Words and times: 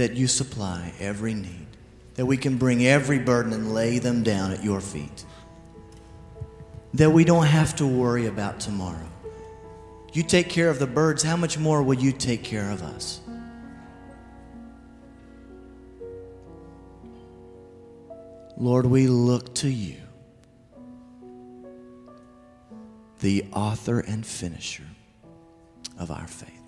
that 0.00 0.16
you 0.16 0.26
supply 0.26 0.94
every 0.98 1.34
need, 1.34 1.66
that 2.14 2.24
we 2.24 2.34
can 2.34 2.56
bring 2.56 2.86
every 2.86 3.18
burden 3.18 3.52
and 3.52 3.74
lay 3.74 3.98
them 3.98 4.22
down 4.22 4.50
at 4.50 4.64
your 4.64 4.80
feet, 4.80 5.26
that 6.94 7.10
we 7.10 7.22
don't 7.22 7.44
have 7.44 7.76
to 7.76 7.86
worry 7.86 8.24
about 8.24 8.58
tomorrow. 8.58 9.06
You 10.14 10.22
take 10.22 10.48
care 10.48 10.70
of 10.70 10.78
the 10.78 10.86
birds, 10.86 11.22
how 11.22 11.36
much 11.36 11.58
more 11.58 11.82
will 11.82 11.98
you 11.98 12.12
take 12.12 12.42
care 12.42 12.70
of 12.70 12.82
us? 12.82 13.20
Lord, 18.56 18.86
we 18.86 19.06
look 19.06 19.54
to 19.56 19.68
you, 19.68 19.96
the 23.20 23.44
author 23.52 24.00
and 24.00 24.24
finisher 24.24 24.86
of 25.98 26.10
our 26.10 26.26
faith. 26.26 26.59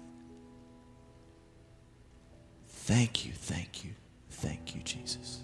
Thank 2.84 3.24
you, 3.24 3.30
thank 3.30 3.84
you, 3.84 3.92
thank 4.28 4.74
you, 4.74 4.82
Jesus. 4.82 5.38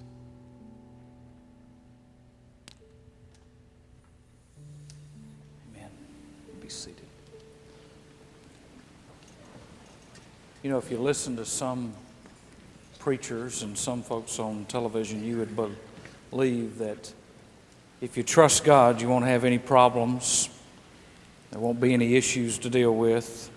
Amen. 5.72 5.88
Be 6.60 6.68
seated. 6.68 7.04
You 10.64 10.70
know, 10.70 10.78
if 10.78 10.90
you 10.90 10.98
listen 10.98 11.36
to 11.36 11.44
some 11.44 11.92
preachers 12.98 13.62
and 13.62 13.78
some 13.78 14.02
folks 14.02 14.40
on 14.40 14.64
television, 14.64 15.22
you 15.22 15.38
would 15.38 15.56
believe 16.32 16.78
that 16.78 17.12
if 18.00 18.16
you 18.16 18.24
trust 18.24 18.64
God, 18.64 19.00
you 19.00 19.08
won't 19.08 19.26
have 19.26 19.44
any 19.44 19.58
problems. 19.58 20.48
There 21.52 21.60
won't 21.60 21.80
be 21.80 21.94
any 21.94 22.16
issues 22.16 22.58
to 22.58 22.68
deal 22.68 22.96
with. 22.96 23.48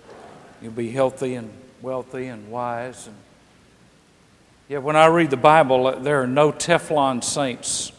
You'll 0.62 0.70
be 0.70 0.92
healthy 0.92 1.34
and 1.34 1.52
wealthy 1.82 2.28
and 2.28 2.48
wise 2.48 3.08
and 3.08 3.16
Yet 4.68 4.82
when 4.82 4.96
I 4.96 5.06
read 5.06 5.30
the 5.30 5.36
Bible, 5.36 6.00
there 6.00 6.22
are 6.22 6.26
no 6.26 6.52
Teflon 6.52 7.22
saints 7.22 7.92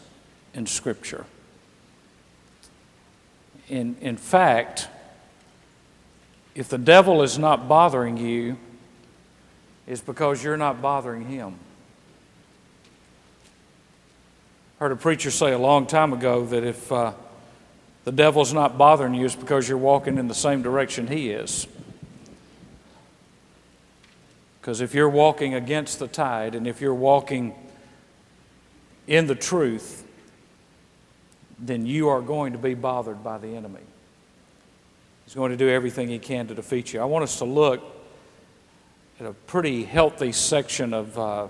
in 0.54 0.66
Scripture. 0.66 1.26
In, 3.68 3.96
in 4.00 4.16
fact, 4.16 4.88
if 6.54 6.68
the 6.68 6.78
devil 6.78 7.22
is 7.22 7.38
not 7.38 7.68
bothering 7.68 8.16
you, 8.16 8.56
it's 9.86 10.00
because 10.00 10.42
you're 10.42 10.56
not 10.56 10.80
bothering 10.80 11.26
him. 11.26 11.54
I 14.78 14.84
heard 14.84 14.92
a 14.92 14.96
preacher 14.96 15.30
say 15.30 15.52
a 15.52 15.58
long 15.58 15.86
time 15.86 16.12
ago 16.12 16.44
that 16.46 16.64
if 16.64 16.90
uh, 16.90 17.12
the 18.04 18.12
devil's 18.12 18.52
not 18.52 18.76
bothering 18.76 19.14
you, 19.14 19.24
it's 19.24 19.36
because 19.36 19.68
you're 19.68 19.78
walking 19.78 20.18
in 20.18 20.28
the 20.28 20.34
same 20.34 20.62
direction 20.62 21.06
he 21.06 21.30
is. 21.30 21.66
Because 24.64 24.80
if 24.80 24.94
you're 24.94 25.10
walking 25.10 25.52
against 25.52 25.98
the 25.98 26.08
tide 26.08 26.54
and 26.54 26.66
if 26.66 26.80
you're 26.80 26.94
walking 26.94 27.54
in 29.06 29.26
the 29.26 29.34
truth, 29.34 30.06
then 31.58 31.84
you 31.84 32.08
are 32.08 32.22
going 32.22 32.54
to 32.54 32.58
be 32.58 32.72
bothered 32.72 33.22
by 33.22 33.36
the 33.36 33.48
enemy. 33.48 33.82
He's 35.26 35.34
going 35.34 35.50
to 35.50 35.58
do 35.58 35.68
everything 35.68 36.08
he 36.08 36.18
can 36.18 36.46
to 36.46 36.54
defeat 36.54 36.94
you. 36.94 37.00
I 37.02 37.04
want 37.04 37.24
us 37.24 37.36
to 37.40 37.44
look 37.44 37.82
at 39.20 39.26
a 39.26 39.34
pretty 39.34 39.84
healthy 39.84 40.32
section 40.32 40.94
of 40.94 41.18
uh, 41.18 41.48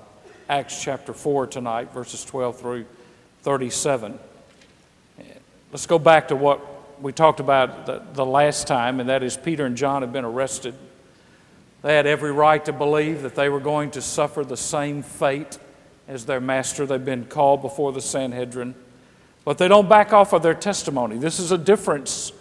Acts 0.48 0.82
chapter 0.82 1.12
4 1.12 1.46
tonight, 1.46 1.92
verses 1.92 2.24
12 2.24 2.58
through 2.58 2.84
37. 3.42 4.18
Let's 5.70 5.86
go 5.86 6.00
back 6.00 6.26
to 6.28 6.34
what 6.34 7.00
we 7.00 7.12
talked 7.12 7.38
about 7.38 7.86
the, 7.86 8.02
the 8.12 8.26
last 8.26 8.66
time, 8.66 8.98
and 8.98 9.08
that 9.08 9.22
is 9.22 9.36
Peter 9.36 9.66
and 9.66 9.76
John 9.76 10.02
have 10.02 10.12
been 10.12 10.24
arrested 10.24 10.74
they 11.84 11.94
had 11.94 12.06
every 12.06 12.32
right 12.32 12.64
to 12.64 12.72
believe 12.72 13.20
that 13.22 13.34
they 13.34 13.50
were 13.50 13.60
going 13.60 13.90
to 13.90 14.00
suffer 14.00 14.42
the 14.42 14.56
same 14.56 15.02
fate 15.02 15.58
as 16.08 16.24
their 16.24 16.40
master. 16.40 16.86
They've 16.86 17.04
been 17.04 17.26
called 17.26 17.60
before 17.60 17.92
the 17.92 18.00
Sanhedrin. 18.00 18.74
But 19.44 19.58
they 19.58 19.68
don't 19.68 19.86
back 19.86 20.14
off 20.14 20.32
of 20.32 20.42
their 20.42 20.54
testimony. 20.54 21.18
This 21.18 21.38
is 21.38 21.52
a 21.52 21.58
difference 21.58 22.32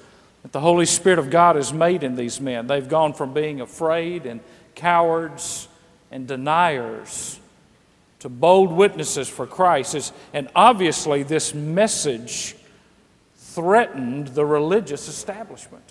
that 0.43 0.53
the 0.53 0.61
Holy 0.61 0.85
Spirit 0.85 1.19
of 1.19 1.29
God 1.29 1.57
has 1.57 1.73
made 1.73 2.03
in 2.03 2.15
these 2.15 2.39
men. 2.39 2.67
They've 2.67 2.87
gone 2.87 3.13
from 3.13 3.33
being 3.33 3.59
afraid 3.59 4.25
and 4.25 4.39
cowards 4.75 5.67
and 6.09 6.25
deniers 6.25 7.37
to 8.19 8.29
bold 8.29 8.71
witnesses 8.71 9.27
for 9.27 9.45
Christ. 9.45 10.13
And 10.33 10.47
obviously, 10.55 11.23
this 11.23 11.53
message 11.53 12.55
threatened 13.35 14.29
the 14.29 14.45
religious 14.45 15.09
establishment, 15.09 15.83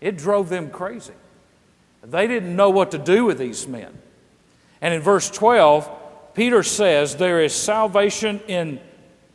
it 0.00 0.16
drove 0.16 0.50
them 0.50 0.70
crazy. 0.70 1.14
They 2.04 2.26
didn't 2.26 2.54
know 2.54 2.70
what 2.70 2.90
to 2.90 2.98
do 2.98 3.24
with 3.24 3.38
these 3.38 3.66
men. 3.66 3.98
And 4.80 4.92
in 4.92 5.00
verse 5.00 5.30
12, 5.30 5.90
Peter 6.34 6.62
says, 6.62 7.16
There 7.16 7.40
is 7.40 7.54
salvation 7.54 8.40
in 8.46 8.80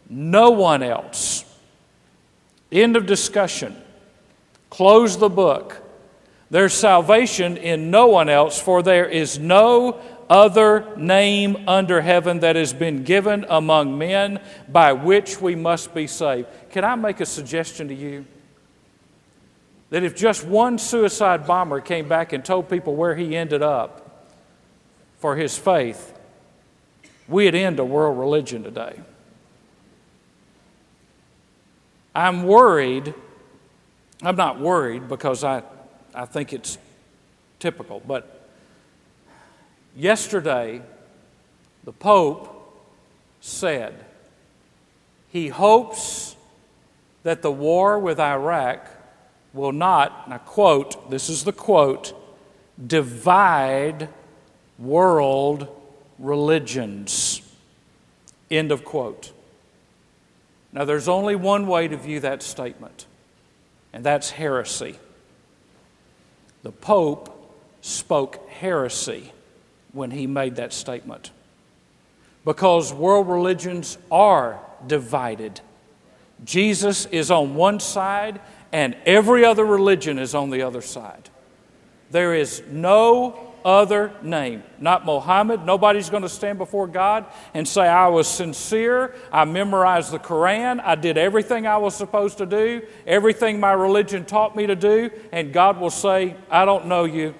no 0.10 0.52
one 0.52 0.84
else. 0.84 1.46
End 2.72 2.96
of 2.96 3.06
discussion. 3.06 3.76
Close 4.70 5.18
the 5.18 5.30
book. 5.30 5.82
There's 6.52 6.74
salvation 6.74 7.58
in 7.58 7.90
no 7.92 8.08
one 8.08 8.30
else, 8.30 8.62
for 8.62 8.84
there 8.84 9.08
is 9.08 9.40
no 9.40 10.00
other 10.30 10.96
name 10.96 11.68
under 11.68 12.02
heaven 12.02 12.40
that 12.42 12.56
has 12.56 12.74
been 12.74 13.04
given 13.04 13.46
among 13.50 13.98
men 13.98 14.40
by 14.68 14.94
which 14.94 15.42
we 15.42 15.56
must 15.56 15.94
be 15.94 16.06
saved. 16.06 16.48
Can 16.70 16.84
I 16.84 16.96
make 16.96 17.20
a 17.20 17.26
suggestion 17.26 17.88
to 17.88 17.96
you? 17.96 18.26
That 19.90 20.04
if 20.04 20.16
just 20.16 20.46
one 20.46 20.78
suicide 20.78 21.48
bomber 21.48 21.82
came 21.82 22.08
back 22.08 22.34
and 22.34 22.46
told 22.46 22.70
people 22.70 22.96
where 22.96 23.16
he 23.16 23.36
ended 23.36 23.62
up 23.62 24.28
for 25.18 25.36
his 25.36 25.58
faith, 25.58 26.14
we'd 27.28 27.56
end 27.56 27.80
a 27.80 27.86
world 27.86 28.18
religion 28.18 28.64
today. 28.64 29.00
I'm 32.14 32.44
worried. 32.44 33.14
I'm 34.22 34.36
not 34.36 34.60
worried 34.60 35.08
because 35.08 35.44
I, 35.44 35.64
I 36.14 36.26
think 36.26 36.54
it's 36.54 36.78
typical, 37.60 38.02
but 38.06 38.50
yesterday 39.96 40.82
the 41.84 41.92
Pope 41.94 42.56
said 43.42 44.06
he 45.30 45.48
hopes 45.48 46.36
that 47.24 47.42
the 47.42 47.52
war 47.52 48.00
with 48.00 48.20
Iraq 48.20 48.89
will 49.54 49.72
not, 49.72 50.26
I 50.28 50.38
quote, 50.38 51.10
this 51.10 51.30
is 51.30 51.44
the 51.44 51.54
quote, 51.54 52.14
divide 52.86 54.10
world 54.78 55.68
religions. 56.18 57.42
End 58.50 58.72
of 58.72 58.86
quote. 58.86 59.32
Now, 60.72 60.86
there's 60.86 61.08
only 61.08 61.36
one 61.36 61.68
way 61.68 61.88
to 61.88 61.98
view 61.98 62.20
that 62.20 62.44
statement, 62.44 63.08
and 63.92 64.04
that's 64.04 64.32
heresy. 64.32 64.98
The 66.62 66.72
Pope 66.72 67.36
spoke 67.82 68.48
heresy 68.50 69.32
when 69.94 70.12
he 70.12 70.28
made 70.28 70.58
that 70.58 70.74
statement 70.74 71.32
because 72.46 72.94
world 72.94 73.28
religions 73.28 73.98
are 74.12 74.60
divided. 74.88 75.62
Jesus 76.44 77.06
is 77.08 77.32
on 77.32 77.56
one 77.56 77.80
side 77.80 78.40
and 78.72 78.96
every 79.06 79.46
other 79.46 79.66
religion 79.66 80.20
is 80.20 80.36
on 80.36 80.50
the 80.50 80.62
other 80.62 80.82
side. 80.82 81.30
There 82.12 82.34
is 82.34 82.64
no 82.70 83.50
other 83.66 84.14
name. 84.22 84.64
Not 84.80 85.06
Mohammed. 85.06 85.66
Nobody's 85.66 86.10
going 86.10 86.24
to 86.24 86.30
stand 86.30 86.58
before 86.58 86.88
God 86.88 87.26
and 87.54 87.68
say, 87.68 87.82
I 87.82 88.08
was 88.08 88.28
sincere. 88.28 89.14
I 89.32 89.46
memorized 89.46 90.12
the 90.12 90.20
Quran. 90.20 90.82
I 90.84 90.96
did 90.96 91.18
everything 91.18 91.68
I 91.68 91.78
was 91.78 91.96
supposed 91.96 92.38
to 92.40 92.46
do, 92.46 92.82
everything 93.06 93.60
my 93.60 93.74
religion 93.74 94.26
taught 94.26 94.56
me 94.56 94.68
to 94.68 94.76
do. 94.76 95.12
And 95.32 95.54
God 95.54 95.80
will 95.80 95.90
say, 95.90 96.36
I 96.50 96.66
don't 96.66 96.88
know 96.88 97.04
you. 97.04 97.36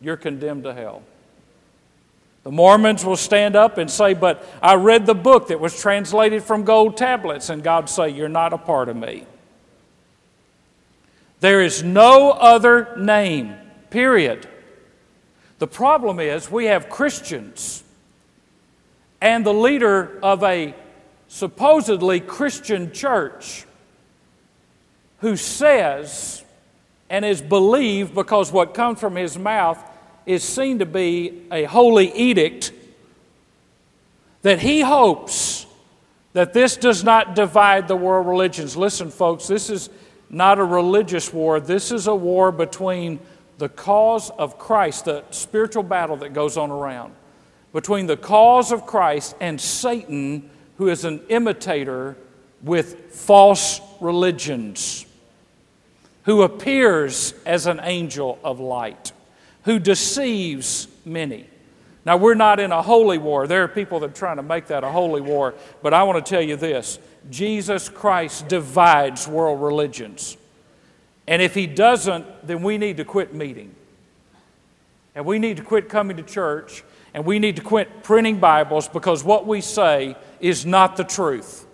You're 0.00 0.16
condemned 0.16 0.64
to 0.64 0.74
hell. 0.74 1.02
The 2.42 2.50
Mormons 2.50 3.04
will 3.06 3.16
stand 3.16 3.56
up 3.56 3.78
and 3.78 3.90
say, 3.90 4.12
But 4.12 4.46
I 4.60 4.74
read 4.74 5.06
the 5.06 5.14
book 5.14 5.48
that 5.48 5.58
was 5.58 5.80
translated 5.80 6.42
from 6.42 6.64
gold 6.64 6.98
tablets. 6.98 7.48
And 7.48 7.62
God 7.62 7.88
say, 7.88 8.10
You're 8.10 8.28
not 8.28 8.52
a 8.52 8.58
part 8.58 8.90
of 8.90 8.96
me. 8.96 9.26
There 11.40 11.62
is 11.62 11.82
no 11.82 12.30
other 12.30 12.94
name, 12.96 13.54
period. 13.90 14.48
The 15.58 15.66
problem 15.66 16.20
is 16.20 16.50
we 16.50 16.66
have 16.66 16.88
Christians 16.88 17.82
and 19.20 19.44
the 19.44 19.54
leader 19.54 20.18
of 20.22 20.42
a 20.42 20.74
supposedly 21.28 22.20
Christian 22.20 22.92
church 22.92 23.66
who 25.18 25.36
says 25.36 26.44
and 27.08 27.24
is 27.24 27.40
believed 27.40 28.14
because 28.14 28.52
what 28.52 28.74
comes 28.74 29.00
from 29.00 29.16
his 29.16 29.38
mouth 29.38 29.82
is 30.26 30.42
seen 30.42 30.78
to 30.78 30.86
be 30.86 31.42
a 31.50 31.64
holy 31.64 32.12
edict 32.12 32.72
that 34.42 34.60
he 34.60 34.80
hopes 34.80 35.66
that 36.34 36.52
this 36.52 36.76
does 36.76 37.04
not 37.04 37.34
divide 37.34 37.88
the 37.88 37.96
world 37.96 38.26
religions. 38.26 38.76
Listen, 38.76 39.10
folks, 39.10 39.46
this 39.46 39.70
is 39.70 39.88
not 40.30 40.58
a 40.58 40.64
religious 40.64 41.32
war. 41.32 41.60
This 41.60 41.92
is 41.92 42.06
a 42.06 42.14
war 42.14 42.50
between 42.52 43.20
the 43.58 43.68
cause 43.68 44.30
of 44.30 44.58
Christ, 44.58 45.04
the 45.04 45.24
spiritual 45.30 45.82
battle 45.82 46.16
that 46.16 46.32
goes 46.32 46.56
on 46.56 46.70
around. 46.70 47.14
between 47.74 48.06
the 48.06 48.16
cause 48.16 48.70
of 48.70 48.86
Christ 48.86 49.34
and 49.40 49.60
Satan, 49.60 50.48
who 50.78 50.88
is 50.88 51.04
an 51.04 51.20
imitator 51.28 52.16
with 52.62 53.12
false 53.12 53.80
religions, 54.00 55.04
who 56.22 56.42
appears 56.42 57.34
as 57.44 57.66
an 57.66 57.80
angel 57.82 58.38
of 58.44 58.60
light, 58.60 59.12
who 59.64 59.80
deceives 59.80 60.86
many. 61.04 61.48
Now, 62.06 62.18
we're 62.18 62.34
not 62.34 62.60
in 62.60 62.70
a 62.70 62.82
holy 62.82 63.16
war. 63.18 63.46
There 63.46 63.62
are 63.62 63.68
people 63.68 64.00
that 64.00 64.10
are 64.10 64.14
trying 64.14 64.36
to 64.36 64.42
make 64.42 64.66
that 64.66 64.84
a 64.84 64.90
holy 64.90 65.22
war, 65.22 65.54
but 65.82 65.94
I 65.94 66.02
want 66.02 66.24
to 66.24 66.28
tell 66.28 66.42
you 66.42 66.56
this 66.56 66.98
Jesus 67.30 67.88
Christ 67.88 68.48
divides 68.48 69.26
world 69.26 69.62
religions. 69.62 70.36
And 71.26 71.40
if 71.40 71.54
he 71.54 71.66
doesn't, 71.66 72.46
then 72.46 72.62
we 72.62 72.76
need 72.76 72.98
to 72.98 73.04
quit 73.04 73.32
meeting. 73.34 73.74
And 75.14 75.24
we 75.24 75.38
need 75.38 75.56
to 75.56 75.62
quit 75.62 75.88
coming 75.88 76.16
to 76.18 76.22
church 76.22 76.84
and 77.14 77.24
we 77.24 77.38
need 77.38 77.56
to 77.56 77.62
quit 77.62 78.02
printing 78.02 78.40
Bibles 78.40 78.88
because 78.88 79.22
what 79.22 79.46
we 79.46 79.60
say 79.60 80.16
is 80.40 80.66
not 80.66 80.96
the 80.96 81.04
truth. 81.04 81.64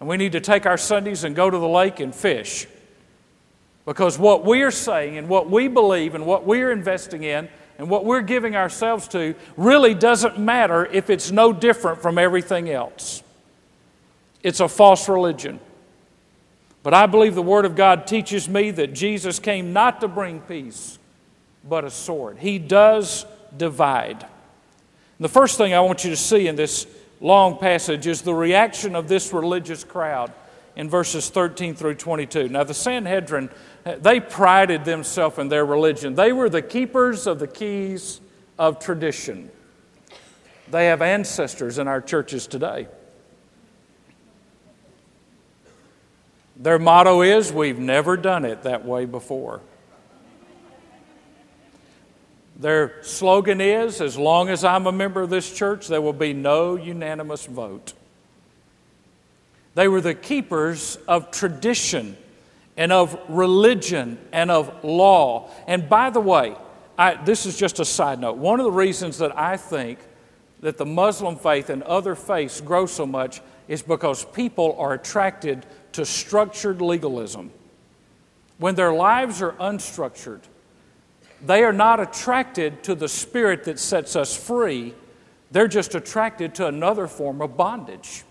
And 0.00 0.08
we 0.08 0.16
need 0.16 0.32
to 0.32 0.40
take 0.40 0.66
our 0.66 0.76
Sundays 0.76 1.22
and 1.22 1.36
go 1.36 1.48
to 1.48 1.56
the 1.56 1.68
lake 1.68 2.00
and 2.00 2.12
fish. 2.12 2.66
Because 3.86 4.18
what 4.18 4.44
we 4.44 4.62
are 4.62 4.72
saying 4.72 5.16
and 5.16 5.28
what 5.28 5.48
we 5.48 5.68
believe 5.68 6.16
and 6.16 6.26
what 6.26 6.44
we're 6.44 6.72
investing 6.72 7.22
in 7.22 7.48
and 7.82 7.90
what 7.90 8.04
we're 8.04 8.22
giving 8.22 8.54
ourselves 8.54 9.08
to 9.08 9.34
really 9.56 9.92
doesn't 9.92 10.38
matter 10.38 10.86
if 10.86 11.10
it's 11.10 11.32
no 11.32 11.52
different 11.52 12.00
from 12.00 12.16
everything 12.16 12.70
else. 12.70 13.24
It's 14.40 14.60
a 14.60 14.68
false 14.68 15.08
religion. 15.08 15.58
But 16.84 16.94
I 16.94 17.06
believe 17.06 17.34
the 17.34 17.42
Word 17.42 17.64
of 17.64 17.74
God 17.74 18.06
teaches 18.06 18.48
me 18.48 18.70
that 18.70 18.92
Jesus 18.92 19.40
came 19.40 19.72
not 19.72 20.00
to 20.00 20.06
bring 20.06 20.38
peace, 20.42 21.00
but 21.68 21.84
a 21.84 21.90
sword. 21.90 22.38
He 22.38 22.60
does 22.60 23.26
divide. 23.56 24.26
The 25.18 25.28
first 25.28 25.58
thing 25.58 25.74
I 25.74 25.80
want 25.80 26.04
you 26.04 26.10
to 26.10 26.16
see 26.16 26.46
in 26.46 26.54
this 26.54 26.86
long 27.20 27.58
passage 27.58 28.06
is 28.06 28.22
the 28.22 28.32
reaction 28.32 28.94
of 28.94 29.08
this 29.08 29.32
religious 29.32 29.82
crowd 29.82 30.32
in 30.76 30.88
verses 30.88 31.28
13 31.28 31.74
through 31.74 31.94
22. 31.94 32.48
Now, 32.48 32.64
the 32.64 32.74
Sanhedrin, 32.74 33.50
they 33.84 34.20
prided 34.20 34.84
themselves 34.84 35.38
in 35.38 35.48
their 35.48 35.64
religion. 35.64 36.14
They 36.14 36.32
were 36.32 36.48
the 36.48 36.62
keepers 36.62 37.26
of 37.26 37.38
the 37.38 37.46
keys 37.46 38.20
of 38.58 38.78
tradition. 38.78 39.50
They 40.70 40.86
have 40.86 41.02
ancestors 41.02 41.78
in 41.78 41.88
our 41.88 42.00
churches 42.00 42.46
today. 42.46 42.88
Their 46.56 46.78
motto 46.78 47.22
is, 47.22 47.52
We've 47.52 47.78
never 47.78 48.16
done 48.16 48.44
it 48.44 48.62
that 48.62 48.84
way 48.84 49.04
before. 49.04 49.60
Their 52.56 53.02
slogan 53.02 53.60
is 53.60 54.00
As 54.00 54.16
long 54.16 54.48
as 54.48 54.64
I'm 54.64 54.86
a 54.86 54.92
member 54.92 55.22
of 55.22 55.30
this 55.30 55.52
church, 55.52 55.88
there 55.88 56.00
will 56.00 56.12
be 56.12 56.32
no 56.32 56.76
unanimous 56.76 57.46
vote. 57.46 57.94
They 59.74 59.88
were 59.88 60.00
the 60.00 60.14
keepers 60.14 60.96
of 61.08 61.30
tradition 61.30 62.16
and 62.76 62.92
of 62.92 63.18
religion 63.28 64.18
and 64.32 64.50
of 64.50 64.84
law. 64.84 65.50
And 65.66 65.88
by 65.88 66.10
the 66.10 66.20
way, 66.20 66.56
I, 66.98 67.14
this 67.14 67.46
is 67.46 67.56
just 67.56 67.80
a 67.80 67.84
side 67.84 68.18
note. 68.20 68.36
One 68.36 68.60
of 68.60 68.64
the 68.64 68.72
reasons 68.72 69.18
that 69.18 69.36
I 69.38 69.56
think 69.56 69.98
that 70.60 70.78
the 70.78 70.86
Muslim 70.86 71.36
faith 71.36 71.70
and 71.70 71.82
other 71.82 72.14
faiths 72.14 72.60
grow 72.60 72.86
so 72.86 73.06
much 73.06 73.40
is 73.68 73.82
because 73.82 74.24
people 74.26 74.76
are 74.78 74.92
attracted 74.92 75.66
to 75.92 76.04
structured 76.04 76.80
legalism. 76.80 77.50
When 78.58 78.74
their 78.74 78.92
lives 78.92 79.42
are 79.42 79.52
unstructured, 79.52 80.40
they 81.44 81.64
are 81.64 81.72
not 81.72 81.98
attracted 81.98 82.84
to 82.84 82.94
the 82.94 83.08
spirit 83.08 83.64
that 83.64 83.78
sets 83.78 84.14
us 84.14 84.36
free, 84.36 84.94
they're 85.50 85.68
just 85.68 85.94
attracted 85.94 86.54
to 86.56 86.66
another 86.66 87.06
form 87.06 87.42
of 87.42 87.56
bondage. 87.56 88.24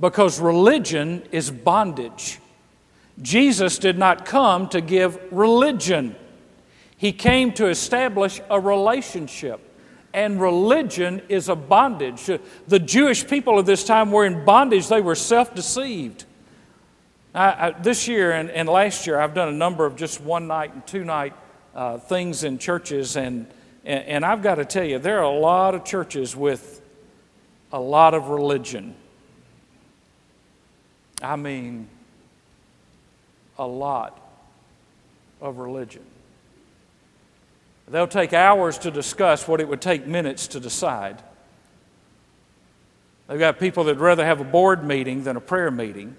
Because 0.00 0.40
religion 0.40 1.22
is 1.30 1.50
bondage. 1.50 2.38
Jesus 3.20 3.78
did 3.78 3.98
not 3.98 4.24
come 4.24 4.68
to 4.70 4.80
give 4.80 5.18
religion, 5.30 6.16
He 6.96 7.12
came 7.12 7.52
to 7.54 7.68
establish 7.68 8.40
a 8.48 8.58
relationship. 8.58 9.68
And 10.14 10.38
religion 10.38 11.22
is 11.30 11.48
a 11.48 11.56
bondage. 11.56 12.28
The 12.68 12.78
Jewish 12.78 13.26
people 13.26 13.58
of 13.58 13.64
this 13.64 13.82
time 13.82 14.10
were 14.10 14.26
in 14.26 14.44
bondage, 14.44 14.88
they 14.88 15.00
were 15.00 15.14
self 15.14 15.54
deceived. 15.54 16.26
this 17.80 18.06
year 18.08 18.32
and, 18.32 18.50
and 18.50 18.68
last 18.68 19.06
year, 19.06 19.18
I've 19.18 19.32
done 19.32 19.48
a 19.48 19.56
number 19.56 19.86
of 19.86 19.96
just 19.96 20.20
one 20.20 20.46
night 20.46 20.74
and 20.74 20.86
two 20.86 21.04
night 21.04 21.32
uh, 21.74 21.98
things 21.98 22.44
in 22.44 22.58
churches, 22.58 23.16
and, 23.16 23.46
and, 23.84 24.04
and 24.04 24.24
I've 24.24 24.42
got 24.42 24.56
to 24.56 24.64
tell 24.64 24.84
you, 24.84 24.98
there 24.98 25.20
are 25.20 25.24
a 25.24 25.38
lot 25.38 25.74
of 25.74 25.84
churches 25.84 26.36
with 26.36 26.82
a 27.72 27.80
lot 27.80 28.12
of 28.12 28.28
religion. 28.28 28.94
I 31.22 31.36
mean, 31.36 31.88
a 33.58 33.66
lot 33.66 34.18
of 35.40 35.58
religion. 35.58 36.02
They'll 37.88 38.06
take 38.06 38.32
hours 38.32 38.78
to 38.78 38.90
discuss 38.90 39.46
what 39.46 39.60
it 39.60 39.68
would 39.68 39.80
take 39.80 40.06
minutes 40.06 40.46
to 40.48 40.60
decide. 40.60 41.22
They've 43.28 43.38
got 43.38 43.58
people 43.58 43.84
that'd 43.84 44.00
rather 44.00 44.24
have 44.24 44.40
a 44.40 44.44
board 44.44 44.84
meeting 44.84 45.24
than 45.24 45.36
a 45.36 45.40
prayer 45.40 45.70
meeting. 45.70 46.16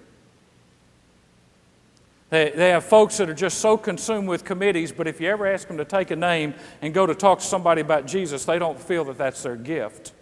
They, 2.29 2.49
they 2.49 2.69
have 2.69 2.83
folks 2.83 3.17
that 3.17 3.29
are 3.29 3.33
just 3.35 3.59
so 3.59 3.77
consumed 3.77 4.27
with 4.27 4.43
committees, 4.43 4.91
but 4.91 5.07
if 5.07 5.21
you 5.21 5.29
ever 5.29 5.45
ask 5.45 5.67
them 5.67 5.77
to 5.77 5.85
take 5.85 6.09
a 6.11 6.15
name 6.15 6.55
and 6.81 6.93
go 6.93 7.05
to 7.05 7.13
talk 7.13 7.39
to 7.39 7.45
somebody 7.45 7.81
about 7.81 8.07
Jesus, 8.07 8.45
they 8.45 8.57
don't 8.57 8.79
feel 8.79 9.05
that 9.05 9.17
that's 9.17 9.43
their 9.43 9.55
gift. 9.55 10.13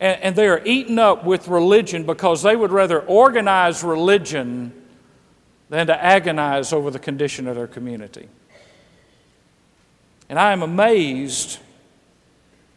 And, 0.00 0.22
and 0.22 0.36
they 0.36 0.48
are 0.48 0.62
eaten 0.64 0.98
up 0.98 1.24
with 1.24 1.48
religion 1.48 2.04
because 2.04 2.42
they 2.42 2.56
would 2.56 2.72
rather 2.72 3.00
organize 3.00 3.82
religion 3.82 4.72
than 5.70 5.86
to 5.86 6.04
agonize 6.04 6.72
over 6.72 6.90
the 6.90 6.98
condition 6.98 7.48
of 7.48 7.56
their 7.56 7.66
community. 7.66 8.28
And 10.28 10.38
I 10.38 10.52
am 10.52 10.62
amazed 10.62 11.58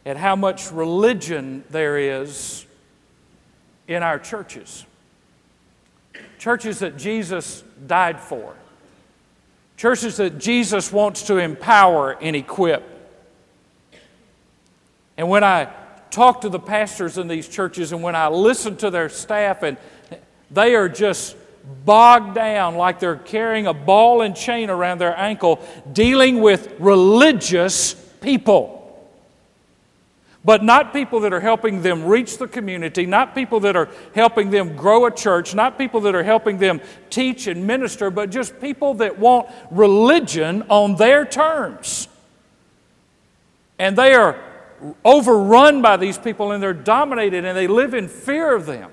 at 0.04 0.16
how 0.16 0.36
much 0.36 0.70
religion 0.72 1.64
there 1.70 1.98
is 1.98 2.66
in 3.86 4.02
our 4.02 4.18
churches 4.18 4.84
churches 6.38 6.78
that 6.78 6.96
Jesus 6.96 7.62
died 7.86 8.20
for, 8.20 8.54
churches 9.76 10.16
that 10.16 10.38
Jesus 10.38 10.92
wants 10.92 11.22
to 11.24 11.36
empower 11.38 12.12
and 12.12 12.34
equip. 12.34 12.82
And 15.16 15.28
when 15.28 15.42
I 15.42 15.68
talk 16.10 16.42
to 16.42 16.48
the 16.48 16.58
pastors 16.58 17.18
in 17.18 17.28
these 17.28 17.48
churches 17.48 17.92
and 17.92 18.02
when 18.02 18.14
I 18.14 18.28
listen 18.28 18.76
to 18.78 18.90
their 18.90 19.08
staff, 19.08 19.62
and 19.62 19.76
they 20.50 20.74
are 20.74 20.88
just 20.88 21.36
bogged 21.84 22.34
down 22.34 22.76
like 22.76 22.98
they're 22.98 23.16
carrying 23.16 23.66
a 23.66 23.74
ball 23.74 24.22
and 24.22 24.34
chain 24.34 24.70
around 24.70 24.98
their 24.98 25.16
ankle, 25.16 25.60
dealing 25.92 26.40
with 26.40 26.74
religious 26.78 27.94
people 28.20 28.78
but 30.48 30.64
not 30.64 30.94
people 30.94 31.20
that 31.20 31.32
are 31.34 31.40
helping 31.40 31.82
them 31.82 32.04
reach 32.06 32.38
the 32.38 32.48
community, 32.48 33.04
not 33.04 33.34
people 33.34 33.60
that 33.60 33.76
are 33.76 33.86
helping 34.14 34.48
them 34.48 34.76
grow 34.76 35.04
a 35.04 35.10
church, 35.10 35.54
not 35.54 35.76
people 35.76 36.00
that 36.00 36.14
are 36.14 36.22
helping 36.22 36.56
them 36.56 36.80
teach 37.10 37.46
and 37.46 37.66
minister, 37.66 38.10
but 38.10 38.30
just 38.30 38.58
people 38.58 38.94
that 38.94 39.18
want 39.18 39.46
religion 39.70 40.62
on 40.70 40.96
their 40.96 41.26
terms. 41.26 42.08
And 43.78 43.94
they 43.94 44.14
are 44.14 44.42
overrun 45.04 45.82
by 45.82 45.96
these 45.96 46.18
people 46.18 46.52
and 46.52 46.62
they're 46.62 46.72
dominated 46.72 47.44
and 47.44 47.56
they 47.56 47.66
live 47.66 47.94
in 47.94 48.08
fear 48.08 48.54
of 48.54 48.66
them. 48.66 48.90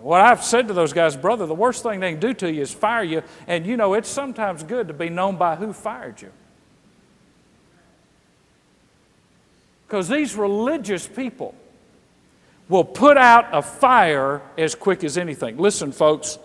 What 0.00 0.20
I've 0.20 0.44
said 0.44 0.68
to 0.68 0.74
those 0.74 0.92
guys, 0.92 1.16
brother, 1.16 1.46
the 1.46 1.54
worst 1.54 1.82
thing 1.82 2.00
they 2.00 2.12
can 2.12 2.20
do 2.20 2.32
to 2.34 2.52
you 2.52 2.62
is 2.62 2.72
fire 2.72 3.02
you. 3.02 3.22
And 3.46 3.66
you 3.66 3.76
know, 3.76 3.94
it's 3.94 4.08
sometimes 4.08 4.62
good 4.62 4.88
to 4.88 4.94
be 4.94 5.08
known 5.08 5.36
by 5.36 5.56
who 5.56 5.72
fired 5.72 6.22
you. 6.22 6.30
Because 9.86 10.08
these 10.08 10.36
religious 10.36 11.06
people 11.06 11.54
will 12.68 12.84
put 12.84 13.16
out 13.16 13.46
a 13.52 13.62
fire 13.62 14.42
as 14.56 14.74
quick 14.74 15.02
as 15.02 15.16
anything. 15.18 15.56
Listen, 15.56 15.90
folks, 15.90 16.38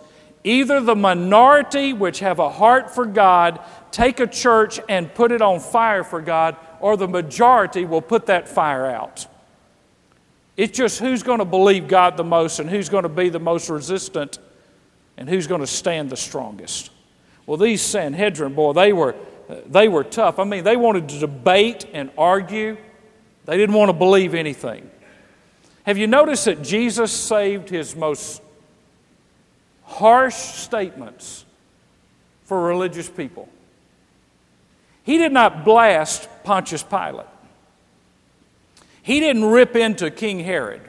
either 0.44 0.80
the 0.80 0.94
minority 0.94 1.94
which 1.94 2.20
have 2.20 2.38
a 2.38 2.50
heart 2.50 2.94
for 2.94 3.06
God 3.06 3.60
take 3.90 4.20
a 4.20 4.26
church 4.26 4.78
and 4.88 5.12
put 5.14 5.32
it 5.32 5.40
on 5.40 5.58
fire 5.58 6.04
for 6.04 6.20
God, 6.20 6.56
or 6.80 6.96
the 6.96 7.08
majority 7.08 7.84
will 7.84 8.02
put 8.02 8.26
that 8.26 8.48
fire 8.48 8.86
out. 8.86 9.26
It's 10.56 10.76
just 10.76 11.00
who's 11.00 11.22
going 11.22 11.38
to 11.38 11.44
believe 11.44 11.88
God 11.88 12.16
the 12.16 12.24
most 12.24 12.60
and 12.60 12.68
who's 12.68 12.88
going 12.88 13.04
to 13.04 13.08
be 13.08 13.28
the 13.28 13.40
most 13.40 13.70
resistant 13.70 14.38
and 15.16 15.28
who's 15.28 15.46
going 15.46 15.60
to 15.60 15.66
stand 15.66 16.10
the 16.10 16.16
strongest. 16.16 16.90
Well, 17.46 17.56
these 17.56 17.82
Sanhedrin, 17.82 18.54
boy, 18.54 18.72
they 18.72 18.92
were, 18.92 19.16
they 19.66 19.88
were 19.88 20.04
tough. 20.04 20.38
I 20.38 20.44
mean, 20.44 20.64
they 20.64 20.76
wanted 20.76 21.08
to 21.10 21.18
debate 21.18 21.86
and 21.92 22.10
argue. 22.16 22.76
They 23.46 23.56
didn't 23.56 23.74
want 23.74 23.90
to 23.90 23.94
believe 23.94 24.34
anything. 24.34 24.90
Have 25.84 25.98
you 25.98 26.06
noticed 26.06 26.46
that 26.46 26.62
Jesus 26.62 27.12
saved 27.12 27.68
his 27.68 27.94
most 27.94 28.42
harsh 29.84 30.34
statements 30.34 31.44
for 32.44 32.62
religious 32.62 33.08
people? 33.08 33.48
He 35.04 35.18
did 35.18 35.32
not 35.32 35.64
blast 35.64 36.28
Pontius 36.44 36.82
Pilate. 36.82 37.26
He 39.02 39.20
didn't 39.20 39.44
rip 39.44 39.76
into 39.76 40.10
King 40.10 40.40
Herod. 40.40 40.80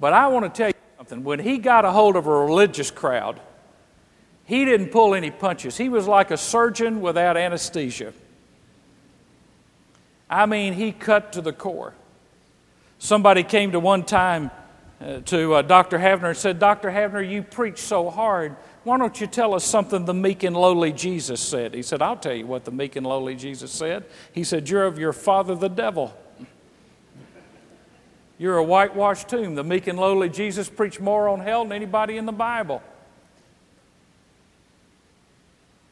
But 0.00 0.12
I 0.12 0.26
want 0.28 0.52
to 0.52 0.56
tell 0.56 0.68
you 0.68 0.74
something. 0.96 1.22
When 1.22 1.38
he 1.38 1.58
got 1.58 1.84
a 1.84 1.92
hold 1.92 2.16
of 2.16 2.26
a 2.26 2.30
religious 2.30 2.90
crowd, 2.90 3.40
he 4.44 4.64
didn't 4.64 4.88
pull 4.88 5.14
any 5.14 5.30
punches. 5.30 5.76
He 5.76 5.88
was 5.88 6.08
like 6.08 6.30
a 6.30 6.36
surgeon 6.36 7.00
without 7.00 7.36
anesthesia. 7.36 8.12
I 10.30 10.46
mean, 10.46 10.72
he 10.72 10.92
cut 10.92 11.32
to 11.34 11.40
the 11.40 11.52
core. 11.52 11.94
Somebody 12.98 13.42
came 13.42 13.72
to 13.72 13.80
one 13.80 14.04
time 14.04 14.50
to 15.00 15.54
uh, 15.54 15.62
Dr. 15.62 15.98
Havner 15.98 16.28
and 16.28 16.36
said, 16.36 16.58
Dr. 16.58 16.90
Havner, 16.90 17.28
you 17.28 17.42
preach 17.42 17.78
so 17.78 18.10
hard. 18.10 18.56
Why 18.82 18.98
don't 18.98 19.20
you 19.20 19.26
tell 19.26 19.54
us 19.54 19.64
something 19.64 20.04
the 20.04 20.14
meek 20.14 20.42
and 20.42 20.56
lowly 20.56 20.92
Jesus 20.92 21.40
said? 21.40 21.74
He 21.74 21.82
said, 21.82 22.02
I'll 22.02 22.16
tell 22.16 22.34
you 22.34 22.46
what 22.46 22.64
the 22.64 22.72
meek 22.72 22.96
and 22.96 23.06
lowly 23.06 23.36
Jesus 23.36 23.70
said. 23.70 24.04
He 24.32 24.42
said, 24.42 24.68
You're 24.68 24.86
of 24.86 24.98
your 24.98 25.12
father, 25.12 25.54
the 25.54 25.68
devil. 25.68 26.16
You're 28.38 28.56
a 28.56 28.64
whitewashed 28.64 29.28
tomb. 29.28 29.56
The 29.56 29.64
meek 29.64 29.88
and 29.88 29.98
lowly 29.98 30.28
Jesus 30.28 30.68
preached 30.68 31.00
more 31.00 31.28
on 31.28 31.40
hell 31.40 31.64
than 31.64 31.72
anybody 31.72 32.16
in 32.16 32.26
the 32.26 32.32
Bible. 32.32 32.82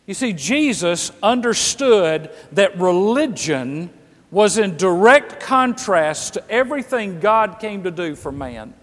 You 0.06 0.14
see, 0.14 0.32
Jesus 0.32 1.10
understood 1.22 2.30
that 2.52 2.78
religion 2.78 3.90
was 4.30 4.58
in 4.58 4.76
direct 4.76 5.40
contrast 5.40 6.34
to 6.34 6.50
everything 6.50 7.18
God 7.18 7.58
came 7.60 7.82
to 7.82 7.90
do 7.90 8.14
for 8.14 8.30
man. 8.30 8.74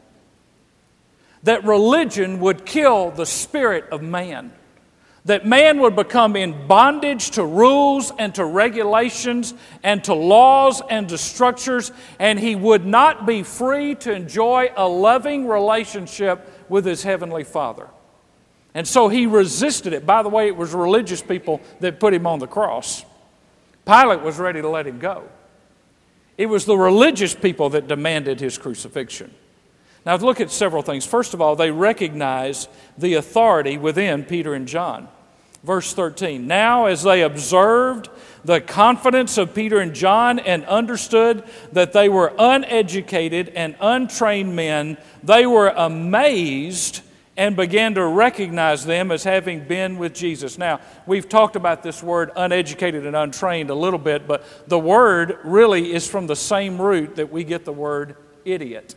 That 1.43 1.65
religion 1.65 2.39
would 2.39 2.65
kill 2.65 3.11
the 3.11 3.25
spirit 3.25 3.85
of 3.91 4.01
man. 4.01 4.53
That 5.25 5.45
man 5.45 5.79
would 5.79 5.95
become 5.95 6.35
in 6.35 6.67
bondage 6.67 7.31
to 7.31 7.45
rules 7.45 8.11
and 8.19 8.35
to 8.35 8.43
regulations 8.43 9.53
and 9.81 10.03
to 10.03 10.13
laws 10.13 10.81
and 10.89 11.07
to 11.09 11.17
structures, 11.17 11.91
and 12.19 12.37
he 12.37 12.55
would 12.55 12.85
not 12.85 13.25
be 13.25 13.43
free 13.43 13.95
to 13.95 14.13
enjoy 14.13 14.71
a 14.75 14.85
loving 14.87 15.47
relationship 15.47 16.65
with 16.67 16.85
his 16.85 17.03
heavenly 17.03 17.45
Father. 17.45 17.87
And 18.73 18.87
so 18.87 19.07
he 19.07 19.27
resisted 19.27 19.93
it. 19.93 20.05
By 20.05 20.23
the 20.23 20.29
way, 20.29 20.47
it 20.47 20.57
was 20.57 20.73
religious 20.73 21.21
people 21.21 21.61
that 21.79 21.99
put 21.99 22.13
him 22.13 22.27
on 22.27 22.39
the 22.39 22.47
cross. 22.47 23.05
Pilate 23.85 24.21
was 24.21 24.39
ready 24.39 24.61
to 24.61 24.69
let 24.69 24.87
him 24.87 24.99
go. 24.99 25.23
It 26.37 26.47
was 26.47 26.65
the 26.65 26.77
religious 26.77 27.35
people 27.35 27.69
that 27.69 27.87
demanded 27.87 28.39
his 28.39 28.57
crucifixion. 28.57 29.33
Now, 30.05 30.15
look 30.17 30.41
at 30.41 30.51
several 30.51 30.81
things. 30.81 31.05
First 31.05 31.33
of 31.33 31.41
all, 31.41 31.55
they 31.55 31.71
recognize 31.71 32.67
the 32.97 33.13
authority 33.15 33.77
within 33.77 34.23
Peter 34.23 34.53
and 34.53 34.67
John. 34.67 35.07
Verse 35.63 35.93
13 35.93 36.45
Now, 36.45 36.85
as 36.85 37.03
they 37.03 37.21
observed 37.21 38.09
the 38.43 38.59
confidence 38.59 39.37
of 39.37 39.55
Peter 39.55 39.79
and 39.79 39.93
John 39.93 40.39
and 40.39 40.65
understood 40.65 41.43
that 41.71 41.93
they 41.93 42.09
were 42.09 42.33
uneducated 42.37 43.49
and 43.49 43.75
untrained 43.79 44.55
men, 44.55 44.97
they 45.23 45.45
were 45.45 45.69
amazed 45.69 47.01
and 47.35 47.55
began 47.55 47.95
to 47.95 48.05
recognize 48.05 48.85
them 48.85 49.09
as 49.09 49.23
having 49.23 49.65
been 49.65 49.97
with 49.97 50.13
Jesus. 50.13 50.57
Now, 50.57 50.81
we've 51.07 51.27
talked 51.27 51.55
about 51.55 51.81
this 51.81 52.03
word 52.03 52.31
uneducated 52.35 53.07
and 53.07 53.15
untrained 53.15 53.69
a 53.69 53.75
little 53.75 53.97
bit, 53.97 54.27
but 54.27 54.67
the 54.67 54.77
word 54.77 55.39
really 55.43 55.93
is 55.93 56.07
from 56.07 56.27
the 56.27 56.35
same 56.35 56.79
root 56.79 57.15
that 57.15 57.31
we 57.31 57.43
get 57.43 57.65
the 57.65 57.73
word 57.73 58.17
idiot. 58.45 58.95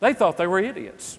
They 0.00 0.12
thought 0.12 0.36
they 0.36 0.46
were 0.46 0.58
idiots. 0.58 1.18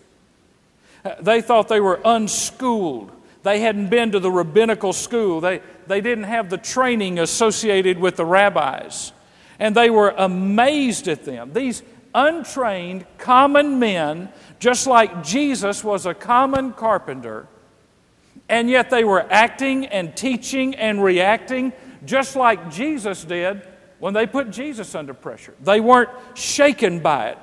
They 1.22 1.42
thought 1.42 1.68
they 1.68 1.80
were 1.80 2.00
unschooled. 2.04 3.12
They 3.44 3.60
hadn't 3.60 3.90
been 3.90 4.12
to 4.12 4.20
the 4.20 4.32
rabbinical 4.32 4.92
school. 4.92 5.40
They, 5.40 5.62
they 5.88 6.02
didn't 6.02 6.24
have 6.24 6.50
the 6.50 6.58
training 6.58 7.20
associated 7.20 8.00
with 8.00 8.16
the 8.16 8.26
rabbis. 8.26 9.12
And 9.60 9.76
they 9.76 9.90
were 9.90 10.14
amazed 10.18 11.08
at 11.08 11.26
them. 11.26 11.54
These 11.54 11.84
untrained, 12.14 13.06
common 13.18 13.78
men 13.78 14.30
just 14.60 14.88
like 14.88 15.24
Jesus 15.24 15.84
was 15.84 16.06
a 16.06 16.14
common 16.14 16.74
carpenter, 16.74 17.48
and 18.50 18.70
yet 18.70 18.90
they 18.90 19.04
were 19.04 19.28
acting 19.30 19.86
and 19.88 20.16
teaching 20.16 20.74
and 20.76 21.04
reacting 21.04 21.74
just 22.06 22.36
like 22.36 22.72
Jesus 22.72 23.24
did 23.24 23.62
when 24.00 24.14
they 24.14 24.26
put 24.26 24.50
Jesus 24.50 24.96
under 24.96 25.14
pressure. 25.14 25.54
They 25.62 25.82
weren't 25.82 26.10
shaken 26.36 27.00
by 27.00 27.30
it. 27.30 27.38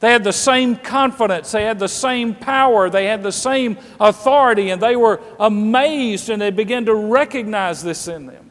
They 0.00 0.10
had 0.10 0.24
the 0.24 0.32
same 0.32 0.76
confidence, 0.76 1.52
they 1.52 1.64
had 1.64 1.78
the 1.78 1.88
same 1.88 2.34
power, 2.34 2.88
they 2.88 3.04
had 3.04 3.22
the 3.22 3.32
same 3.32 3.76
authority, 4.00 4.70
and 4.70 4.82
they 4.82 4.96
were 4.96 5.20
amazed 5.38 6.30
and 6.30 6.40
they 6.40 6.50
began 6.50 6.86
to 6.86 6.94
recognize 6.94 7.82
this 7.82 8.08
in 8.08 8.26
them. 8.26 8.50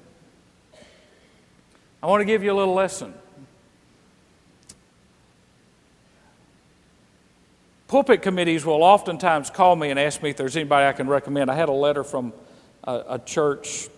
I 2.02 2.08
want 2.08 2.22
to 2.22 2.26
give 2.26 2.44
you 2.44 2.52
a 2.52 2.58
little 2.58 2.76
lesson. 2.76 3.16
Pulpit 7.88 8.22
committees 8.22 8.64
will 8.64 8.84
oftentimes 8.84 9.50
call 9.50 9.76
me 9.76 9.90
and 9.90 10.00
ask 10.00 10.22
me 10.22 10.30
if 10.30 10.38
there's 10.38 10.56
anybody 10.56 10.86
I 10.86 10.94
can 10.94 11.08
recommend. 11.08 11.50
I 11.50 11.56
had 11.56 11.70
a 11.70 11.74
letter 11.74 12.04
from 12.04 12.32
a, 12.84 13.04
a 13.10 13.20
church 13.20 13.90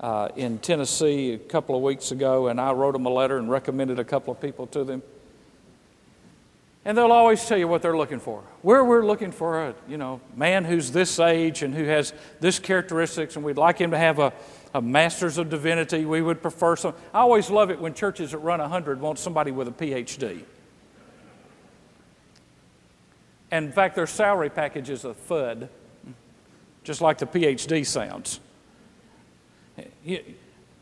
uh, 0.00 0.30
in 0.36 0.58
Tennessee 0.58 1.34
a 1.34 1.38
couple 1.38 1.76
of 1.76 1.82
weeks 1.82 2.12
ago, 2.12 2.48
and 2.48 2.58
I 2.58 2.72
wrote 2.72 2.92
them 2.92 3.04
a 3.04 3.10
letter 3.10 3.36
and 3.36 3.50
recommended 3.50 3.98
a 3.98 4.04
couple 4.04 4.32
of 4.32 4.40
people 4.40 4.66
to 4.68 4.82
them. 4.82 5.02
And 6.88 6.96
they'll 6.96 7.12
always 7.12 7.44
tell 7.44 7.58
you 7.58 7.68
what 7.68 7.82
they're 7.82 7.98
looking 7.98 8.18
for. 8.18 8.42
Where 8.62 8.82
we're 8.82 9.04
looking 9.04 9.30
for 9.30 9.68
a 9.68 9.74
you 9.86 9.98
know 9.98 10.22
man 10.34 10.64
who's 10.64 10.90
this 10.90 11.20
age 11.20 11.62
and 11.62 11.74
who 11.74 11.84
has 11.84 12.14
this 12.40 12.58
characteristics, 12.58 13.36
and 13.36 13.44
we'd 13.44 13.58
like 13.58 13.76
him 13.76 13.90
to 13.90 13.98
have 13.98 14.18
a, 14.18 14.32
a 14.72 14.80
master's 14.80 15.36
of 15.36 15.50
divinity. 15.50 16.06
We 16.06 16.22
would 16.22 16.40
prefer 16.40 16.76
some. 16.76 16.94
I 17.12 17.18
always 17.18 17.50
love 17.50 17.70
it 17.70 17.78
when 17.78 17.92
churches 17.92 18.30
that 18.30 18.38
run 18.38 18.58
hundred 18.58 19.02
want 19.02 19.18
somebody 19.18 19.50
with 19.50 19.68
a 19.68 19.70
PhD. 19.70 20.44
And 23.50 23.66
in 23.66 23.72
fact, 23.72 23.94
their 23.94 24.06
salary 24.06 24.48
package 24.48 24.88
is 24.88 25.04
a 25.04 25.12
FUD, 25.12 25.68
just 26.84 27.02
like 27.02 27.18
the 27.18 27.26
PhD 27.26 27.84
sounds. 27.84 28.40
You, 30.02 30.20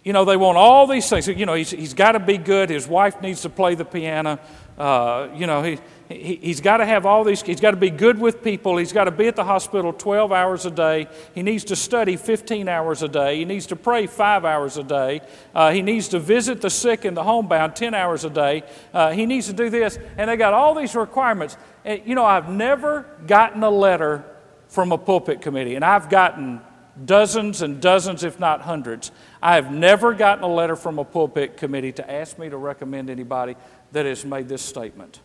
you 0.07 0.13
know, 0.13 0.25
they 0.25 0.37
want 0.37 0.57
all 0.57 0.87
these 0.87 1.11
things. 1.11 1.27
You 1.27 1.47
know, 1.47 1.55
he's, 1.55 1.73
he's 1.73 1.93
got 1.93 2.13
to 2.13 2.21
be 2.21 2.39
good. 2.39 2.71
His 2.71 2.87
wife 2.87 3.21
needs 3.21 3.43
to 3.43 3.49
play 3.49 3.75
the 3.75 3.85
piano. 3.85 4.39
Uh, 4.79 5.31
you 5.35 5.49
know, 5.49 5.65
he, 5.65 5.81
he, 6.09 6.37
he's 6.37 6.61
got 6.61 6.77
to 6.79 6.87
have 6.87 7.07
all 7.07 7.25
these, 7.25 7.43
he's 7.43 7.61
got 7.61 7.73
to 7.73 7.77
be 7.77 7.91
good 7.91 8.19
with 8.19 8.43
people. 8.43 8.77
He's 8.77 8.93
got 8.93 9.05
to 9.05 9.11
be 9.11 9.27
at 9.27 9.37
the 9.37 9.45
hospital 9.45 9.93
12 9.93 10.33
hours 10.33 10.67
a 10.67 10.71
day. 10.71 11.09
He 11.35 11.43
needs 11.43 11.65
to 11.65 11.77
study 11.77 12.17
15 12.17 12.69
hours 12.69 13.03
a 13.03 13.09
day. 13.09 13.39
He 13.39 13.45
needs 13.45 13.67
to 13.67 13.77
pray 13.77 14.07
five 14.07 14.45
hours 14.45 14.77
a 14.77 14.85
day. 14.85 15.21
Uh, 15.55 15.73
he 15.73 15.83
needs 15.83 16.09
to 16.09 16.19
visit 16.19 16.61
the 16.61 16.71
sick 16.71 17.05
and 17.05 17.17
the 17.17 17.25
homebound 17.25 17.75
10 17.77 17.95
hours 17.95 18.25
a 18.25 18.31
day. 18.31 18.63
Uh, 18.95 19.13
he 19.13 19.27
needs 19.27 19.47
to 19.47 19.53
do 19.53 19.71
this. 19.71 19.99
And 20.17 20.31
they 20.31 20.37
got 20.37 20.55
all 20.55 20.75
these 20.75 20.95
requirements. 20.95 21.57
And, 21.85 22.03
you 22.05 22.15
know, 22.15 22.25
I've 22.25 22.49
never 22.49 23.07
gotten 23.27 23.63
a 23.63 23.71
letter 23.71 24.25
from 24.69 24.93
a 24.93 24.99
pulpit 24.99 25.41
committee, 25.41 25.75
and 25.75 25.85
I've 25.85 26.09
gotten 26.09 26.61
dozens 27.05 27.63
and 27.63 27.81
dozens, 27.81 28.25
if 28.25 28.41
not 28.41 28.63
hundreds. 28.63 29.11
I 29.43 29.55
have 29.55 29.71
never 29.71 30.15
gotten 30.15 30.45
a 30.45 30.49
letter 30.49 30.77
from 30.77 30.99
a 30.99 31.05
pulpit 31.05 31.57
committee 31.57 31.93
to 31.93 32.11
ask 32.11 32.39
me 32.39 32.49
to 32.49 32.57
recommend 32.57 33.11
anybody 33.11 33.57
that 33.93 34.07
has 34.07 34.25
made 34.25 34.49
this 34.49 34.63
statement. 34.63 35.21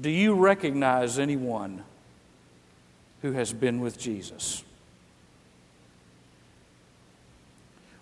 Do 0.00 0.10
you 0.10 0.34
recognize 0.34 1.18
anyone 1.18 1.84
who 3.22 3.32
has 3.32 3.52
been 3.52 3.80
with 3.80 3.98
Jesus? 3.98 4.64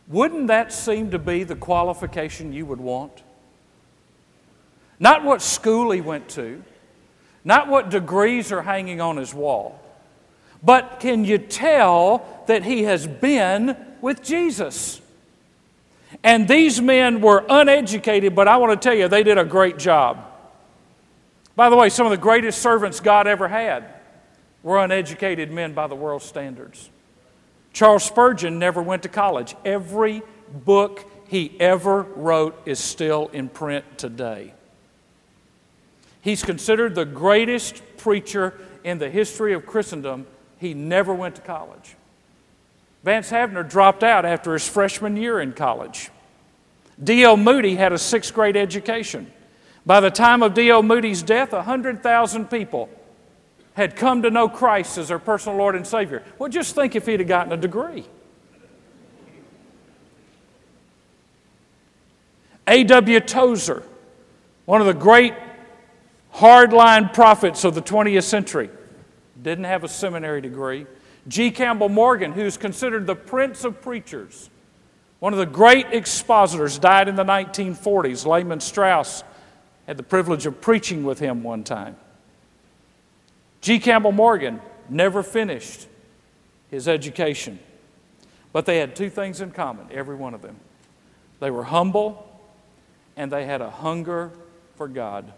Wouldn't 0.09 0.49
that 0.49 0.73
seem 0.73 1.11
to 1.11 1.19
be 1.19 1.45
the 1.45 1.55
qualification 1.55 2.53
you 2.53 2.67
would 2.67 2.81
want? 2.81 3.23
Not 4.99 5.25
what 5.25 5.43
school 5.43 5.91
he 5.91 6.01
went 6.01 6.29
to, 6.31 6.63
not 7.45 7.69
what 7.69 7.91
degrees 7.91 8.53
are 8.53 8.63
hanging 8.63 9.01
on 9.01 9.17
his 9.17 9.35
wall, 9.35 9.81
but 10.63 11.01
can 11.01 11.25
you 11.25 11.39
tell 11.39 12.45
that 12.47 12.63
he 12.65 12.85
has 12.85 13.07
been 13.07 13.77
with 14.01 14.23
Jesus? 14.23 15.01
And 16.23 16.47
these 16.47 16.81
men 16.81 17.21
were 17.21 17.45
uneducated, 17.49 18.35
but 18.35 18.47
I 18.49 18.57
want 18.59 18.81
to 18.81 18.89
tell 18.89 18.97
you, 18.97 19.09
they 19.09 19.23
did 19.23 19.39
a 19.39 19.45
great 19.45 19.79
job. 19.79 20.32
By 21.55 21.69
the 21.69 21.77
way, 21.77 21.89
some 21.89 22.07
of 22.07 22.11
the 22.11 22.17
greatest 22.17 22.63
servants 22.63 23.01
God 23.01 23.27
ever 23.27 23.49
had 23.49 23.85
were 24.63 24.79
uneducated 24.83 25.51
men 25.51 25.75
by 25.75 25.87
the 25.87 25.95
world's 25.95 26.25
standards. 26.25 26.91
Charles 27.73 28.05
Spurgeon 28.05 28.59
never 28.59 28.83
went 28.83 29.03
to 29.03 29.09
college. 29.09 29.55
Every 29.65 30.23
book 30.53 31.05
he 31.29 31.57
ever 31.59 32.03
wrote 32.03 32.61
is 32.67 32.79
still 32.79 33.29
in 33.29 33.49
print 33.49 33.85
today. 33.99 34.55
He's 36.21 36.43
considered 36.43 36.95
the 36.95 37.05
greatest 37.05 37.83
preacher 37.97 38.55
in 38.85 38.99
the 38.99 39.11
history 39.11 39.55
of 39.55 39.67
Christendom. 39.67 40.27
He 40.59 40.75
never 40.75 41.13
went 41.13 41.35
to 41.37 41.43
college. 41.43 41.97
Vance 43.03 43.31
Havner 43.31 43.69
dropped 43.69 44.05
out 44.05 44.25
after 44.25 44.53
his 44.53 44.69
freshman 44.69 45.17
year 45.17 45.41
in 45.41 45.53
college. 45.53 46.11
D.L. 47.03 47.37
Moody 47.37 47.75
had 47.75 47.93
a 47.93 47.99
sixth 47.99 48.33
grade 48.33 48.57
education. 48.57 49.33
By 49.85 50.01
the 50.01 50.11
time 50.11 50.43
of 50.43 50.55
D.L. 50.55 50.83
Moody's 50.83 51.23
death, 51.23 51.53
100,000 51.53 52.49
people 52.49 52.89
had 53.75 53.97
come 53.97 54.23
to 54.23 54.31
know 54.31 54.49
Christ 54.49 54.99
as 54.99 55.09
their 55.09 55.19
personal 55.19 55.59
Lord 55.59 55.75
and 55.75 55.87
Savior. 55.87 56.23
Well, 56.39 56.49
just 56.49 56.75
think 56.75 56.95
if 56.95 57.07
he'd 57.07 57.21
have 57.21 57.29
gotten 57.29 57.53
a 57.53 57.57
degree. 57.57 58.07
A.W. 62.69 63.21
Tozer, 63.21 63.83
one 64.67 64.81
of 64.81 64.87
the 64.87 64.95
great 64.95 65.35
hardline 66.35 67.13
prophets 67.13 67.65
of 67.65 67.75
the 67.75 67.83
20th 67.83 68.23
century, 68.23 68.71
didn't 69.43 69.65
have 69.65 69.83
a 69.83 69.89
seminary 69.89 70.41
degree. 70.41 70.87
G. 71.27 71.51
Campbell 71.51 71.89
Morgan, 71.89 72.33
who's 72.33 72.57
considered 72.57 73.07
the 73.07 73.17
prince 73.17 73.65
of 73.65 73.81
preachers, 73.81 74.49
one 75.19 75.33
of 75.33 75.39
the 75.39 75.47
great 75.47 75.87
expositors, 75.91 76.79
died 76.79 77.09
in 77.09 77.17
the 77.17 77.25
1940s. 77.25 78.27
Lehman 78.27 78.61
Strauss 78.61 79.25
had 79.93 79.99
the 79.99 80.03
privilege 80.03 80.47
of 80.47 80.59
preaching 80.63 81.05
with 81.05 81.19
him 81.19 81.43
one 81.43 81.63
time. 81.63 81.95
G. 83.61 83.79
Campbell 83.79 84.11
Morgan 84.11 84.59
never 84.89 85.23
finished 85.23 85.87
his 86.71 86.89
education, 86.89 87.59
but 88.55 88.65
they 88.65 88.79
had 88.79 88.97
two 88.97 89.11
things 89.11 89.43
in 89.43 89.51
common, 89.51 89.89
every 89.91 90.17
one 90.17 90.33
of 90.33 90.41
them. 90.41 90.57
They 91.41 91.51
were 91.51 91.65
humble 91.65 92.27
and 93.19 93.31
they 93.31 93.45
had 93.45 93.61
a 93.61 93.69
hunger 93.69 94.31
for 94.77 94.89
God. 94.89 95.31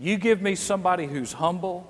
You 0.00 0.16
give 0.16 0.42
me 0.42 0.56
somebody 0.56 1.06
who's 1.06 1.34
humble 1.34 1.88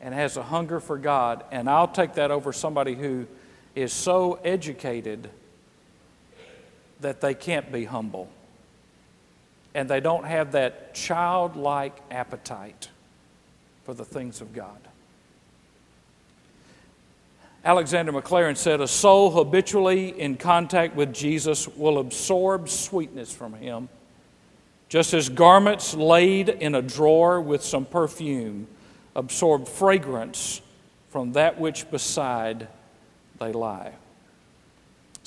and 0.00 0.12
has 0.12 0.36
a 0.36 0.42
hunger 0.42 0.80
for 0.80 0.98
God, 0.98 1.44
and 1.52 1.70
I'll 1.70 1.86
take 1.86 2.14
that 2.14 2.32
over 2.32 2.52
somebody 2.52 2.96
who 2.96 3.28
is 3.76 3.92
so 3.92 4.40
educated 4.44 5.30
that 7.00 7.20
they 7.20 7.34
can't 7.34 7.70
be 7.70 7.84
humble 7.84 8.28
and 9.78 9.88
they 9.88 10.00
don't 10.00 10.24
have 10.24 10.52
that 10.52 10.92
childlike 10.92 11.96
appetite 12.10 12.88
for 13.84 13.94
the 13.94 14.04
things 14.04 14.40
of 14.40 14.52
God. 14.52 14.76
Alexander 17.64 18.10
Maclaren 18.10 18.56
said, 18.56 18.80
A 18.80 18.88
soul 18.88 19.30
habitually 19.30 20.20
in 20.20 20.36
contact 20.36 20.96
with 20.96 21.14
Jesus 21.14 21.68
will 21.68 21.98
absorb 21.98 22.68
sweetness 22.68 23.32
from 23.32 23.52
him, 23.52 23.88
just 24.88 25.14
as 25.14 25.28
garments 25.28 25.94
laid 25.94 26.48
in 26.48 26.74
a 26.74 26.82
drawer 26.82 27.40
with 27.40 27.62
some 27.62 27.84
perfume 27.84 28.66
absorb 29.14 29.68
fragrance 29.68 30.60
from 31.10 31.34
that 31.34 31.60
which 31.60 31.88
beside 31.88 32.66
they 33.38 33.52
lie. 33.52 33.92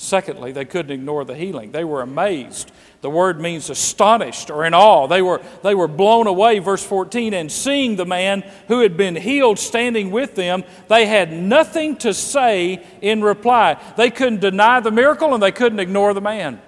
Secondly, 0.02 0.50
they 0.50 0.64
couldn't 0.64 0.90
ignore 0.90 1.24
the 1.24 1.36
healing. 1.36 1.70
They 1.70 1.84
were 1.84 2.02
amazed. 2.02 2.72
The 3.02 3.08
word 3.08 3.40
means 3.40 3.70
astonished 3.70 4.50
or 4.50 4.64
in 4.64 4.74
awe. 4.74 5.06
They 5.06 5.22
were, 5.22 5.40
they 5.62 5.76
were 5.76 5.86
blown 5.86 6.26
away, 6.26 6.58
verse 6.58 6.84
14, 6.84 7.32
and 7.32 7.52
seeing 7.52 7.94
the 7.94 8.04
man 8.04 8.42
who 8.66 8.80
had 8.80 8.96
been 8.96 9.14
healed 9.14 9.60
standing 9.60 10.10
with 10.10 10.34
them, 10.34 10.64
they 10.88 11.06
had 11.06 11.32
nothing 11.32 11.94
to 11.98 12.12
say 12.12 12.84
in 13.00 13.22
reply. 13.22 13.80
They 13.96 14.10
couldn't 14.10 14.40
deny 14.40 14.80
the 14.80 14.90
miracle 14.90 15.34
and 15.34 15.42
they 15.42 15.52
couldn't 15.52 15.78
ignore 15.78 16.14
the 16.14 16.20
man. 16.20 16.60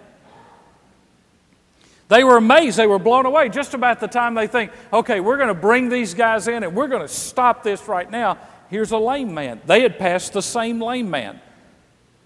They 2.07 2.23
were 2.23 2.37
amazed. 2.37 2.77
They 2.77 2.87
were 2.87 3.01
blown 3.01 3.27
away 3.27 3.49
just 3.49 3.75
about 3.75 3.99
the 3.99 4.07
time 4.07 4.35
they 4.35 4.47
think, 4.47 4.71
okay, 4.93 5.19
we're 5.19 5.39
going 5.39 5.49
to 5.49 5.55
bring 5.55 5.89
these 5.89 6.15
guys 6.15 6.47
in 6.47 6.63
and 6.63 6.77
we're 6.77 6.87
going 6.87 7.03
to 7.03 7.09
stop 7.09 7.65
this 7.65 7.89
right 7.89 8.09
now. 8.09 8.39
Here's 8.71 8.93
a 8.93 8.99
lame 8.99 9.35
man. 9.35 9.61
They 9.67 9.81
had 9.81 9.99
passed 9.99 10.35
the 10.35 10.43
same 10.43 10.81
lame 10.81 11.11
man. 11.11 11.41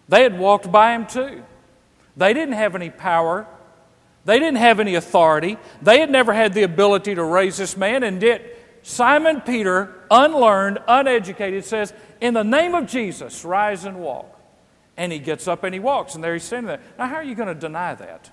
They 0.09 0.23
had 0.23 0.39
walked 0.39 0.71
by 0.71 0.95
him 0.95 1.07
too. 1.07 1.43
They 2.17 2.33
didn't 2.33 2.55
have 2.55 2.75
any 2.75 2.91
power. 2.91 3.47
They 4.25 4.39
didn't 4.39 4.59
have 4.59 4.81
any 4.81 4.95
authority. 4.95 5.59
They 5.81 6.01
had 6.01 6.11
never 6.11 6.33
had 6.33 6.53
the 6.53 6.63
ability 6.63 7.15
to 7.15 7.25
raise 7.25 7.57
this 7.57 7.77
man, 7.77 8.03
and 8.03 8.21
yet 8.23 8.43
Simon 8.83 9.41
Peter, 9.41 9.95
unlearned, 10.11 10.79
uneducated, 10.89 11.65
says, 11.65 11.93
In 12.21 12.35
the 12.35 12.45
name 12.45 12.75
of 12.75 12.87
Jesus, 12.87 13.45
rise 13.45 13.85
and 13.85 13.99
walk. 14.01 14.35
And 14.97 15.13
he 15.13 15.19
gets 15.19 15.47
up 15.47 15.63
and 15.63 15.73
he 15.73 15.81
walks, 15.81 16.15
and 16.15 16.25
there 16.25 16.33
he's 16.33 16.45
standing 16.45 16.69
there. 16.69 16.81
Now, 16.99 17.07
how 17.07 17.17
are 17.17 17.25
you 17.25 17.35
going 17.35 17.49
to 17.49 17.55
deny 17.55 17.95
that? 17.95 18.31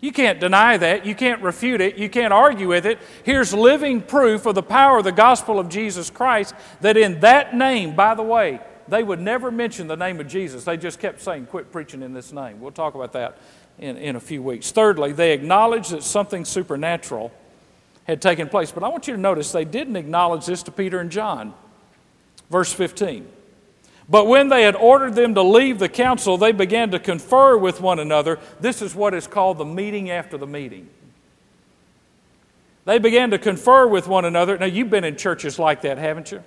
You 0.00 0.12
can't 0.12 0.38
deny 0.38 0.76
that. 0.76 1.04
You 1.04 1.14
can't 1.14 1.42
refute 1.42 1.80
it. 1.80 1.96
You 1.96 2.08
can't 2.08 2.32
argue 2.32 2.68
with 2.68 2.86
it. 2.86 2.98
Here's 3.24 3.52
living 3.52 4.00
proof 4.00 4.46
of 4.46 4.54
the 4.54 4.62
power 4.62 4.98
of 4.98 5.04
the 5.04 5.12
gospel 5.12 5.58
of 5.58 5.68
Jesus 5.68 6.08
Christ 6.08 6.54
that 6.80 6.96
in 6.96 7.20
that 7.20 7.56
name, 7.56 7.96
by 7.96 8.14
the 8.14 8.22
way, 8.22 8.60
they 8.88 9.02
would 9.02 9.20
never 9.20 9.50
mention 9.50 9.86
the 9.86 9.96
name 9.96 10.20
of 10.20 10.28
Jesus. 10.28 10.64
They 10.64 10.76
just 10.76 10.98
kept 10.98 11.20
saying, 11.20 11.46
quit 11.46 11.70
preaching 11.72 12.02
in 12.02 12.12
this 12.12 12.32
name. 12.32 12.60
We'll 12.60 12.72
talk 12.72 12.94
about 12.94 13.12
that 13.12 13.38
in, 13.78 13.96
in 13.96 14.16
a 14.16 14.20
few 14.20 14.42
weeks. 14.42 14.70
Thirdly, 14.72 15.12
they 15.12 15.32
acknowledged 15.32 15.90
that 15.90 16.02
something 16.02 16.44
supernatural 16.44 17.32
had 18.04 18.22
taken 18.22 18.48
place. 18.48 18.72
But 18.72 18.82
I 18.82 18.88
want 18.88 19.06
you 19.06 19.14
to 19.14 19.20
notice 19.20 19.52
they 19.52 19.64
didn't 19.64 19.96
acknowledge 19.96 20.46
this 20.46 20.62
to 20.64 20.70
Peter 20.70 20.98
and 20.98 21.10
John. 21.10 21.54
Verse 22.50 22.72
15. 22.72 23.28
But 24.08 24.26
when 24.26 24.48
they 24.48 24.62
had 24.62 24.74
ordered 24.74 25.14
them 25.14 25.34
to 25.34 25.42
leave 25.42 25.78
the 25.78 25.88
council, 25.88 26.38
they 26.38 26.52
began 26.52 26.90
to 26.92 26.98
confer 26.98 27.58
with 27.58 27.82
one 27.82 27.98
another. 27.98 28.38
This 28.58 28.80
is 28.80 28.94
what 28.94 29.12
is 29.12 29.26
called 29.26 29.58
the 29.58 29.66
meeting 29.66 30.10
after 30.10 30.38
the 30.38 30.46
meeting. 30.46 30.88
They 32.86 32.98
began 32.98 33.30
to 33.32 33.38
confer 33.38 33.86
with 33.86 34.08
one 34.08 34.24
another. 34.24 34.56
Now, 34.56 34.64
you've 34.64 34.88
been 34.88 35.04
in 35.04 35.16
churches 35.16 35.58
like 35.58 35.82
that, 35.82 35.98
haven't 35.98 36.32
you? 36.32 36.42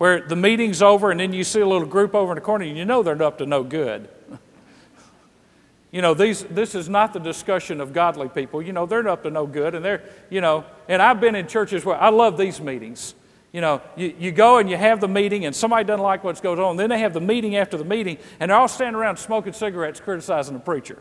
Where 0.00 0.22
the 0.22 0.34
meeting's 0.34 0.80
over 0.80 1.10
and 1.10 1.20
then 1.20 1.30
you 1.30 1.44
see 1.44 1.60
a 1.60 1.66
little 1.66 1.86
group 1.86 2.14
over 2.14 2.32
in 2.32 2.36
the 2.36 2.40
corner 2.40 2.64
and 2.64 2.74
you 2.74 2.86
know 2.86 3.02
they're 3.02 3.22
up 3.22 3.36
to 3.36 3.44
no 3.44 3.62
good. 3.62 4.08
you 5.90 6.00
know, 6.00 6.14
these, 6.14 6.42
this 6.44 6.74
is 6.74 6.88
not 6.88 7.12
the 7.12 7.18
discussion 7.18 7.82
of 7.82 7.92
godly 7.92 8.30
people. 8.30 8.62
You 8.62 8.72
know, 8.72 8.86
they're 8.86 9.06
up 9.06 9.24
to 9.24 9.30
no 9.30 9.46
good 9.46 9.74
and 9.74 9.84
they're, 9.84 10.02
you 10.30 10.40
know, 10.40 10.64
and 10.88 11.02
I've 11.02 11.20
been 11.20 11.34
in 11.34 11.46
churches 11.46 11.84
where 11.84 12.00
I 12.00 12.08
love 12.08 12.38
these 12.38 12.62
meetings. 12.62 13.14
You 13.52 13.60
know, 13.60 13.82
you, 13.94 14.14
you 14.18 14.32
go 14.32 14.56
and 14.56 14.70
you 14.70 14.78
have 14.78 15.02
the 15.02 15.08
meeting 15.08 15.44
and 15.44 15.54
somebody 15.54 15.84
doesn't 15.84 16.02
like 16.02 16.24
what's 16.24 16.40
going 16.40 16.60
on. 16.60 16.78
Then 16.78 16.88
they 16.88 17.00
have 17.00 17.12
the 17.12 17.20
meeting 17.20 17.56
after 17.56 17.76
the 17.76 17.84
meeting 17.84 18.16
and 18.40 18.50
they're 18.50 18.56
all 18.56 18.68
standing 18.68 18.98
around 18.98 19.18
smoking 19.18 19.52
cigarettes 19.52 20.00
criticizing 20.00 20.54
the 20.54 20.60
preacher. 20.60 20.98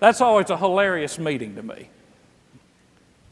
That's 0.00 0.20
always 0.20 0.50
a 0.50 0.56
hilarious 0.56 1.20
meeting 1.20 1.54
to 1.54 1.62
me. 1.62 1.88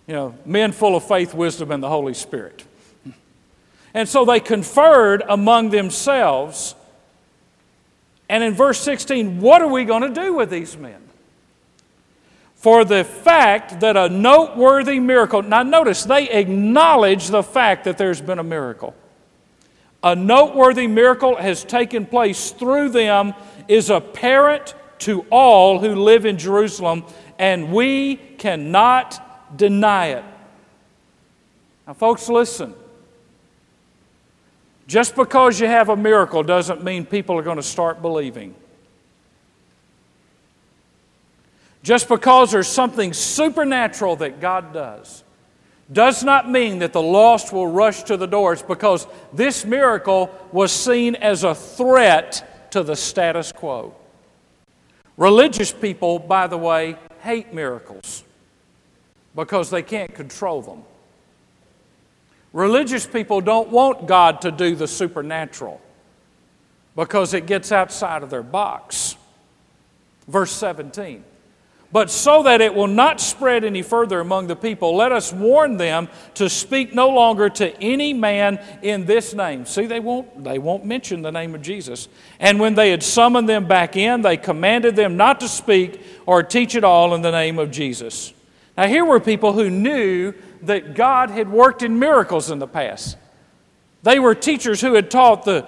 You 0.07 0.15
know, 0.15 0.39
men 0.47 0.71
full 0.71 0.95
of 0.95 1.03
faith, 1.03 1.35
wisdom, 1.35 1.73
and 1.73 1.83
the 1.83 1.89
Holy 1.89 2.15
Spirit. 2.15 2.65
And 3.95 4.09
so 4.09 4.25
they 4.25 4.41
conferred 4.41 5.23
among 5.29 5.71
themselves. 5.71 6.75
And 8.29 8.43
in 8.43 8.55
verse 8.55 8.81
16, 8.81 9.41
what 9.41 9.61
are 9.61 9.69
we 9.69 9.85
going 9.85 10.03
to 10.03 10.21
do 10.21 10.35
with 10.35 10.51
these 10.51 10.77
men? 10.77 11.01
For 12.55 12.85
the 12.85 13.05
fact 13.05 13.81
that 13.81 13.97
a 13.97 14.09
noteworthy 14.09 15.01
miracle, 15.01 15.43
now 15.43 15.63
notice, 15.63 16.05
they 16.05 16.31
acknowledge 16.31 17.29
the 17.29 17.43
fact 17.43 17.85
that 17.85 17.99
there's 17.99 18.21
been 18.21 18.39
a 18.39 18.45
miracle. 18.45 18.95
A 20.03 20.15
noteworthy 20.15 20.87
miracle 20.87 21.37
has 21.37 21.65
taken 21.65 22.07
place 22.07 22.53
through 22.53 22.91
them, 22.91 23.35
is 23.69 23.91
apparent 23.91 24.75
to 25.01 25.27
all 25.31 25.81
who 25.81 25.97
live 25.97 26.25
in 26.25 26.39
Jerusalem, 26.39 27.05
and 27.39 27.73
we 27.73 28.17
cannot 28.17 29.59
deny 29.59 30.07
it. 30.09 30.25
Now, 31.87 31.95
folks, 31.95 32.29
listen. 32.29 32.75
Just 34.93 35.17
because 35.17 35.59
you 35.59 35.67
have 35.67 35.89
a 35.89 35.97
miracle 35.97 36.43
doesn't 36.43 36.85
mean 36.85 37.07
people 37.07 37.39
are 37.39 37.43
going 37.43 37.57
to 37.57 37.63
start 37.63 38.03
believing. 38.03 38.55
Just 41.83 42.11
because 42.11 42.53
there's 42.53 42.69
something 42.69 43.15
supernatural 43.15 44.17
that 44.17 44.39
God 44.39 44.75
does 44.75 45.25
does 45.91 46.23
not 46.23 46.51
mean 46.51 46.81
that 46.81 46.93
the 46.93 47.01
lost 47.01 47.55
will 47.55 47.67
rush 47.67 48.03
to 48.03 48.19
the 48.19 48.27
doors 48.27 48.61
because 48.61 49.07
this 49.33 49.65
miracle 49.65 50.31
was 50.53 50.71
seen 50.71 51.15
as 51.15 51.43
a 51.43 51.55
threat 51.55 52.69
to 52.73 52.83
the 52.83 52.95
status 52.95 53.51
quo. 53.51 53.95
Religious 55.17 55.73
people, 55.73 56.19
by 56.19 56.47
the 56.47 56.59
way, 56.59 56.97
hate 57.23 57.55
miracles 57.55 58.25
because 59.35 59.71
they 59.71 59.83
can't 59.83 60.15
control 60.15 60.61
them. 60.61 60.83
Religious 62.53 63.07
people 63.07 63.41
don't 63.41 63.71
want 63.71 64.07
God 64.07 64.43
to 64.43 64.51
do 64.51 64.75
the 64.75 64.89
supernatural 64.89 65.81
because 66.95 67.33
it 67.33 67.47
gets 67.47 67.73
outside 67.73 68.23
of 68.23 68.31
their 68.31 68.43
box. 68.43 69.17
Verse 70.29 70.53
17. 70.53 71.25
But 71.93 72.11
so 72.11 72.43
that 72.45 72.63
it 72.63 72.75
will 72.75 72.87
not 72.87 73.21
spread 73.21 73.65
any 73.65 73.83
further 73.83 74.19
among 74.21 74.47
the 74.47 74.57
people, 74.57 74.97
let 74.97 75.13
us 75.13 75.31
warn 75.31 75.77
them 75.77 76.09
to 76.35 76.49
speak 76.49 76.95
no 76.95 77.11
longer 77.11 77.51
to 77.51 77.77
any 77.83 78.15
man 78.15 78.59
in 78.81 79.05
this 79.05 79.35
name. 79.35 79.67
See, 79.67 79.85
they 79.85 80.01
won't, 80.01 80.43
they 80.43 80.59
won't 80.59 80.87
mention 80.87 81.21
the 81.21 81.31
name 81.31 81.55
of 81.55 81.61
Jesus. 81.61 82.09
And 82.41 82.59
when 82.59 82.75
they 82.75 82.91
had 82.91 83.03
summoned 83.03 83.47
them 83.47 83.67
back 83.67 83.95
in, 83.95 84.23
they 84.23 84.39
commanded 84.39 84.97
them 84.97 85.19
not 85.19 85.41
to 85.41 85.49
speak 85.49 86.01
or 86.25 86.43
teach 86.43 86.75
at 86.77 86.85
all 86.85 87.15
in 87.15 87.21
the 87.21 87.31
name 87.31 87.59
of 87.59 87.71
Jesus. 87.71 88.33
Now, 88.75 88.87
here 88.87 89.05
were 89.05 89.21
people 89.21 89.53
who 89.53 89.69
knew 89.69 90.33
that 90.63 90.95
God 90.95 91.31
had 91.31 91.51
worked 91.51 91.83
in 91.83 91.99
miracles 91.99 92.51
in 92.51 92.59
the 92.59 92.67
past. 92.67 93.17
They 94.03 94.19
were 94.19 94.35
teachers 94.35 94.81
who 94.81 94.95
had 94.95 95.11
taught 95.11 95.45
the 95.45 95.63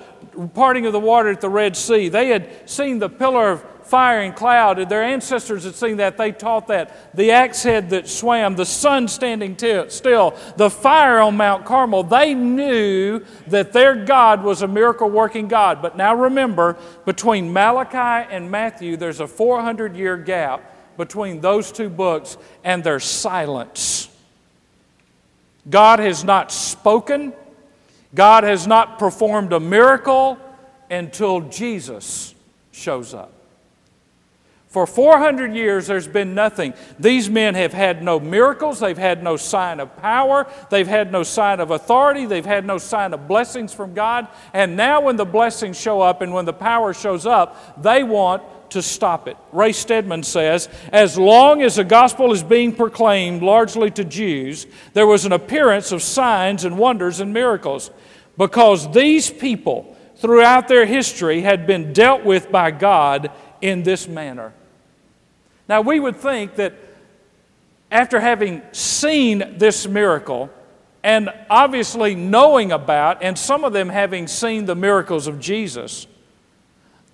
parting 0.54 0.86
of 0.86 0.92
the 0.92 1.00
water 1.00 1.28
at 1.28 1.40
the 1.40 1.48
Red 1.48 1.76
Sea. 1.76 2.08
They 2.08 2.28
had 2.28 2.68
seen 2.68 2.98
the 2.98 3.08
pillar 3.08 3.52
of 3.52 3.64
fire 3.84 4.20
and 4.20 4.34
cloud. 4.34 4.88
Their 4.88 5.02
ancestors 5.02 5.64
had 5.64 5.74
seen 5.74 5.98
that. 5.98 6.16
They 6.16 6.32
taught 6.32 6.66
that. 6.68 7.14
The 7.14 7.30
axe 7.30 7.62
head 7.62 7.90
that 7.90 8.08
swam, 8.08 8.56
the 8.56 8.66
sun 8.66 9.06
standing 9.08 9.54
t- 9.54 9.88
still, 9.88 10.36
the 10.56 10.70
fire 10.70 11.20
on 11.20 11.36
Mount 11.36 11.64
Carmel. 11.64 12.02
They 12.02 12.34
knew 12.34 13.24
that 13.48 13.72
their 13.72 14.04
God 14.04 14.42
was 14.42 14.62
a 14.62 14.68
miracle 14.68 15.08
working 15.08 15.46
God. 15.46 15.80
But 15.80 15.96
now 15.96 16.14
remember, 16.14 16.76
between 17.04 17.52
Malachi 17.52 18.28
and 18.34 18.50
Matthew, 18.50 18.96
there's 18.96 19.20
a 19.20 19.28
400 19.28 19.94
year 19.94 20.16
gap 20.16 20.96
between 20.96 21.40
those 21.40 21.70
two 21.70 21.88
books 21.88 22.36
and 22.62 22.82
their 22.82 23.00
silence. 23.00 24.08
God 25.68 25.98
has 25.98 26.24
not 26.24 26.52
spoken, 26.52 27.32
God 28.14 28.44
has 28.44 28.66
not 28.66 28.98
performed 28.98 29.52
a 29.52 29.60
miracle 29.60 30.38
until 30.90 31.40
Jesus 31.42 32.34
shows 32.72 33.14
up. 33.14 33.32
For 34.74 34.88
400 34.88 35.54
years, 35.54 35.86
there's 35.86 36.08
been 36.08 36.34
nothing. 36.34 36.74
These 36.98 37.30
men 37.30 37.54
have 37.54 37.72
had 37.72 38.02
no 38.02 38.18
miracles. 38.18 38.80
They've 38.80 38.98
had 38.98 39.22
no 39.22 39.36
sign 39.36 39.78
of 39.78 39.96
power. 39.98 40.48
They've 40.68 40.88
had 40.88 41.12
no 41.12 41.22
sign 41.22 41.60
of 41.60 41.70
authority. 41.70 42.26
They've 42.26 42.44
had 42.44 42.66
no 42.66 42.78
sign 42.78 43.14
of 43.14 43.28
blessings 43.28 43.72
from 43.72 43.94
God. 43.94 44.26
And 44.52 44.76
now, 44.76 45.00
when 45.00 45.14
the 45.14 45.24
blessings 45.24 45.80
show 45.80 46.00
up 46.00 46.22
and 46.22 46.34
when 46.34 46.44
the 46.44 46.52
power 46.52 46.92
shows 46.92 47.24
up, 47.24 47.80
they 47.80 48.02
want 48.02 48.42
to 48.74 48.82
stop 48.82 49.26
it. 49.26 49.36
Ray 49.52 49.72
Stedman 49.72 50.22
says 50.22 50.68
as 50.92 51.16
long 51.16 51.62
as 51.62 51.76
the 51.76 51.84
gospel 51.84 52.32
is 52.32 52.42
being 52.42 52.74
proclaimed 52.74 53.42
largely 53.42 53.90
to 53.92 54.04
Jews, 54.04 54.66
there 54.92 55.06
was 55.06 55.24
an 55.24 55.32
appearance 55.32 55.90
of 55.90 56.02
signs 56.02 56.64
and 56.64 56.78
wonders 56.78 57.20
and 57.20 57.32
miracles 57.32 57.90
because 58.36 58.92
these 58.92 59.30
people 59.30 59.96
throughout 60.16 60.68
their 60.68 60.86
history 60.86 61.40
had 61.40 61.66
been 61.66 61.92
dealt 61.92 62.24
with 62.24 62.50
by 62.52 62.70
God 62.70 63.30
in 63.60 63.82
this 63.82 64.06
manner. 64.06 64.52
Now, 65.68 65.80
we 65.80 65.98
would 65.98 66.16
think 66.16 66.56
that 66.56 66.74
after 67.90 68.20
having 68.20 68.62
seen 68.72 69.56
this 69.56 69.86
miracle, 69.86 70.50
and 71.02 71.30
obviously 71.48 72.14
knowing 72.14 72.72
about, 72.72 73.22
and 73.22 73.38
some 73.38 73.64
of 73.64 73.72
them 73.72 73.88
having 73.88 74.26
seen 74.26 74.64
the 74.64 74.74
miracles 74.74 75.26
of 75.26 75.38
Jesus, 75.38 76.06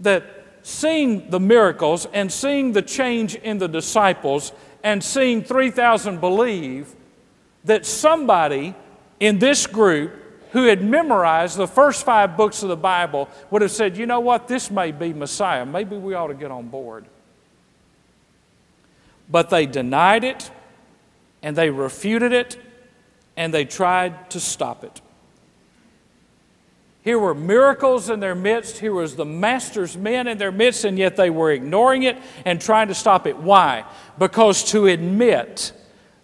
that 0.00 0.39
seeing 0.62 1.30
the 1.30 1.40
miracles 1.40 2.06
and 2.12 2.30
seeing 2.32 2.72
the 2.72 2.82
change 2.82 3.34
in 3.34 3.58
the 3.58 3.68
disciples 3.68 4.52
and 4.82 5.02
seeing 5.02 5.42
3,000 5.42 6.20
believe, 6.20 6.94
that 7.64 7.84
somebody 7.84 8.74
in 9.18 9.38
this 9.38 9.66
group 9.66 10.12
who 10.52 10.64
had 10.64 10.82
memorized 10.82 11.56
the 11.56 11.66
first 11.66 12.04
five 12.04 12.36
books 12.36 12.62
of 12.62 12.68
the 12.68 12.76
Bible 12.76 13.28
would 13.50 13.62
have 13.62 13.70
said, 13.70 13.96
you 13.96 14.06
know 14.06 14.20
what, 14.20 14.48
this 14.48 14.70
may 14.70 14.90
be 14.90 15.12
Messiah. 15.12 15.64
Maybe 15.64 15.96
we 15.96 16.14
ought 16.14 16.28
to 16.28 16.34
get 16.34 16.50
on 16.50 16.68
board. 16.68 17.04
But 19.28 19.50
they 19.50 19.66
denied 19.66 20.24
it, 20.24 20.50
and 21.42 21.54
they 21.54 21.70
refuted 21.70 22.32
it, 22.32 22.56
and 23.36 23.54
they 23.54 23.64
tried 23.64 24.30
to 24.30 24.40
stop 24.40 24.82
it. 24.82 25.00
Here 27.02 27.18
were 27.18 27.34
miracles 27.34 28.10
in 28.10 28.20
their 28.20 28.34
midst. 28.34 28.78
Here 28.78 28.92
was 28.92 29.16
the 29.16 29.24
master's 29.24 29.96
men 29.96 30.26
in 30.26 30.36
their 30.36 30.52
midst, 30.52 30.84
and 30.84 30.98
yet 30.98 31.16
they 31.16 31.30
were 31.30 31.50
ignoring 31.50 32.02
it 32.02 32.18
and 32.44 32.60
trying 32.60 32.88
to 32.88 32.94
stop 32.94 33.26
it. 33.26 33.38
Why? 33.38 33.84
Because 34.18 34.64
to 34.72 34.86
admit 34.86 35.72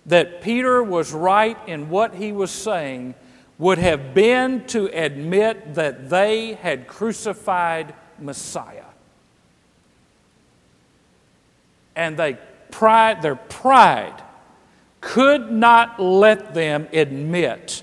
that 0.04 0.42
Peter 0.42 0.82
was 0.82 1.12
right 1.12 1.56
in 1.66 1.88
what 1.88 2.14
he 2.14 2.32
was 2.32 2.50
saying 2.50 3.14
would 3.58 3.78
have 3.78 4.12
been 4.12 4.66
to 4.66 4.86
admit 4.86 5.74
that 5.74 6.10
they 6.10 6.54
had 6.54 6.86
crucified 6.86 7.94
Messiah. 8.18 8.84
And 11.94 12.18
they 12.18 12.36
pride, 12.70 13.22
their 13.22 13.36
pride 13.36 14.22
could 15.00 15.50
not 15.50 15.98
let 15.98 16.52
them 16.52 16.86
admit 16.92 17.82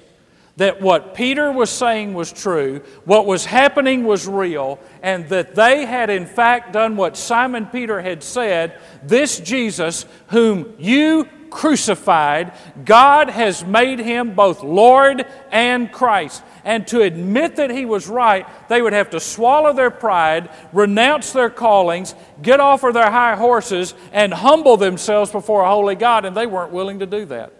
that 0.57 0.81
what 0.81 1.15
Peter 1.15 1.51
was 1.51 1.69
saying 1.69 2.13
was 2.13 2.31
true, 2.31 2.81
what 3.05 3.25
was 3.25 3.45
happening 3.45 4.03
was 4.03 4.27
real, 4.27 4.79
and 5.01 5.27
that 5.29 5.55
they 5.55 5.85
had 5.85 6.09
in 6.09 6.25
fact 6.25 6.73
done 6.73 6.95
what 6.95 7.17
Simon 7.17 7.65
Peter 7.65 8.01
had 8.01 8.23
said 8.23 8.79
this 9.01 9.39
Jesus, 9.39 10.05
whom 10.27 10.75
you 10.77 11.27
crucified, 11.49 12.51
God 12.83 13.29
has 13.29 13.63
made 13.63 13.99
him 13.99 14.33
both 14.33 14.63
Lord 14.63 15.25
and 15.51 15.91
Christ. 15.91 16.43
And 16.65 16.87
to 16.87 17.01
admit 17.01 17.57
that 17.57 17.69
he 17.69 17.85
was 17.85 18.07
right, 18.07 18.47
they 18.69 18.81
would 18.81 18.93
have 18.93 19.11
to 19.11 19.19
swallow 19.19 19.73
their 19.73 19.91
pride, 19.91 20.49
renounce 20.71 21.31
their 21.31 21.49
callings, 21.49 22.15
get 22.41 22.59
off 22.59 22.83
of 22.83 22.93
their 22.93 23.11
high 23.11 23.35
horses, 23.35 23.93
and 24.11 24.33
humble 24.33 24.77
themselves 24.77 25.31
before 25.31 25.63
a 25.63 25.69
holy 25.69 25.95
God, 25.95 26.25
and 26.25 26.35
they 26.35 26.47
weren't 26.47 26.71
willing 26.71 26.99
to 26.99 27.05
do 27.05 27.25
that. 27.25 27.53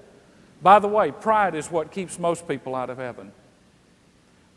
By 0.63 0.79
the 0.79 0.87
way, 0.87 1.11
pride 1.11 1.55
is 1.55 1.69
what 1.69 1.91
keeps 1.91 2.17
most 2.17 2.47
people 2.47 2.73
out 2.73 2.89
of 2.89 2.97
heaven. 2.97 3.33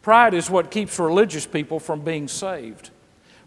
Pride 0.03 0.35
is 0.35 0.49
what 0.49 0.71
keeps 0.71 1.01
religious 1.01 1.47
people 1.47 1.81
from 1.81 2.03
being 2.03 2.29
saved. 2.29 2.91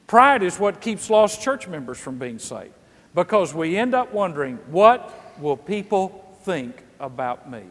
Pride 0.07 0.43
is 0.43 0.59
what 0.59 0.81
keeps 0.81 1.09
lost 1.09 1.41
church 1.41 1.69
members 1.69 1.97
from 1.97 2.19
being 2.19 2.37
saved 2.37 2.73
because 3.15 3.53
we 3.53 3.77
end 3.77 3.95
up 3.95 4.11
wondering, 4.13 4.57
what 4.67 5.39
will 5.39 5.55
people 5.55 6.37
think 6.43 6.83
about 6.99 7.49
me? 7.49 7.63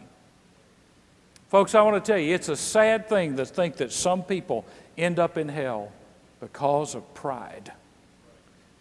Folks, 1.50 1.74
I 1.74 1.82
want 1.82 2.02
to 2.02 2.12
tell 2.12 2.18
you, 2.18 2.34
it's 2.34 2.48
a 2.48 2.56
sad 2.56 3.08
thing 3.08 3.36
to 3.36 3.44
think 3.44 3.76
that 3.76 3.92
some 3.92 4.22
people 4.22 4.64
end 4.96 5.18
up 5.18 5.36
in 5.36 5.48
hell 5.48 5.92
because 6.40 6.94
of 6.94 7.14
pride, 7.14 7.72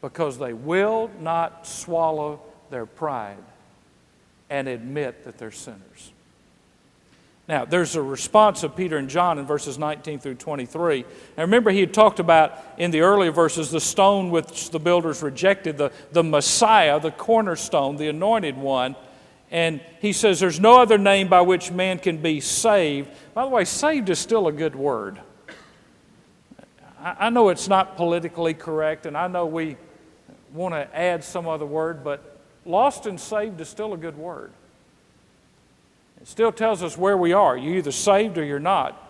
because 0.02 0.38
they 0.38 0.54
will 0.54 1.12
not 1.20 1.68
swallow 1.68 2.42
their 2.70 2.86
pride 2.86 3.38
and 4.50 4.68
admit 4.68 5.24
that 5.26 5.38
they're 5.38 5.52
sinners. 5.52 6.12
Now, 7.48 7.64
there's 7.64 7.96
a 7.96 8.02
response 8.02 8.64
of 8.64 8.76
Peter 8.76 8.98
and 8.98 9.10
John 9.10 9.40
in 9.40 9.46
verses 9.46 9.78
19 9.78 10.20
through 10.20 10.36
23. 10.36 11.06
Now, 11.38 11.44
remember, 11.44 11.72
he 11.72 11.80
had 11.80 11.94
talked 11.94 12.20
about 12.20 12.62
in 12.78 12.92
the 12.92 13.02
earlier 13.02 13.32
verses 13.32 13.72
the 13.72 13.80
stone 13.80 14.32
which 14.32 14.72
the 14.72 14.80
builders 14.80 15.24
rejected, 15.24 15.78
the, 15.78 15.94
the 16.12 16.24
Messiah, 16.24 17.00
the 17.00 17.12
cornerstone, 17.12 17.96
the 17.96 18.10
anointed 18.10 18.58
one. 18.58 18.98
And 19.50 19.80
he 20.02 20.12
says, 20.12 20.42
There's 20.42 20.60
no 20.60 20.82
other 20.82 20.98
name 20.98 21.30
by 21.30 21.40
which 21.40 21.72
man 21.72 22.00
can 22.00 22.18
be 22.18 22.42
saved. 22.42 23.10
By 23.34 23.44
the 23.44 23.50
way, 23.50 23.64
saved 23.64 24.10
is 24.10 24.20
still 24.20 24.50
a 24.50 24.52
good 24.52 24.76
word. 24.76 25.22
I, 27.00 27.16
I 27.28 27.30
know 27.30 27.48
it's 27.48 27.70
not 27.70 27.96
politically 27.96 28.56
correct, 28.56 29.06
and 29.06 29.16
I 29.16 29.28
know 29.28 29.46
we 29.46 29.78
want 30.54 30.74
to 30.74 30.94
add 30.94 31.24
some 31.24 31.48
other 31.48 31.66
word, 31.66 32.04
but 32.04 32.37
lost 32.68 33.06
and 33.06 33.20
saved 33.20 33.60
is 33.62 33.70
still 33.70 33.94
a 33.94 33.98
good 33.98 34.18
word. 34.18 34.52
It 36.22 36.28
still 36.28 36.52
tells 36.52 36.84
us 36.84 36.98
where 36.98 37.18
we 37.18 37.34
are. 37.34 37.56
You're 37.56 37.78
either 37.78 37.92
saved 37.92 38.38
or 38.38 38.44
you're 38.44 38.60
not. 38.60 39.04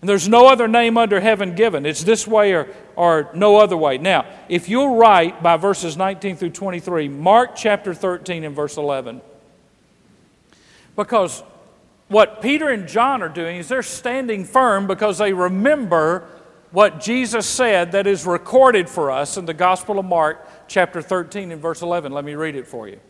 And 0.00 0.08
there's 0.08 0.28
no 0.28 0.46
other 0.46 0.68
name 0.68 0.96
under 0.96 1.18
heaven 1.18 1.54
given. 1.56 1.84
It's 1.84 2.04
this 2.04 2.26
way 2.26 2.54
or, 2.54 2.68
or 2.94 3.30
no 3.34 3.56
other 3.56 3.76
way. 3.76 3.98
Now, 3.98 4.26
if 4.48 4.68
you'll 4.68 4.96
write 4.96 5.42
by 5.42 5.56
verses 5.56 5.96
19 5.96 6.36
through 6.36 6.50
23, 6.50 7.08
Mark 7.08 7.56
chapter 7.56 7.92
13 7.92 8.44
and 8.44 8.54
verse 8.54 8.76
11. 8.76 9.20
Because 10.94 11.42
what 12.06 12.40
Peter 12.40 12.68
and 12.68 12.88
John 12.88 13.22
are 13.22 13.28
doing 13.28 13.56
is 13.56 13.68
they're 13.68 13.82
standing 13.82 14.44
firm 14.44 14.86
because 14.86 15.18
they 15.18 15.32
remember 15.32 16.28
what 16.70 17.00
Jesus 17.00 17.46
said 17.46 17.92
that 17.92 18.06
is 18.06 18.26
recorded 18.26 18.88
for 18.88 19.10
us 19.10 19.36
in 19.36 19.46
the 19.46 19.54
Gospel 19.54 19.98
of 19.98 20.04
Mark, 20.04 20.46
chapter 20.68 21.00
13, 21.00 21.52
and 21.52 21.60
verse 21.60 21.82
11. 21.82 22.12
Let 22.12 22.24
me 22.24 22.34
read 22.34 22.56
it 22.56 22.66
for 22.66 22.88
you. 22.88 23.00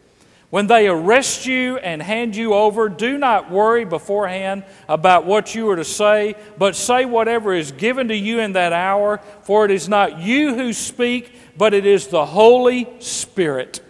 When 0.51 0.67
they 0.67 0.89
arrest 0.89 1.47
you 1.47 1.77
and 1.77 2.01
hand 2.01 2.35
you 2.35 2.55
over, 2.55 2.89
do 2.89 3.19
not 3.19 3.51
worry 3.51 3.85
beforehand 3.85 4.65
about 4.89 5.27
what 5.27 5.55
you 5.55 5.69
are 5.69 5.77
to 5.77 5.85
say, 5.85 6.37
but 6.57 6.75
say 6.75 7.05
whatever 7.05 7.53
is 7.53 7.71
given 7.73 8.09
to 8.09 8.17
you 8.17 8.41
in 8.41 8.53
that 8.53 8.73
hour, 8.73 9.21
for 9.43 9.67
it 9.67 9.71
is 9.71 9.91
not 9.91 10.21
you 10.21 10.55
who 10.55 10.73
speak, 10.73 11.33
but 11.59 11.75
it 11.75 11.85
is 11.85 12.07
the 12.07 12.25
Holy 12.25 12.89
Spirit. 13.01 13.83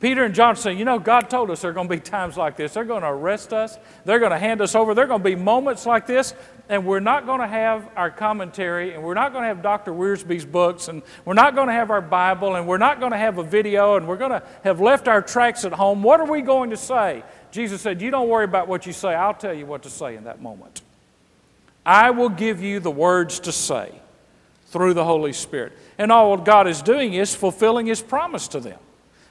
Peter 0.00 0.22
and 0.22 0.34
John 0.34 0.54
say, 0.54 0.74
You 0.74 0.84
know, 0.84 0.98
God 0.98 1.30
told 1.30 1.50
us 1.50 1.62
there 1.62 1.70
are 1.70 1.74
going 1.74 1.88
to 1.88 1.94
be 1.94 2.00
times 2.00 2.36
like 2.36 2.56
this. 2.56 2.74
They're 2.74 2.84
going 2.84 3.02
to 3.02 3.08
arrest 3.08 3.52
us, 3.52 3.78
they're 4.04 4.20
going 4.20 4.32
to 4.32 4.38
hand 4.38 4.60
us 4.60 4.74
over, 4.74 4.94
there 4.94 5.04
are 5.04 5.08
going 5.08 5.22
to 5.22 5.24
be 5.24 5.34
moments 5.34 5.86
like 5.86 6.06
this, 6.06 6.34
and 6.68 6.84
we're 6.84 7.00
not 7.00 7.26
going 7.26 7.40
to 7.40 7.46
have 7.46 7.88
our 7.96 8.10
commentary, 8.10 8.94
and 8.94 9.02
we're 9.02 9.14
not 9.14 9.32
going 9.32 9.42
to 9.42 9.48
have 9.48 9.62
Dr. 9.62 9.92
Wiersbe's 9.92 10.44
books, 10.44 10.88
and 10.88 11.02
we're 11.24 11.34
not 11.34 11.54
going 11.54 11.68
to 11.68 11.72
have 11.72 11.90
our 11.90 12.00
Bible, 12.00 12.56
and 12.56 12.66
we're 12.66 12.78
not 12.78 13.00
going 13.00 13.12
to 13.12 13.18
have 13.18 13.38
a 13.38 13.42
video, 13.42 13.96
and 13.96 14.06
we're 14.06 14.16
going 14.16 14.32
to 14.32 14.42
have 14.64 14.80
left 14.80 15.08
our 15.08 15.22
tracts 15.22 15.64
at 15.64 15.72
home. 15.72 16.02
What 16.02 16.20
are 16.20 16.30
we 16.30 16.42
going 16.42 16.70
to 16.70 16.76
say? 16.76 17.24
Jesus 17.50 17.80
said, 17.80 18.02
You 18.02 18.10
don't 18.10 18.28
worry 18.28 18.44
about 18.44 18.68
what 18.68 18.86
you 18.86 18.92
say, 18.92 19.14
I'll 19.14 19.34
tell 19.34 19.54
you 19.54 19.66
what 19.66 19.82
to 19.84 19.90
say 19.90 20.16
in 20.16 20.24
that 20.24 20.42
moment. 20.42 20.82
I 21.86 22.10
will 22.10 22.28
give 22.28 22.60
you 22.62 22.80
the 22.80 22.90
words 22.90 23.40
to 23.40 23.52
say 23.52 23.92
through 24.66 24.92
the 24.92 25.04
Holy 25.04 25.32
Spirit. 25.32 25.72
And 25.96 26.12
all 26.12 26.36
God 26.36 26.68
is 26.68 26.82
doing 26.82 27.14
is 27.14 27.34
fulfilling 27.34 27.86
His 27.86 28.02
promise 28.02 28.48
to 28.48 28.60
them. 28.60 28.78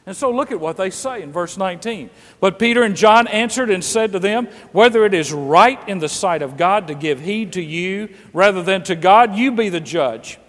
And 0.08 0.16
so 0.16 0.32
look 0.32 0.54
at 0.54 0.60
what 0.62 0.78
they 0.78 0.90
say 0.90 1.22
in 1.22 1.34
verse 1.34 1.58
19. 1.58 2.10
But 2.40 2.60
Peter 2.60 2.84
and 2.84 2.96
John 2.96 3.28
answered 3.28 3.70
and 3.70 3.84
said 3.84 4.14
to 4.14 4.20
them, 4.20 4.48
Whether 4.72 5.06
it 5.06 5.14
is 5.14 5.34
right 5.34 5.86
in 5.86 6.00
the 6.00 6.08
sight 6.08 6.42
of 6.42 6.56
God 6.56 6.88
to 6.88 6.96
give 6.96 7.20
heed 7.20 7.52
to 7.54 7.62
you 7.62 8.16
rather 8.32 8.64
than 8.64 8.84
to 8.84 8.96
God, 8.96 9.36
you 9.36 9.52
be 9.52 9.68
the 9.68 9.82
judge. 9.82 10.40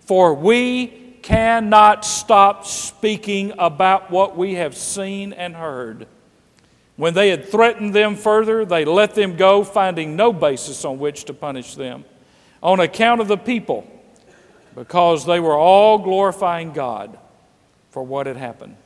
For 0.00 0.34
we 0.34 0.88
cannot 1.22 2.04
stop 2.04 2.66
speaking 2.66 3.52
about 3.58 4.10
what 4.10 4.36
we 4.36 4.54
have 4.54 4.76
seen 4.76 5.32
and 5.32 5.54
heard. 5.54 6.08
When 6.96 7.14
they 7.14 7.28
had 7.28 7.48
threatened 7.48 7.94
them 7.94 8.16
further, 8.16 8.64
they 8.64 8.84
let 8.84 9.14
them 9.14 9.36
go, 9.36 9.62
finding 9.62 10.16
no 10.16 10.32
basis 10.32 10.84
on 10.84 10.98
which 10.98 11.26
to 11.26 11.32
punish 11.32 11.76
them, 11.76 12.04
on 12.60 12.80
account 12.80 13.20
of 13.20 13.28
the 13.28 13.36
people, 13.36 13.86
because 14.74 15.26
they 15.26 15.38
were 15.38 15.56
all 15.56 15.98
glorifying 15.98 16.72
God 16.72 17.16
for 17.90 18.02
what 18.02 18.26
had 18.26 18.36
happened. 18.36 18.76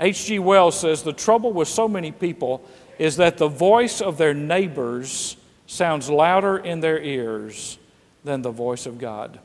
H.G. 0.00 0.38
Wells 0.38 0.78
says 0.78 1.02
the 1.02 1.12
trouble 1.12 1.52
with 1.52 1.68
so 1.68 1.88
many 1.88 2.12
people 2.12 2.64
is 2.98 3.16
that 3.16 3.38
the 3.38 3.48
voice 3.48 4.00
of 4.00 4.18
their 4.18 4.34
neighbors 4.34 5.36
sounds 5.66 6.08
louder 6.08 6.56
in 6.56 6.80
their 6.80 7.00
ears 7.00 7.78
than 8.24 8.42
the 8.42 8.50
voice 8.50 8.86
of 8.86 8.98
God. 8.98 9.38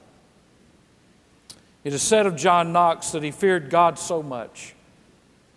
It 1.84 1.94
is 1.94 2.02
said 2.02 2.26
of 2.26 2.36
John 2.36 2.72
Knox 2.72 3.12
that 3.12 3.24
he 3.24 3.32
feared 3.32 3.70
God 3.70 4.00
so 4.00 4.24
much 4.24 4.74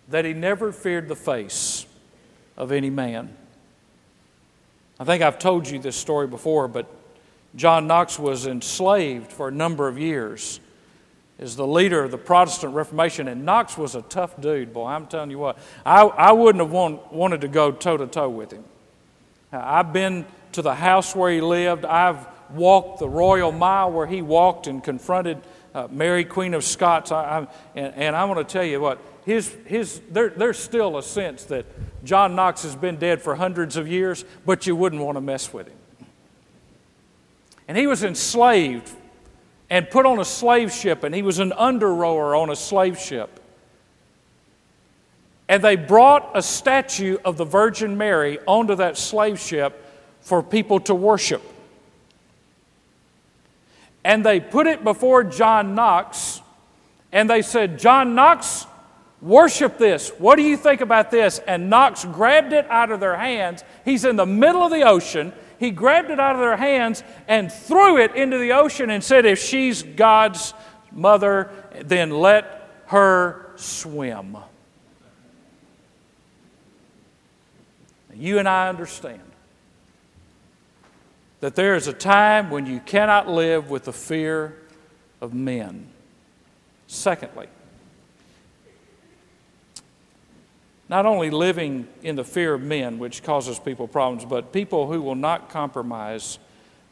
that 0.09 0.25
he 0.25 0.33
never 0.33 0.71
feared 0.71 1.07
the 1.07 1.15
face 1.15 1.85
of 2.55 2.71
any 2.71 2.89
man. 2.89 3.35
I 4.99 5.03
think 5.03 5.21
I've 5.21 5.39
told 5.39 5.69
you 5.69 5.79
this 5.79 5.95
story 5.95 6.27
before, 6.27 6.67
but 6.67 6.87
John 7.55 7.87
Knox 7.87 8.17
was 8.17 8.47
enslaved 8.47 9.31
for 9.31 9.47
a 9.47 9.51
number 9.51 9.87
of 9.87 9.97
years 9.97 10.59
as 11.39 11.55
the 11.55 11.67
leader 11.67 12.03
of 12.03 12.11
the 12.11 12.17
Protestant 12.17 12.73
Reformation, 12.73 13.27
and 13.27 13.45
Knox 13.45 13.77
was 13.77 13.95
a 13.95 14.01
tough 14.03 14.39
dude, 14.41 14.73
boy. 14.73 14.87
I'm 14.87 15.07
telling 15.07 15.29
you 15.29 15.37
what, 15.37 15.57
I, 15.85 16.01
I 16.01 16.31
wouldn't 16.31 16.63
have 16.63 16.71
want, 16.71 17.13
wanted 17.13 17.41
to 17.41 17.47
go 17.47 17.71
toe 17.71 17.97
to 17.97 18.07
toe 18.07 18.29
with 18.29 18.51
him. 18.51 18.63
I've 19.51 19.93
been 19.93 20.25
to 20.53 20.61
the 20.61 20.75
house 20.75 21.15
where 21.15 21.31
he 21.31 21.41
lived, 21.41 21.85
I've 21.85 22.25
walked 22.51 22.99
the 22.99 23.09
royal 23.09 23.51
mile 23.51 23.91
where 23.91 24.07
he 24.07 24.21
walked 24.21 24.67
and 24.67 24.83
confronted 24.83 25.37
uh, 25.75 25.87
Mary, 25.91 26.25
Queen 26.25 26.53
of 26.53 26.63
Scots. 26.63 27.11
I, 27.11 27.23
I, 27.23 27.47
and, 27.75 27.93
and 27.95 28.15
I 28.15 28.25
want 28.25 28.39
to 28.39 28.51
tell 28.51 28.63
you 28.63 28.81
what, 28.81 28.99
his, 29.25 29.55
his, 29.65 30.01
there, 30.09 30.29
there's 30.29 30.57
still 30.57 30.97
a 30.97 31.03
sense 31.03 31.43
that 31.45 31.65
John 32.03 32.35
Knox 32.35 32.63
has 32.63 32.75
been 32.75 32.95
dead 32.95 33.21
for 33.21 33.35
hundreds 33.35 33.77
of 33.77 33.87
years, 33.87 34.25
but 34.45 34.65
you 34.65 34.75
wouldn't 34.75 35.01
want 35.01 35.17
to 35.17 35.21
mess 35.21 35.53
with 35.53 35.67
him. 35.67 35.77
And 37.67 37.77
he 37.77 37.85
was 37.85 38.03
enslaved 38.03 38.89
and 39.69 39.89
put 39.89 40.05
on 40.05 40.19
a 40.19 40.25
slave 40.25 40.71
ship, 40.71 41.03
and 41.03 41.13
he 41.13 41.21
was 41.21 41.39
an 41.39 41.53
under 41.53 41.93
rower 41.93 42.35
on 42.35 42.49
a 42.49 42.55
slave 42.55 42.99
ship. 42.99 43.39
And 45.49 45.63
they 45.63 45.75
brought 45.75 46.31
a 46.35 46.41
statue 46.41 47.17
of 47.23 47.37
the 47.37 47.45
Virgin 47.45 47.97
Mary 47.97 48.39
onto 48.45 48.75
that 48.75 48.97
slave 48.97 49.39
ship 49.39 49.85
for 50.21 50.43
people 50.43 50.79
to 50.81 50.95
worship. 50.95 51.41
And 54.03 54.25
they 54.25 54.39
put 54.39 54.67
it 54.67 54.83
before 54.83 55.23
John 55.23 55.75
Knox, 55.75 56.41
and 57.11 57.29
they 57.29 57.41
said, 57.41 57.79
John 57.79 58.15
Knox, 58.15 58.65
Worship 59.21 59.79
this. 59.79 60.09
What 60.19 60.35
do 60.35 60.43
you 60.43 60.55
think 60.55 60.81
about 60.81 61.09
this? 61.09 61.39
And 61.39 61.69
Knox 61.69 62.05
grabbed 62.05 62.53
it 62.53 62.69
out 62.69 62.91
of 62.91 62.99
their 62.99 63.17
hands. 63.17 63.63
He's 63.83 64.05
in 64.05 64.15
the 64.15 64.27
middle 64.27 64.61
of 64.61 64.71
the 64.71 64.83
ocean. 64.83 65.33
He 65.59 65.71
grabbed 65.71 66.11
it 66.11 66.19
out 66.19 66.35
of 66.35 66.41
their 66.41 66.57
hands 66.57 67.03
and 67.27 67.51
threw 67.51 67.97
it 67.97 68.15
into 68.15 68.37
the 68.37 68.51
ocean 68.51 68.89
and 68.89 69.03
said, 69.03 69.25
If 69.25 69.39
she's 69.39 69.83
God's 69.83 70.53
mother, 70.91 71.51
then 71.83 72.11
let 72.11 72.69
her 72.87 73.51
swim. 73.55 74.37
You 78.13 78.39
and 78.39 78.49
I 78.49 78.69
understand 78.69 79.21
that 81.39 81.55
there 81.55 81.75
is 81.75 81.87
a 81.87 81.93
time 81.93 82.49
when 82.49 82.65
you 82.65 82.79
cannot 82.79 83.29
live 83.29 83.69
with 83.69 83.85
the 83.85 83.93
fear 83.93 84.57
of 85.21 85.33
men. 85.33 85.87
Secondly, 86.87 87.47
not 90.89 91.05
only 91.05 91.29
living 91.29 91.87
in 92.01 92.15
the 92.15 92.23
fear 92.23 92.53
of 92.53 92.61
men, 92.61 92.97
which 92.99 93.23
causes 93.23 93.59
people 93.59 93.87
problems, 93.87 94.25
but 94.25 94.53
people 94.53 94.87
who 94.87 95.01
will 95.01 95.15
not 95.15 95.49
compromise. 95.49 96.39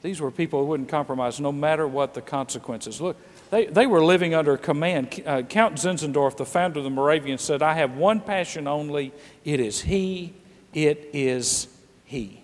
These 0.01 0.19
were 0.19 0.31
people 0.31 0.59
who 0.59 0.65
wouldn't 0.65 0.89
compromise 0.89 1.39
no 1.39 1.51
matter 1.51 1.87
what 1.87 2.13
the 2.13 2.21
consequences. 2.21 2.99
Look, 2.99 3.17
they, 3.51 3.67
they 3.67 3.87
were 3.87 4.03
living 4.03 4.33
under 4.33 4.57
command. 4.57 5.23
Uh, 5.25 5.43
Count 5.43 5.75
Zinzendorf, 5.75 6.35
the 6.35 6.45
founder 6.45 6.79
of 6.79 6.83
the 6.83 6.89
Moravians, 6.89 7.41
said, 7.41 7.61
I 7.61 7.75
have 7.75 7.95
one 7.95 8.19
passion 8.19 8.67
only. 8.67 9.13
It 9.43 9.59
is 9.59 9.81
He. 9.81 10.33
It 10.73 11.09
is 11.13 11.67
He. 12.03 12.41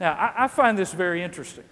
Now, 0.00 0.12
I, 0.12 0.44
I 0.44 0.48
find 0.48 0.76
this 0.76 0.92
very 0.92 1.22
interesting. 1.22 1.64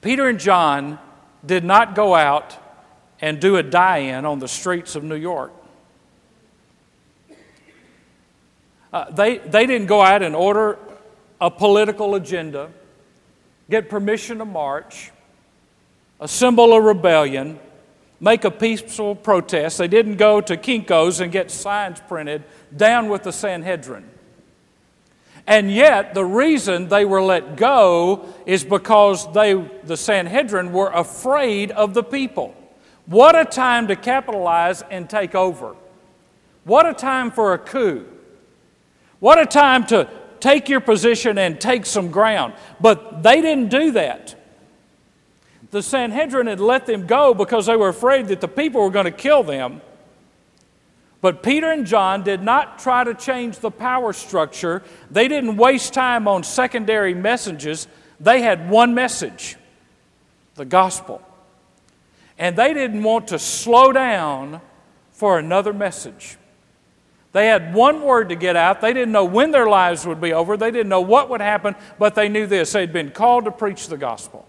Peter 0.00 0.28
and 0.28 0.38
John 0.38 0.98
did 1.44 1.64
not 1.64 1.94
go 1.94 2.14
out 2.14 2.56
and 3.20 3.40
do 3.40 3.56
a 3.56 3.62
die 3.62 3.98
in 3.98 4.24
on 4.24 4.38
the 4.38 4.48
streets 4.48 4.94
of 4.94 5.04
New 5.04 5.16
York. 5.16 5.52
Uh, 8.96 9.10
they, 9.10 9.36
they 9.36 9.66
didn't 9.66 9.88
go 9.88 10.00
out 10.00 10.22
and 10.22 10.34
order 10.34 10.78
a 11.38 11.50
political 11.50 12.14
agenda, 12.14 12.70
get 13.68 13.90
permission 13.90 14.38
to 14.38 14.46
march, 14.46 15.10
assemble 16.18 16.72
a 16.72 16.80
rebellion, 16.80 17.58
make 18.20 18.46
a 18.46 18.50
peaceful 18.50 19.14
protest. 19.14 19.76
They 19.76 19.86
didn't 19.86 20.16
go 20.16 20.40
to 20.40 20.56
Kinko's 20.56 21.20
and 21.20 21.30
get 21.30 21.50
signs 21.50 22.00
printed 22.08 22.42
down 22.74 23.10
with 23.10 23.24
the 23.24 23.32
Sanhedrin. 23.32 24.08
And 25.46 25.70
yet, 25.70 26.14
the 26.14 26.24
reason 26.24 26.88
they 26.88 27.04
were 27.04 27.20
let 27.20 27.54
go 27.56 28.32
is 28.46 28.64
because 28.64 29.30
they, 29.34 29.52
the 29.84 29.98
Sanhedrin 29.98 30.72
were 30.72 30.90
afraid 30.90 31.70
of 31.70 31.92
the 31.92 32.02
people. 32.02 32.56
What 33.04 33.38
a 33.38 33.44
time 33.44 33.88
to 33.88 33.94
capitalize 33.94 34.80
and 34.90 35.10
take 35.10 35.34
over. 35.34 35.76
What 36.64 36.88
a 36.88 36.94
time 36.94 37.30
for 37.30 37.52
a 37.52 37.58
coup. 37.58 38.06
What 39.20 39.38
a 39.38 39.46
time 39.46 39.86
to 39.86 40.08
take 40.40 40.68
your 40.68 40.80
position 40.80 41.38
and 41.38 41.60
take 41.60 41.86
some 41.86 42.10
ground. 42.10 42.54
But 42.80 43.22
they 43.22 43.40
didn't 43.40 43.68
do 43.68 43.92
that. 43.92 44.34
The 45.70 45.82
Sanhedrin 45.82 46.46
had 46.46 46.60
let 46.60 46.86
them 46.86 47.06
go 47.06 47.34
because 47.34 47.66
they 47.66 47.76
were 47.76 47.88
afraid 47.88 48.28
that 48.28 48.40
the 48.40 48.48
people 48.48 48.82
were 48.82 48.90
going 48.90 49.06
to 49.06 49.10
kill 49.10 49.42
them. 49.42 49.80
But 51.20 51.42
Peter 51.42 51.70
and 51.70 51.86
John 51.86 52.22
did 52.22 52.42
not 52.42 52.78
try 52.78 53.02
to 53.02 53.14
change 53.14 53.58
the 53.58 53.70
power 53.70 54.12
structure. 54.12 54.82
They 55.10 55.28
didn't 55.28 55.56
waste 55.56 55.92
time 55.92 56.28
on 56.28 56.44
secondary 56.44 57.14
messages. 57.14 57.88
They 58.20 58.42
had 58.42 58.70
one 58.70 58.94
message 58.94 59.56
the 60.54 60.64
gospel. 60.64 61.22
And 62.38 62.56
they 62.56 62.74
didn't 62.74 63.02
want 63.02 63.28
to 63.28 63.38
slow 63.38 63.92
down 63.92 64.60
for 65.10 65.38
another 65.38 65.72
message. 65.72 66.36
They 67.36 67.48
had 67.48 67.74
one 67.74 68.00
word 68.00 68.30
to 68.30 68.34
get 68.34 68.56
out. 68.56 68.80
They 68.80 68.94
didn't 68.94 69.12
know 69.12 69.26
when 69.26 69.50
their 69.50 69.68
lives 69.68 70.06
would 70.06 70.22
be 70.22 70.32
over. 70.32 70.56
They 70.56 70.70
didn't 70.70 70.88
know 70.88 71.02
what 71.02 71.28
would 71.28 71.42
happen, 71.42 71.76
but 71.98 72.14
they 72.14 72.30
knew 72.30 72.46
this. 72.46 72.72
They'd 72.72 72.94
been 72.94 73.10
called 73.10 73.44
to 73.44 73.50
preach 73.50 73.88
the 73.88 73.98
gospel. 73.98 74.48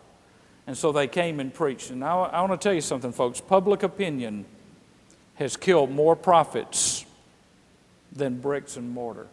And 0.65 0.78
so 0.78 0.93
they 0.93 1.06
came 1.06 1.41
and 1.41 1.54
preached. 1.54 1.89
And 1.89 2.00
now 2.00 2.21
I 2.23 2.39
want 2.39 2.54
to 2.54 2.65
tell 2.65 2.73
you 2.73 2.80
something, 2.80 3.12
folks. 3.12 3.41
Public 3.41 3.84
opinion 3.84 4.45
has 5.36 5.58
killed 5.58 5.91
more 5.91 6.15
prophets 6.15 7.04
than 8.13 8.39
bricks 8.39 8.78
and 8.78 8.89
mortar. 8.89 9.28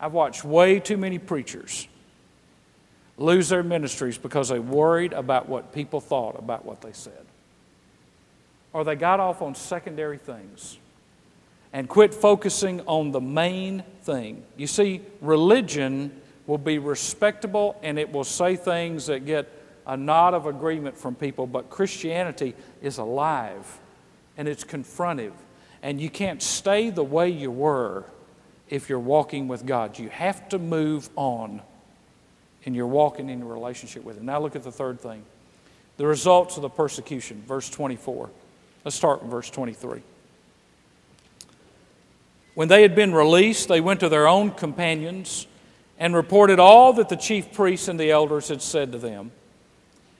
I've 0.00 0.14
watched 0.14 0.42
way 0.42 0.80
too 0.80 0.96
many 0.96 1.20
preachers 1.20 1.86
lose 3.18 3.50
their 3.50 3.62
ministries 3.62 4.18
because 4.18 4.48
they 4.48 4.58
worried 4.58 5.12
about 5.12 5.48
what 5.48 5.72
people 5.72 6.00
thought 6.00 6.36
about 6.36 6.64
what 6.64 6.80
they 6.80 6.92
said 6.92 7.27
or 8.72 8.84
they 8.84 8.94
got 8.94 9.20
off 9.20 9.42
on 9.42 9.54
secondary 9.54 10.18
things 10.18 10.78
and 11.72 11.88
quit 11.88 12.14
focusing 12.14 12.80
on 12.82 13.10
the 13.10 13.20
main 13.20 13.82
thing. 14.02 14.42
You 14.56 14.66
see, 14.66 15.02
religion 15.20 16.20
will 16.46 16.58
be 16.58 16.78
respectable 16.78 17.78
and 17.82 17.98
it 17.98 18.10
will 18.12 18.24
say 18.24 18.56
things 18.56 19.06
that 19.06 19.26
get 19.26 19.52
a 19.86 19.96
nod 19.96 20.34
of 20.34 20.46
agreement 20.46 20.96
from 20.96 21.14
people, 21.14 21.46
but 21.46 21.70
Christianity 21.70 22.54
is 22.82 22.98
alive 22.98 23.78
and 24.36 24.48
it's 24.48 24.64
confrontive. 24.64 25.32
And 25.82 26.00
you 26.00 26.10
can't 26.10 26.42
stay 26.42 26.90
the 26.90 27.04
way 27.04 27.28
you 27.28 27.50
were 27.50 28.04
if 28.68 28.88
you're 28.88 28.98
walking 28.98 29.48
with 29.48 29.64
God. 29.64 29.98
You 29.98 30.08
have 30.10 30.48
to 30.50 30.58
move 30.58 31.08
on 31.16 31.62
and 32.66 32.74
you're 32.74 32.86
walking 32.86 33.30
in 33.30 33.42
a 33.42 33.46
relationship 33.46 34.04
with 34.04 34.18
Him. 34.18 34.26
Now, 34.26 34.40
look 34.40 34.56
at 34.56 34.62
the 34.62 34.72
third 34.72 35.00
thing 35.00 35.24
the 35.96 36.06
results 36.06 36.56
of 36.56 36.62
the 36.62 36.68
persecution, 36.68 37.42
verse 37.46 37.68
24. 37.68 38.30
Let's 38.84 38.96
start 38.96 39.22
in 39.22 39.30
verse 39.30 39.50
23. 39.50 40.02
When 42.54 42.68
they 42.68 42.82
had 42.82 42.94
been 42.94 43.14
released, 43.14 43.68
they 43.68 43.80
went 43.80 44.00
to 44.00 44.08
their 44.08 44.26
own 44.26 44.50
companions 44.50 45.46
and 45.98 46.14
reported 46.14 46.58
all 46.58 46.92
that 46.94 47.08
the 47.08 47.16
chief 47.16 47.52
priests 47.52 47.88
and 47.88 47.98
the 47.98 48.10
elders 48.10 48.48
had 48.48 48.62
said 48.62 48.92
to 48.92 48.98
them. 48.98 49.32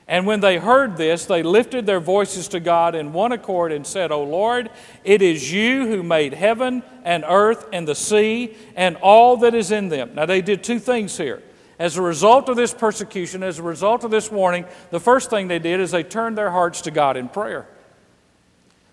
And 0.07 0.27
when 0.27 0.41
they 0.41 0.57
heard 0.57 0.97
this, 0.97 1.27
they 1.27 1.43
lifted 1.43 1.85
their 1.85 2.01
voices 2.01 2.49
to 2.49 2.61
God 2.61 2.95
in 2.95 3.13
one 3.13 3.33
accord 3.33 3.73
and 3.73 3.87
said, 3.87 4.11
O 4.11 4.25
Lord, 4.25 4.71
it 5.05 5.21
is 5.21 5.53
you 5.53 5.87
who 5.87 6.03
made 6.03 6.33
heaven 6.33 6.83
and 7.05 7.25
earth 7.29 7.67
and 7.73 7.87
the 7.87 7.95
sea 7.95 8.57
and 8.75 8.97
all 8.97 9.37
that 9.39 9.55
is 9.55 9.71
in 9.71 9.91
them. 9.91 10.15
Now, 10.15 10.25
they 10.25 10.41
did 10.41 10.65
two 10.65 10.79
things 10.79 11.19
here. 11.19 11.43
As 11.79 11.97
a 11.97 12.03
result 12.03 12.49
of 12.49 12.57
this 12.57 12.73
persecution, 12.73 13.43
as 13.43 13.59
a 13.59 13.63
result 13.63 14.03
of 14.03 14.11
this 14.11 14.33
warning, 14.33 14.65
the 14.91 14.99
first 14.99 15.29
thing 15.29 15.47
they 15.47 15.59
did 15.59 15.79
is 15.79 15.91
they 15.91 16.03
turned 16.03 16.39
their 16.39 16.51
hearts 16.51 16.81
to 16.83 16.91
God 16.91 17.17
in 17.17 17.29
prayer. 17.29 17.69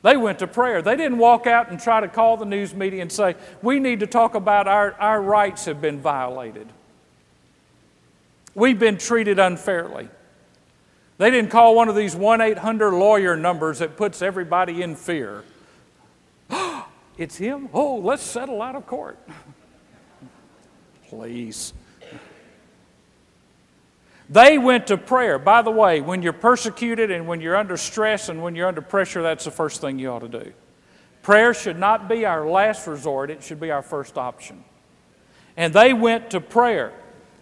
They 0.06 0.18
went 0.18 0.38
to 0.38 0.46
prayer. 0.48 0.84
They 0.84 0.96
didn't 0.96 1.18
walk 1.18 1.48
out 1.48 1.72
and 1.72 1.80
try 1.80 2.00
to 2.00 2.08
call 2.08 2.38
the 2.38 2.46
news 2.46 2.76
media 2.76 3.02
and 3.02 3.12
say, 3.12 3.34
We 3.64 3.80
need 3.80 4.02
to 4.02 4.08
talk 4.08 4.36
about 4.36 4.68
our, 4.68 4.94
our 5.00 5.20
rights 5.20 5.66
have 5.66 5.82
been 5.82 6.00
violated. 6.00 6.68
We've 8.54 8.78
been 8.78 9.00
treated 9.00 9.40
unfairly. 9.40 10.10
They 11.18 11.32
didn't 11.32 11.50
call 11.50 11.76
one 11.76 11.90
of 11.90 11.96
these 11.96 12.16
1 12.16 12.40
800 12.40 12.92
lawyer 12.92 13.36
numbers 13.36 13.80
that 13.80 13.98
puts 13.98 14.22
everybody 14.22 14.84
in 14.84 14.96
fear. 14.96 15.44
it's 17.18 17.38
him? 17.38 17.68
Oh, 17.74 17.96
let's 17.96 18.22
settle 18.22 18.62
out 18.62 18.76
of 18.76 18.86
court. 18.86 19.18
Please. 21.10 21.74
They 24.30 24.58
went 24.58 24.88
to 24.88 24.98
prayer. 24.98 25.38
By 25.38 25.62
the 25.62 25.72
way, 25.72 26.02
when 26.02 26.22
you're 26.22 26.34
persecuted 26.34 27.12
and 27.12 27.28
when 27.28 27.42
you're 27.42 27.56
under 27.56 27.78
stress 27.78 28.30
and 28.30 28.42
when 28.42 28.56
you're 28.56 28.68
under 28.68 28.82
pressure, 28.82 29.22
that's 29.22 29.46
the 29.46 29.52
first 29.52 29.82
thing 29.82 30.00
you 30.00 30.10
ought 30.10 30.20
to 30.20 30.28
do. 30.28 30.54
Prayer 31.22 31.54
should 31.54 31.78
not 31.78 32.08
be 32.08 32.26
our 32.26 32.48
last 32.48 32.88
resort, 32.88 33.30
it 33.30 33.44
should 33.44 33.60
be 33.60 33.72
our 33.72 33.82
first 33.82 34.18
option. 34.18 34.64
And 35.58 35.74
they 35.74 35.94
went 35.94 36.32
to 36.32 36.42
prayer. 36.42 36.94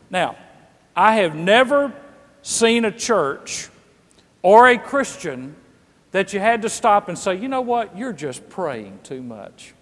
Now, 0.09 0.37
I 0.95 1.15
have 1.15 1.35
never 1.35 1.93
seen 2.41 2.85
a 2.85 2.91
church 2.91 3.69
or 4.41 4.67
a 4.67 4.77
Christian 4.77 5.55
that 6.11 6.31
you 6.31 6.39
had 6.39 6.61
to 6.61 6.69
stop 6.69 7.09
and 7.09 7.17
say, 7.17 7.35
you 7.35 7.47
know 7.47 7.61
what, 7.61 7.97
you're 7.97 8.13
just 8.13 8.47
praying 8.49 8.99
too 9.03 9.23
much. 9.23 9.73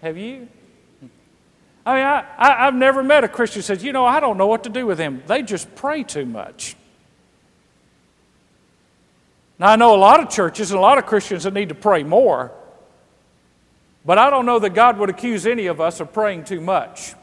Have 0.00 0.18
you? 0.18 0.48
I 1.84 1.94
mean, 1.94 2.04
I, 2.04 2.24
I, 2.38 2.64
have 2.66 2.74
never 2.74 3.02
met 3.02 3.24
a 3.24 3.28
Christian 3.28 3.58
who 3.58 3.62
says, 3.62 3.82
you 3.82 3.92
know, 3.92 4.06
I 4.06 4.20
don't 4.20 4.38
know 4.38 4.46
what 4.46 4.64
to 4.64 4.70
do 4.70 4.86
with 4.86 4.98
them. 4.98 5.22
They 5.26 5.42
just 5.42 5.74
pray 5.74 6.04
too 6.04 6.24
much. 6.24 6.76
Now, 9.58 9.68
I 9.68 9.76
know 9.76 9.94
a 9.94 9.98
lot 9.98 10.20
of 10.20 10.28
churches 10.28 10.70
and 10.70 10.78
a 10.78 10.80
lot 10.80 10.98
of 10.98 11.06
Christians 11.06 11.44
that 11.44 11.54
need 11.54 11.70
to 11.70 11.74
pray 11.74 12.04
more, 12.04 12.52
but 14.04 14.18
I 14.18 14.30
don't 14.30 14.46
know 14.46 14.58
that 14.60 14.74
God 14.74 14.98
would 14.98 15.10
accuse 15.10 15.46
any 15.46 15.66
of 15.66 15.80
us 15.80 16.00
of 16.00 16.12
praying 16.12 16.44
too 16.44 16.60
much. 16.60 17.14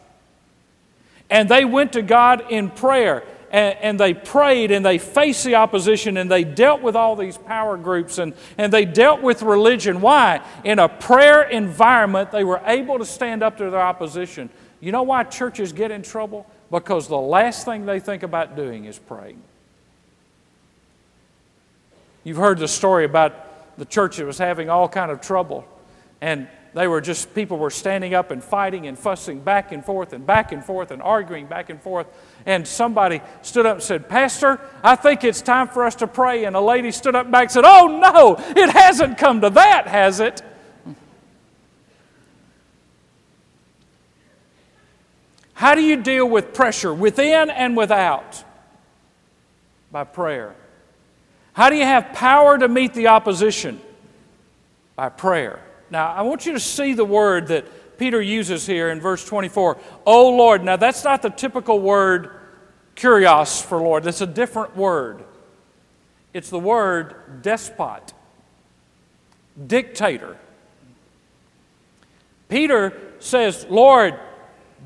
And 1.29 1.47
they 1.47 1.63
went 1.63 1.93
to 1.93 2.01
God 2.01 2.45
in 2.49 2.69
prayer 2.69 3.23
and, 3.51 3.77
and, 3.81 3.99
they 3.99 4.13
prayed 4.13 4.71
and 4.71 4.85
they 4.85 4.97
faced 4.97 5.43
the 5.43 5.55
opposition 5.55 6.17
and 6.17 6.29
they 6.29 6.43
dealt 6.43 6.81
with 6.81 6.95
all 6.95 7.15
these 7.15 7.37
power 7.37 7.77
groups 7.77 8.17
and, 8.17 8.33
and 8.57 8.71
they 8.71 8.85
dealt 8.85 9.21
with 9.21 9.41
religion. 9.41 10.01
Why? 10.01 10.41
In 10.63 10.79
a 10.79 10.87
prayer 10.87 11.43
environment, 11.43 12.31
they 12.31 12.43
were 12.43 12.61
able 12.65 12.99
to 12.99 13.05
stand 13.05 13.43
up 13.43 13.57
to 13.57 13.69
their 13.69 13.81
opposition. 13.81 14.49
You 14.79 14.91
know 14.91 15.03
why 15.03 15.23
churches 15.23 15.73
get 15.73 15.91
in 15.91 16.01
trouble? 16.01 16.45
Because 16.71 17.07
the 17.07 17.17
last 17.17 17.65
thing 17.65 17.85
they 17.85 17.99
think 17.99 18.23
about 18.23 18.55
doing 18.55 18.85
is 18.85 18.99
praying. 18.99 19.41
You've 22.23 22.37
heard 22.37 22.59
the 22.59 22.67
story 22.67 23.05
about 23.05 23.77
the 23.77 23.85
church 23.85 24.17
that 24.17 24.25
was 24.25 24.37
having 24.37 24.69
all 24.69 24.87
kind 24.87 25.09
of 25.09 25.21
trouble 25.21 25.65
and 26.21 26.47
they 26.73 26.87
were 26.87 27.01
just 27.01 27.33
people 27.33 27.57
were 27.57 27.71
standing 27.71 28.13
up 28.13 28.31
and 28.31 28.43
fighting 28.43 28.87
and 28.87 28.97
fussing 28.97 29.39
back 29.39 29.71
and 29.71 29.83
forth 29.83 30.13
and 30.13 30.25
back 30.25 30.51
and 30.51 30.63
forth 30.63 30.91
and 30.91 31.01
arguing 31.01 31.47
back 31.47 31.69
and 31.69 31.81
forth 31.81 32.07
and 32.45 32.67
somebody 32.67 33.21
stood 33.41 33.65
up 33.65 33.75
and 33.75 33.83
said, 33.83 34.07
Pastor, 34.07 34.59
I 34.83 34.95
think 34.95 35.23
it's 35.23 35.41
time 35.41 35.67
for 35.67 35.85
us 35.85 35.95
to 35.95 36.07
pray. 36.07 36.45
And 36.45 36.55
a 36.55 36.61
lady 36.61 36.91
stood 36.91 37.15
up 37.15 37.29
back 37.29 37.43
and 37.43 37.51
said, 37.51 37.65
Oh, 37.65 37.99
no, 37.99 38.35
it 38.55 38.69
hasn't 38.69 39.17
come 39.17 39.41
to 39.41 39.49
that, 39.51 39.87
has 39.87 40.19
it? 40.19 40.41
How 45.53 45.75
do 45.75 45.81
you 45.81 45.97
deal 45.97 46.27
with 46.27 46.53
pressure 46.53 46.93
within 46.93 47.49
and 47.49 47.75
without? 47.75 48.43
By 49.91 50.05
prayer. 50.05 50.55
How 51.51 51.69
do 51.69 51.75
you 51.75 51.83
have 51.83 52.13
power 52.13 52.57
to 52.57 52.69
meet 52.69 52.93
the 52.93 53.07
opposition? 53.07 53.81
By 54.95 55.09
prayer. 55.09 55.59
Now, 55.91 56.13
I 56.13 56.21
want 56.21 56.45
you 56.45 56.53
to 56.53 56.59
see 56.59 56.93
the 56.93 57.05
word 57.05 57.47
that 57.47 57.97
Peter 57.97 58.21
uses 58.21 58.65
here 58.65 58.89
in 58.89 59.01
verse 59.01 59.25
24. 59.25 59.77
Oh 60.05 60.29
Lord. 60.29 60.63
Now, 60.63 60.77
that's 60.77 61.03
not 61.03 61.21
the 61.21 61.29
typical 61.29 61.79
word 61.79 62.31
kurios 62.95 63.63
for 63.63 63.79
Lord, 63.79 64.03
that's 64.03 64.21
a 64.21 64.27
different 64.27 64.75
word. 64.75 65.23
It's 66.33 66.49
the 66.49 66.59
word 66.59 67.41
despot, 67.41 68.13
dictator. 69.65 70.37
Peter 72.49 72.93
says, 73.19 73.65
Lord, 73.69 74.19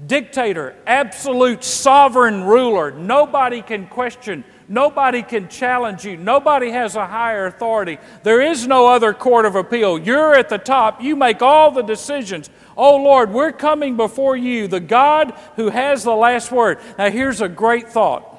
dictator, 0.07 0.75
absolute 0.85 1.63
sovereign 1.63 2.43
ruler. 2.43 2.91
Nobody 2.91 3.61
can 3.61 3.87
question 3.87 4.43
Nobody 4.67 5.21
can 5.23 5.49
challenge 5.49 6.05
you. 6.05 6.17
Nobody 6.17 6.71
has 6.71 6.95
a 6.95 7.05
higher 7.05 7.45
authority. 7.45 7.97
There 8.23 8.41
is 8.41 8.65
no 8.67 8.87
other 8.87 9.13
court 9.13 9.45
of 9.45 9.55
appeal. 9.55 9.99
You're 9.99 10.35
at 10.35 10.49
the 10.49 10.57
top. 10.57 11.01
You 11.01 11.15
make 11.15 11.41
all 11.41 11.71
the 11.71 11.81
decisions. 11.81 12.49
Oh 12.77 12.97
Lord, 12.97 13.31
we're 13.31 13.51
coming 13.51 13.97
before 13.97 14.37
you, 14.37 14.67
the 14.67 14.79
God 14.79 15.33
who 15.55 15.69
has 15.69 16.03
the 16.03 16.15
last 16.15 16.51
word. 16.51 16.79
Now, 16.97 17.09
here's 17.09 17.41
a 17.41 17.49
great 17.49 17.89
thought. 17.89 18.29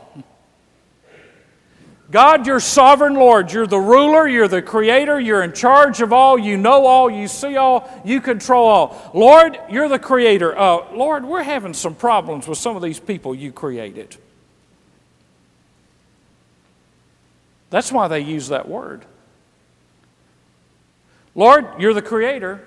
God, 2.10 2.46
you're 2.46 2.60
sovereign 2.60 3.14
Lord. 3.14 3.50
You're 3.50 3.66
the 3.66 3.78
ruler. 3.78 4.28
You're 4.28 4.46
the 4.46 4.62
creator. 4.62 5.18
You're 5.18 5.42
in 5.42 5.52
charge 5.52 6.00
of 6.00 6.12
all. 6.12 6.38
You 6.38 6.56
know 6.56 6.86
all. 6.86 7.10
You 7.10 7.26
see 7.26 7.56
all. 7.56 7.90
You 8.04 8.20
control 8.20 8.68
all. 8.68 9.10
Lord, 9.14 9.58
you're 9.68 9.88
the 9.88 9.98
creator. 9.98 10.56
Uh, 10.56 10.94
Lord, 10.94 11.24
we're 11.24 11.42
having 11.42 11.74
some 11.74 11.94
problems 11.94 12.46
with 12.46 12.58
some 12.58 12.76
of 12.76 12.82
these 12.82 13.00
people 13.00 13.34
you 13.34 13.50
created. 13.50 14.16
That's 17.74 17.90
why 17.90 18.06
they 18.06 18.20
use 18.20 18.50
that 18.50 18.68
word. 18.68 19.04
Lord, 21.34 21.66
you're 21.80 21.92
the 21.92 22.02
creator. 22.02 22.64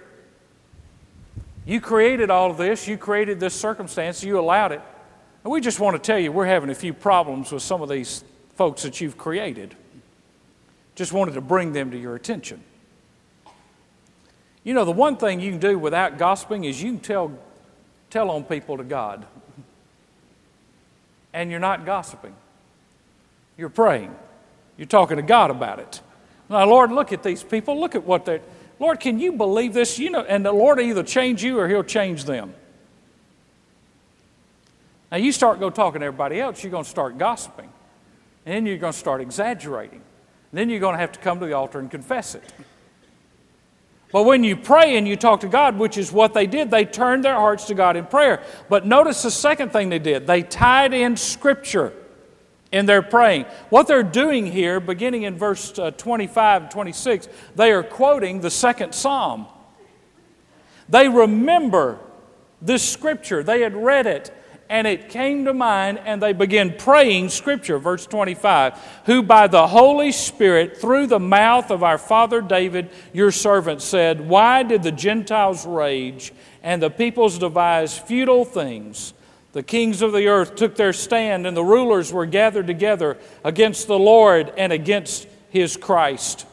You 1.65 1.79
created 1.79 2.29
all 2.29 2.51
of 2.51 2.57
this. 2.57 2.89
You 2.89 2.97
created 2.97 3.39
this 3.39 3.53
circumstance. 3.53 4.21
You 4.21 4.37
allowed 4.37 4.73
it. 4.73 4.81
And 5.45 5.53
we 5.53 5.61
just 5.61 5.79
want 5.79 5.95
to 5.95 6.05
tell 6.05 6.19
you 6.19 6.33
we're 6.33 6.45
having 6.45 6.69
a 6.69 6.75
few 6.75 6.93
problems 6.93 7.53
with 7.53 7.63
some 7.63 7.81
of 7.81 7.87
these 7.87 8.25
folks 8.55 8.83
that 8.83 8.99
you've 8.99 9.17
created. 9.17 9.75
Just 10.95 11.13
wanted 11.13 11.35
to 11.35 11.41
bring 11.41 11.71
them 11.71 11.89
to 11.91 11.97
your 11.97 12.15
attention. 12.17 12.61
You 14.65 14.73
know, 14.73 14.83
the 14.83 14.91
one 14.91 15.15
thing 15.15 15.39
you 15.39 15.51
can 15.51 15.61
do 15.61 15.79
without 15.79 16.17
gossiping 16.17 16.65
is 16.65 16.83
you 16.83 16.91
can 16.91 16.99
tell, 16.99 17.31
tell 18.09 18.29
on 18.29 18.43
people 18.43 18.75
to 18.75 18.83
God. 18.83 19.25
And 21.31 21.49
you're 21.49 21.61
not 21.61 21.85
gossiping, 21.85 22.35
you're 23.57 23.69
praying. 23.69 24.13
You're 24.77 24.87
talking 24.87 25.17
to 25.17 25.23
God 25.23 25.49
about 25.49 25.79
it. 25.79 26.01
Now, 26.49 26.65
Lord, 26.65 26.91
look 26.91 27.11
at 27.11 27.23
these 27.23 27.43
people. 27.43 27.79
Look 27.79 27.95
at 27.95 28.03
what 28.03 28.25
they're. 28.25 28.41
Lord, 28.79 28.99
can 28.99 29.19
you 29.19 29.33
believe 29.33 29.73
this? 29.73 29.97
You 29.97 30.11
know, 30.11 30.21
and 30.21 30.45
the 30.45 30.51
Lord 30.51 30.79
either 30.79 31.03
change 31.03 31.43
you 31.43 31.59
or 31.59 31.67
He'll 31.67 31.83
change 31.83 32.25
them. 32.25 32.53
Now, 35.11 35.17
you 35.17 35.31
start 35.31 35.59
go 35.59 35.69
talking 35.69 36.01
to 36.01 36.05
everybody 36.05 36.39
else, 36.39 36.63
you're 36.63 36.71
going 36.71 36.83
to 36.83 36.89
start 36.89 37.17
gossiping. 37.17 37.69
And 38.45 38.55
then 38.55 38.65
you're 38.65 38.77
going 38.77 38.93
to 38.93 38.99
start 38.99 39.19
exaggerating. 39.21 40.01
And 40.51 40.59
then 40.59 40.69
you're 40.69 40.79
going 40.79 40.93
to 40.93 40.99
have 40.99 41.11
to 41.13 41.19
come 41.19 41.39
to 41.39 41.45
the 41.45 41.53
altar 41.53 41.79
and 41.79 41.89
confess 41.89 42.35
it. 42.35 42.43
But 44.11 44.23
when 44.23 44.43
you 44.43 44.55
pray 44.55 44.95
and 44.95 45.05
you 45.07 45.17
talk 45.17 45.41
to 45.41 45.49
God, 45.49 45.77
which 45.77 45.97
is 45.97 46.11
what 46.13 46.33
they 46.33 46.47
did, 46.47 46.71
they 46.71 46.85
turned 46.85 47.25
their 47.25 47.35
hearts 47.35 47.65
to 47.65 47.73
God 47.73 47.97
in 47.97 48.05
prayer. 48.05 48.41
But 48.69 48.85
notice 48.85 49.21
the 49.21 49.31
second 49.31 49.71
thing 49.71 49.89
they 49.89 49.99
did 49.99 50.27
they 50.27 50.43
tied 50.43 50.93
in 50.93 51.17
Scripture 51.17 51.93
in 52.71 52.85
their 52.85 53.01
praying. 53.01 53.45
What 53.69 53.87
they're 53.87 54.03
doing 54.03 54.45
here, 54.45 54.79
beginning 54.79 55.23
in 55.23 55.37
verse 55.37 55.77
uh, 55.79 55.91
25 55.91 56.63
and 56.63 56.71
26, 56.71 57.27
they 57.55 57.71
are 57.71 57.83
quoting 57.83 58.41
the 58.41 58.51
second 58.51 58.93
psalm. 58.93 59.47
They 60.89 61.09
remember 61.09 61.99
this 62.61 62.87
scripture, 62.87 63.43
they 63.43 63.61
had 63.61 63.75
read 63.75 64.07
it, 64.07 64.33
and 64.69 64.85
it 64.85 65.09
came 65.09 65.45
to 65.45 65.53
mind, 65.53 65.99
and 65.99 66.21
they 66.21 66.33
began 66.33 66.75
praying 66.75 67.29
scripture. 67.29 67.79
Verse 67.79 68.05
25 68.05 68.77
Who 69.05 69.23
by 69.23 69.47
the 69.47 69.67
Holy 69.67 70.11
Spirit, 70.11 70.77
through 70.77 71.07
the 71.07 71.19
mouth 71.19 71.71
of 71.71 71.83
our 71.83 71.97
father 71.97 72.41
David, 72.41 72.89
your 73.13 73.31
servant, 73.31 73.81
said, 73.81 74.27
Why 74.27 74.63
did 74.63 74.83
the 74.83 74.91
Gentiles 74.91 75.65
rage 75.65 76.33
and 76.61 76.81
the 76.81 76.89
peoples 76.89 77.37
devise 77.37 77.97
futile 77.97 78.43
things? 78.43 79.13
The 79.53 79.63
kings 79.63 80.01
of 80.01 80.11
the 80.11 80.27
earth 80.27 80.55
took 80.55 80.75
their 80.75 80.93
stand, 80.93 81.47
and 81.47 81.55
the 81.55 81.63
rulers 81.63 82.13
were 82.13 82.25
gathered 82.25 82.67
together 82.67 83.17
against 83.43 83.87
the 83.87 83.97
Lord 83.97 84.53
and 84.57 84.71
against 84.71 85.27
his 85.49 85.77
Christ. 85.77 86.45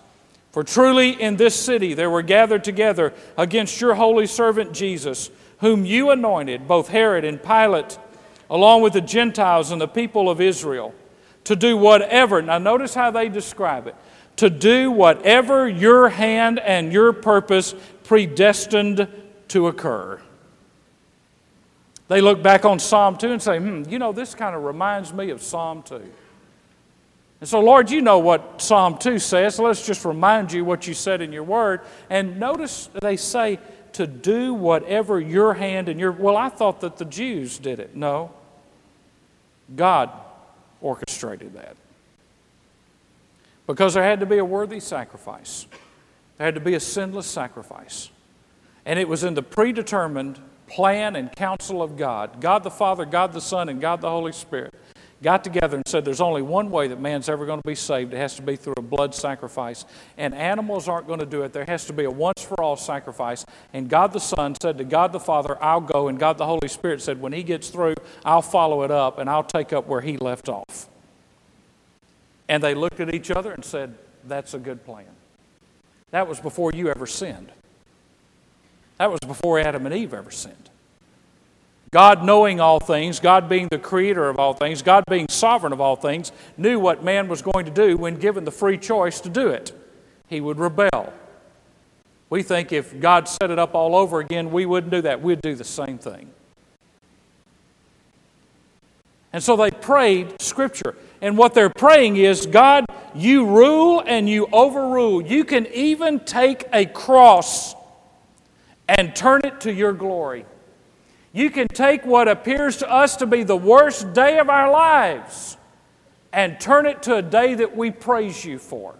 For 0.53 0.63
truly 0.63 1.11
in 1.11 1.37
this 1.37 1.55
city 1.55 1.95
there 1.95 2.09
were 2.09 2.23
gathered 2.23 2.63
together 2.65 3.13
against 3.37 3.81
your 3.81 3.95
holy 3.95 4.27
servant 4.27 4.73
Jesus, 4.73 5.31
whom 5.59 5.85
you 5.85 6.11
anointed, 6.11 6.69
both 6.69 6.89
Herod 6.89 7.25
and 7.25 7.43
Pilate, 7.43 7.99
along 8.49 8.83
with 8.83 8.93
the 8.93 9.01
Gentiles 9.01 9.71
and 9.73 9.81
the 9.81 9.89
people 9.89 10.31
of 10.31 10.41
Israel, 10.41 10.95
to 11.45 11.57
do 11.57 11.77
whatever. 11.77 12.41
Now, 12.41 12.59
notice 12.59 12.95
how 12.95 13.11
they 13.11 13.29
describe 13.29 13.87
it 13.87 13.97
to 14.37 14.51
do 14.51 14.91
whatever 14.91 15.69
your 15.69 16.09
hand 16.09 16.59
and 16.59 16.93
your 16.93 17.13
purpose 17.13 17.75
predestined 18.03 19.09
to 19.49 19.67
occur. 19.69 20.21
They 22.09 22.21
look 22.21 22.43
back 22.43 22.65
on 22.65 22.79
Psalm 22.79 23.17
2 23.17 23.33
and 23.33 23.43
say, 23.43 23.59
hmm, 23.59 23.85
you 23.89 23.99
know, 23.99 24.13
this 24.13 24.35
kind 24.35 24.55
of 24.55 24.65
reminds 24.65 25.13
me 25.13 25.31
of 25.31 25.43
Psalm 25.43 25.83
2. 25.83 26.03
And 27.41 27.49
so, 27.49 27.61
Lord, 27.61 27.91
you 27.91 28.01
know 28.01 28.19
what 28.19 28.61
Psalm 28.61 28.99
2 28.99 29.19
says, 29.19 29.59
let's 29.59 29.87
just 29.87 30.05
remind 30.05 30.53
you 30.53 30.65
what 30.65 30.87
you 30.87 30.95
said 30.95 31.21
in 31.21 31.33
your 31.33 31.43
word. 31.43 31.81
And 32.11 32.39
notice 32.39 32.89
they 33.01 33.17
say 33.17 33.59
to 33.95 34.07
do 34.07 34.55
whatever 34.55 35.21
your 35.21 35.55
hand 35.55 35.89
and 35.89 35.99
your. 35.99 36.13
Well, 36.13 36.37
I 36.37 36.49
thought 36.49 36.81
that 36.81 36.97
the 36.97 37.05
Jews 37.05 37.59
did 37.59 37.81
it. 37.81 37.97
No. 37.97 38.33
God 39.75 40.11
orchestrated 40.81 41.55
that. 41.55 41.77
Because 43.67 43.95
there 43.95 44.03
had 44.03 44.21
to 44.21 44.27
be 44.27 44.39
a 44.39 44.45
worthy 44.45 44.81
sacrifice, 44.81 45.67
there 46.37 46.47
had 46.47 46.55
to 46.55 46.61
be 46.61 46.75
a 46.75 46.81
sinless 46.81 47.27
sacrifice. 47.27 48.11
And 48.85 48.99
it 48.99 49.09
was 49.09 49.25
in 49.25 49.35
the 49.35 49.43
predetermined 49.43 50.39
plan 50.67 51.17
and 51.17 51.31
counsel 51.35 51.83
of 51.83 51.97
God 51.97 52.41
God 52.41 52.63
the 52.63 52.71
Father, 52.71 53.05
God 53.05 53.33
the 53.33 53.41
Son, 53.41 53.69
and 53.69 53.81
God 53.81 54.01
the 54.01 54.11
Holy 54.11 54.33
Spirit 54.33 54.75
got 55.25 55.43
together 55.43 55.77
and 55.77 55.89
said 55.89 56.05
there's 56.05 56.21
only 56.21 56.43
one 56.43 56.71
way 56.71 56.87
that 56.87 57.01
man's 57.01 57.29
ever 57.29 57.47
going 57.47 57.61
to 57.61 57.67
be 57.67 57.75
saved. 57.75 58.13
It 58.13 58.19
has 58.19 58.37
to 58.37 58.43
be 58.43 58.57
through 58.57 58.75
a 58.77 58.83
blood 58.83 59.15
sacrifice. 59.15 59.87
And 60.19 60.35
animals 60.35 60.87
aren't 60.87 61.07
going 61.07 61.21
to 61.21 61.27
do 61.27 61.43
it. 61.43 61.53
There 61.53 61.65
has 61.65 61.87
to 61.87 61.95
be 61.95 62.05
a 62.05 62.11
once 62.11 62.43
for 62.43 62.61
all 62.61 62.77
sacrifice. 62.77 63.47
And 63.73 63.89
God 63.89 64.13
the 64.13 64.21
Son 64.21 64.55
said 64.61 64.77
to 64.79 64.85
God 64.85 65.13
the 65.13 65.21
Father, 65.21 65.61
I'll 65.63 65.81
go. 65.81 66.09
And 66.09 66.19
God 66.19 66.37
the 66.37 66.47
Holy 66.47 66.69
Spirit 66.69 67.01
said, 67.01 67.21
when 67.21 67.33
he 67.33 67.43
gets 67.43 67.71
through, 67.71 67.95
I'll 68.25 68.43
follow 68.43 68.83
it 68.83 68.91
up 68.91 69.19
and 69.19 69.31
I'll 69.31 69.43
take 69.43 69.73
up 69.73 69.87
where 69.87 70.03
he 70.03 70.19
left 70.19 70.49
off. 70.49 70.89
And 72.49 72.63
they 72.63 72.75
looked 72.75 73.01
at 73.01 73.13
each 73.15 73.31
other 73.31 73.53
and 73.53 73.65
said, 73.65 73.97
That's 74.25 74.53
a 74.53 74.59
good 74.59 74.85
plan. 74.85 75.07
That 76.11 76.29
was 76.29 76.39
before 76.39 76.73
you 76.73 76.91
ever 76.91 77.07
sinned. 77.07 77.51
That 78.99 79.11
was 79.11 79.21
before 79.27 79.59
Adam 79.59 79.87
and 79.87 79.95
Eve 79.95 80.15
ever 80.15 80.31
sinned. 80.31 80.71
God, 81.91 82.25
knowing 82.25 82.61
all 82.61 82.81
things, 82.81 83.21
God 83.21 83.49
being 83.49 83.69
the 83.71 83.79
creator 83.79 84.29
of 84.29 84.39
all 84.39 84.53
things, 84.53 84.83
God 84.83 85.05
being 85.09 85.29
sovereign 85.29 85.73
of 85.73 85.81
all 85.81 85.95
things, 85.95 86.33
knew 86.57 86.81
what 86.81 87.05
man 87.05 87.29
was 87.29 87.41
going 87.41 87.65
to 87.67 87.71
do 87.71 87.97
when 87.97 88.17
given 88.17 88.45
the 88.45 88.51
free 88.51 88.79
choice 88.79 89.21
to 89.21 89.29
do 89.29 89.49
it. 89.49 89.73
He 90.29 90.41
would 90.41 90.59
rebel. 90.59 91.13
We 92.31 92.43
think 92.43 92.73
if 92.73 92.99
God 92.99 93.29
set 93.29 93.51
it 93.51 93.61
up 93.61 93.77
all 93.77 93.95
over 93.95 94.19
again, 94.19 94.51
we 94.51 94.67
wouldn't 94.67 94.91
do 94.91 95.03
that. 95.03 95.23
We'd 95.23 95.41
do 95.41 95.55
the 95.55 95.63
same 95.63 95.99
thing. 95.99 96.31
And 99.33 99.43
so 99.43 99.57
they 99.57 99.71
prayed 99.71 100.41
Scripture. 100.41 100.97
And 101.21 101.39
what 101.39 101.55
they're 101.55 101.71
praying 101.71 102.17
is 102.17 102.47
God, 102.47 102.87
you 103.15 103.47
rule 103.47 104.03
and 104.05 104.29
you 104.29 104.49
overrule. 104.53 105.23
You 105.23 105.45
can 105.45 105.67
even 105.69 106.21
take 106.21 106.65
a 106.73 106.87
cross 106.87 107.77
and 108.89 109.15
turn 109.15 109.43
it 109.45 109.61
to 109.63 109.73
your 109.73 109.93
glory. 109.93 110.45
You 111.33 111.51
can 111.51 111.69
take 111.69 112.07
what 112.07 112.29
appears 112.29 112.77
to 112.79 112.91
us 112.91 113.17
to 113.17 113.27
be 113.27 113.43
the 113.43 113.57
worst 113.57 114.13
day 114.13 114.39
of 114.39 114.49
our 114.49 114.71
lives 114.71 115.57
and 116.33 116.61
turn 116.61 116.87
it 116.87 117.03
to 117.05 117.17
a 117.17 117.23
day 117.23 117.55
that 117.55 117.77
we 117.77 117.91
praise 117.91 118.45
you 118.45 118.59
for. 118.59 118.95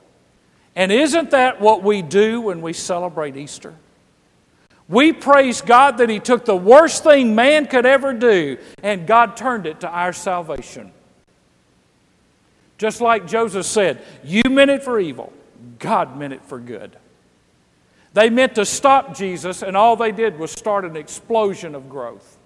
And 0.77 0.91
isn't 0.91 1.31
that 1.31 1.61
what 1.61 1.83
we 1.83 2.03
do 2.03 2.41
when 2.41 2.61
we 2.61 2.73
celebrate 2.73 3.37
Easter? 3.37 3.75
We 4.89 5.13
praise 5.13 5.61
God 5.61 5.99
that 5.99 6.09
He 6.09 6.21
took 6.21 6.45
the 6.45 6.57
worst 6.57 7.05
thing 7.05 7.35
man 7.35 7.67
could 7.67 7.87
ever 7.87 8.13
do 8.13 8.59
and 8.83 9.07
God 9.07 9.37
turned 9.37 9.67
it 9.67 9.81
to 9.81 9.89
our 9.89 10.13
salvation. 10.13 10.93
Just 12.77 13.01
like 13.01 13.27
Joseph 13.27 13.67
said, 13.67 14.03
You 14.25 14.43
meant 14.51 14.71
it 14.71 14.83
for 14.83 14.99
evil, 14.99 15.33
God 15.79 16.19
meant 16.19 16.33
it 16.33 16.45
for 16.45 16.59
good. 16.59 16.97
They 18.15 18.31
meant 18.31 18.55
to 18.55 18.65
stop 18.65 19.15
Jesus, 19.15 19.63
and 19.63 19.77
all 19.77 19.97
they 19.97 20.13
did 20.13 20.39
was 20.39 20.51
start 20.51 20.85
an 20.85 20.97
explosion 20.97 21.75
of 21.75 21.89
growth 21.89 22.39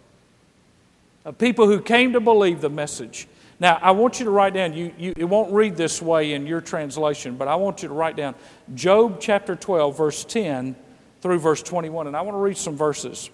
of 1.29 1.37
people 1.37 1.67
who 1.67 1.79
came 1.79 2.15
to 2.15 2.21
believe 2.21 2.63
the 2.63 2.71
message. 2.71 3.29
Now, 3.61 3.79
I 3.83 3.91
want 3.91 4.19
you 4.19 4.25
to 4.25 4.31
write 4.31 4.55
down, 4.55 4.73
you, 4.73 4.95
you, 4.97 5.13
it 5.15 5.25
won't 5.25 5.53
read 5.53 5.77
this 5.77 6.01
way 6.01 6.33
in 6.33 6.47
your 6.47 6.63
translation, 6.63 7.37
but 7.37 7.49
I 7.49 7.57
want 7.57 7.83
you 7.83 7.89
to 7.89 7.95
write 7.95 8.17
down 8.17 8.35
Job 8.75 9.19
chapter 9.21 9.55
12, 9.55 9.97
verse 9.97 10.25
10 10.25 10.75
through 11.21 11.39
verse 11.39 11.63
21. 11.63 12.07
And 12.07 12.17
I 12.17 12.23
want 12.23 12.35
to 12.35 12.41
read 12.41 12.57
some 12.57 12.77
verses. 12.77 13.29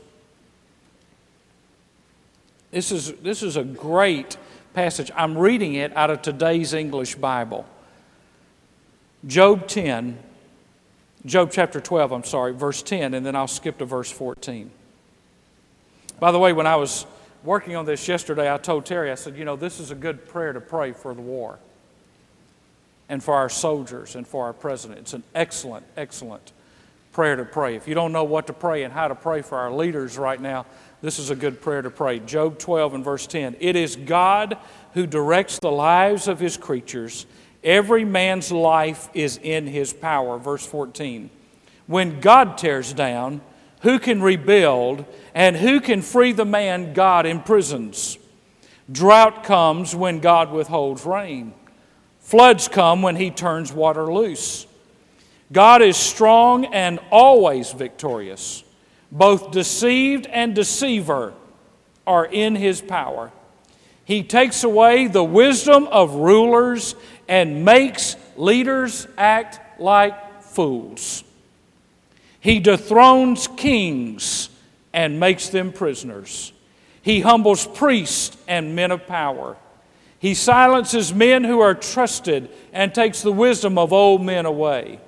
This 2.73 2.91
is, 2.91 3.13
this 3.13 3.45
is 3.45 3.57
a 3.57 3.63
great 3.63 4.37
passage. 4.73 5.13
I'm 5.15 5.39
reading 5.39 5.75
it 5.75 5.97
out 5.97 6.11
of 6.11 6.21
today's 6.21 6.73
English 6.73 7.15
Bible. 7.15 7.65
Job 9.25 9.69
10, 9.69 10.19
Job 11.27 11.51
chapter 11.51 11.81
12, 11.81 12.13
I'm 12.13 12.25
sorry, 12.25 12.53
verse 12.53 12.83
10, 12.83 13.15
and 13.15 13.25
then 13.25 13.35
I'll 13.35 13.49
skip 13.49 13.79
to 13.79 13.87
verse 13.87 14.11
14. 14.11 14.71
By 16.21 16.33
the 16.33 16.39
way, 16.39 16.53
when 16.53 16.67
I 16.67 16.77
was 16.77 17.07
working 17.43 17.77
on 17.77 17.87
this 17.87 18.07
yesterday, 18.07 18.53
I 18.53 18.59
told 18.59 18.85
Terry, 18.85 19.11
I 19.11 19.15
said, 19.15 19.37
you 19.37 19.45
know, 19.45 19.57
this 19.57 19.81
is 19.81 19.91
a 19.91 19.95
good 19.95 20.29
prayer 20.29 20.53
to 20.53 20.61
pray 20.61 20.93
for 20.93 21.15
the 21.15 21.23
war 21.23 21.59
and 23.09 23.23
for 23.23 23.35
our 23.35 23.49
soldiers 23.49 24.17
and 24.17 24.27
for 24.27 24.45
our 24.45 24.53
president. 24.53 25.01
It's 25.01 25.15
an 25.15 25.23
excellent, 25.35 25.87
excellent 25.97 26.53
prayer 27.13 27.37
to 27.37 27.45
pray. 27.45 27.77
If 27.77 27.89
you 27.89 27.95
don't 27.95 28.13
know 28.13 28.25
what 28.25 28.47
to 28.49 28.53
pray 28.53 28.83
and 28.83 28.93
how 28.93 29.09
to 29.09 29.15
pray 29.15 29.41
for 29.41 29.57
our 29.57 29.73
leaders 29.73 30.19
right 30.19 30.41
now, 30.41 30.67
this 31.01 31.19
is 31.19 31.31
a 31.31 31.37
good 31.37 31.61
prayer 31.61 31.81
to 31.81 31.91
pray. 31.91 32.19
Job 32.19 32.59
12 32.59 32.95
and 32.95 33.05
verse 33.05 33.27
10. 33.27 33.57
It 33.61 33.77
is 33.77 33.97
God 33.97 34.59
who 34.93 35.07
directs 35.07 35.59
the 35.59 35.71
lives 35.71 36.29
of 36.29 36.41
his 36.41 36.57
creatures 36.57 37.27
Every 37.65 38.05
man's 38.05 38.53
life 38.53 39.09
is 39.15 39.41
in 39.43 39.67
his 39.67 39.93
power. 39.93 40.39
Verse 40.39 40.67
14. 40.67 41.31
When 41.87 42.21
God 42.21 42.59
tears 42.59 42.93
down, 42.93 43.41
who 43.81 43.99
can 43.99 44.23
rebuild? 44.23 45.05
And 45.35 45.57
who 45.57 45.81
can 45.81 46.03
free 46.03 46.33
the 46.33 46.45
man 46.45 46.93
God 46.93 47.27
imprisons? 47.27 48.19
Drought 48.91 49.45
comes 49.45 49.97
when 49.97 50.21
God 50.21 50.53
withholds 50.53 51.05
rain. 51.07 51.55
Floods 52.21 52.69
come 52.69 53.03
when 53.03 53.17
he 53.17 53.31
turns 53.31 53.73
water 53.73 54.13
loose. 54.13 54.67
God 55.53 55.83
is 55.83 55.97
strong 55.97 56.67
and 56.67 56.99
always 57.11 57.73
victorious. 57.73 58.65
Both 59.13 59.51
deceived 59.51 60.27
and 60.27 60.55
deceiver 60.55 61.35
are 62.07 62.27
in 62.27 62.57
his 62.57 62.81
power. 62.81 63.33
He 64.05 64.23
takes 64.23 64.65
away 64.65 65.07
the 65.07 65.25
wisdom 65.25 65.87
of 65.87 66.15
rulers 66.15 66.95
and 67.29 67.65
makes 67.65 68.17
leaders 68.37 69.07
act 69.17 69.81
like 69.81 70.43
fools. 70.43 71.25
He 72.41 72.61
dethrones 72.61 73.49
kings 73.49 74.51
and 74.93 75.19
makes 75.19 75.49
them 75.49 75.73
prisoners. 75.73 76.53
He 77.03 77.21
humbles 77.21 77.67
priests 77.67 78.37
and 78.47 78.77
men 78.77 78.91
of 78.91 79.07
power. 79.07 79.57
He 80.19 80.35
silences 80.35 81.13
men 81.13 81.45
who 81.45 81.61
are 81.61 81.75
trusted 81.75 82.49
and 82.73 82.95
takes 82.95 83.23
the 83.23 83.33
wisdom 83.33 83.77
of 83.77 83.93
old 83.93 84.23
men 84.23 84.47
away. 84.47 85.01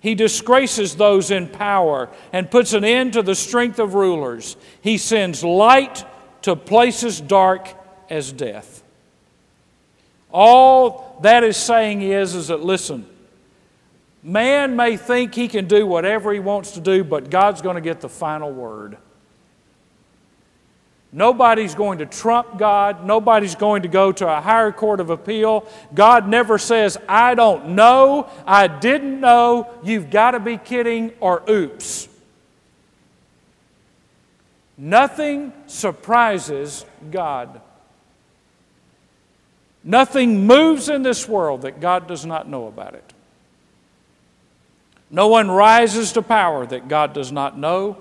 He 0.00 0.14
disgraces 0.14 0.96
those 0.96 1.30
in 1.30 1.48
power 1.48 2.08
and 2.32 2.50
puts 2.50 2.72
an 2.72 2.84
end 2.84 3.12
to 3.14 3.22
the 3.22 3.34
strength 3.34 3.78
of 3.78 3.94
rulers. 3.94 4.56
He 4.80 4.98
sends 4.98 5.42
light 5.42 6.04
to 6.42 6.54
places 6.54 7.20
dark 7.20 7.68
as 8.08 8.32
death. 8.32 8.82
All 10.38 11.16
that 11.22 11.44
is 11.44 11.56
saying 11.56 12.02
is, 12.02 12.34
is 12.34 12.48
that 12.48 12.62
listen, 12.62 13.06
man 14.22 14.76
may 14.76 14.98
think 14.98 15.34
he 15.34 15.48
can 15.48 15.66
do 15.66 15.86
whatever 15.86 16.30
he 16.30 16.40
wants 16.40 16.72
to 16.72 16.80
do, 16.80 17.02
but 17.04 17.30
God's 17.30 17.62
going 17.62 17.76
to 17.76 17.80
get 17.80 18.02
the 18.02 18.10
final 18.10 18.52
word. 18.52 18.98
Nobody's 21.10 21.74
going 21.74 22.00
to 22.00 22.06
trump 22.06 22.58
God. 22.58 23.06
Nobody's 23.06 23.54
going 23.54 23.80
to 23.80 23.88
go 23.88 24.12
to 24.12 24.28
a 24.28 24.42
higher 24.42 24.72
court 24.72 25.00
of 25.00 25.08
appeal. 25.08 25.66
God 25.94 26.28
never 26.28 26.58
says, 26.58 26.98
I 27.08 27.34
don't 27.34 27.68
know, 27.68 28.28
I 28.46 28.66
didn't 28.66 29.18
know, 29.18 29.70
you've 29.82 30.10
got 30.10 30.32
to 30.32 30.40
be 30.40 30.58
kidding, 30.58 31.12
or 31.18 31.42
oops. 31.48 32.10
Nothing 34.76 35.54
surprises 35.66 36.84
God. 37.10 37.62
Nothing 39.86 40.44
moves 40.44 40.88
in 40.88 41.04
this 41.04 41.28
world 41.28 41.62
that 41.62 41.78
God 41.78 42.08
does 42.08 42.26
not 42.26 42.48
know 42.48 42.66
about 42.66 42.94
it. 42.94 43.12
No 45.12 45.28
one 45.28 45.48
rises 45.48 46.10
to 46.12 46.22
power 46.22 46.66
that 46.66 46.88
God 46.88 47.12
does 47.12 47.30
not 47.30 47.56
know, 47.56 47.96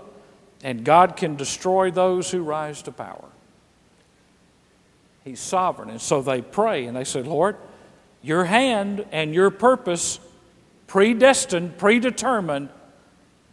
and 0.64 0.84
God 0.84 1.16
can 1.16 1.36
destroy 1.36 1.92
those 1.92 2.32
who 2.32 2.42
rise 2.42 2.82
to 2.82 2.92
power. 2.92 3.30
He's 5.24 5.40
sovereign. 5.40 5.92
And 5.92 6.02
so 6.02 6.24
they 6.24 6.42
pray 6.42 6.86
and 6.86 6.98
they 6.98 7.04
say, 7.04 7.22
Lord, 7.22 7.56
your 8.24 8.46
hand 8.46 9.06
and 9.12 9.32
your 9.36 9.52
purpose, 9.52 10.20
predestined, 10.88 11.78
predetermined, 11.78 12.70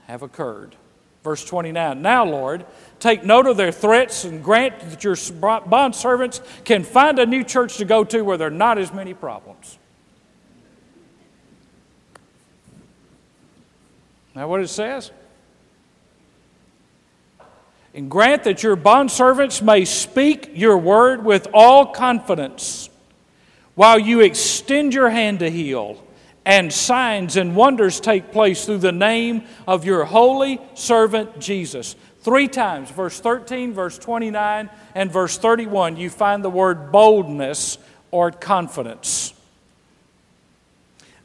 have 0.06 0.22
occurred. 0.22 0.74
Verse 1.22 1.44
29 1.44 2.00
Now, 2.00 2.24
Lord, 2.24 2.64
take 3.02 3.24
note 3.24 3.48
of 3.48 3.56
their 3.56 3.72
threats 3.72 4.24
and 4.24 4.44
grant 4.44 4.78
that 4.78 5.02
your 5.02 5.16
bond 5.62 5.92
servants 5.92 6.40
can 6.64 6.84
find 6.84 7.18
a 7.18 7.26
new 7.26 7.42
church 7.42 7.78
to 7.78 7.84
go 7.84 8.04
to 8.04 8.22
where 8.22 8.36
there 8.36 8.46
are 8.46 8.50
not 8.50 8.78
as 8.78 8.92
many 8.92 9.12
problems. 9.12 9.76
Now, 14.36 14.46
what 14.46 14.60
it 14.60 14.68
says? 14.68 15.10
And 17.92 18.08
grant 18.08 18.44
that 18.44 18.62
your 18.62 18.76
bondservants 18.76 19.60
may 19.60 19.84
speak 19.84 20.52
your 20.54 20.78
word 20.78 21.24
with 21.24 21.48
all 21.52 21.86
confidence 21.86 22.88
while 23.74 23.98
you 23.98 24.20
extend 24.20 24.94
your 24.94 25.10
hand 25.10 25.40
to 25.40 25.50
heal, 25.50 26.00
and 26.44 26.72
signs 26.72 27.36
and 27.36 27.56
wonders 27.56 27.98
take 27.98 28.30
place 28.30 28.64
through 28.64 28.78
the 28.78 28.92
name 28.92 29.42
of 29.66 29.84
your 29.84 30.04
holy 30.04 30.60
servant 30.74 31.40
Jesus. 31.40 31.96
Three 32.22 32.46
times, 32.46 32.88
verse 32.90 33.18
13, 33.18 33.72
verse 33.72 33.98
29, 33.98 34.70
and 34.94 35.10
verse 35.10 35.36
31, 35.38 35.96
you 35.96 36.08
find 36.08 36.44
the 36.44 36.50
word 36.50 36.92
boldness 36.92 37.78
or 38.12 38.30
confidence. 38.30 39.34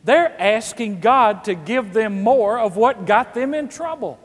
They're 0.03 0.39
asking 0.41 1.01
God 1.01 1.43
to 1.43 1.53
give 1.53 1.93
them 1.93 2.23
more 2.23 2.57
of 2.57 2.77
what 2.77 3.05
got 3.05 3.35
them 3.35 3.53
in 3.53 3.69
trouble. 3.69 4.19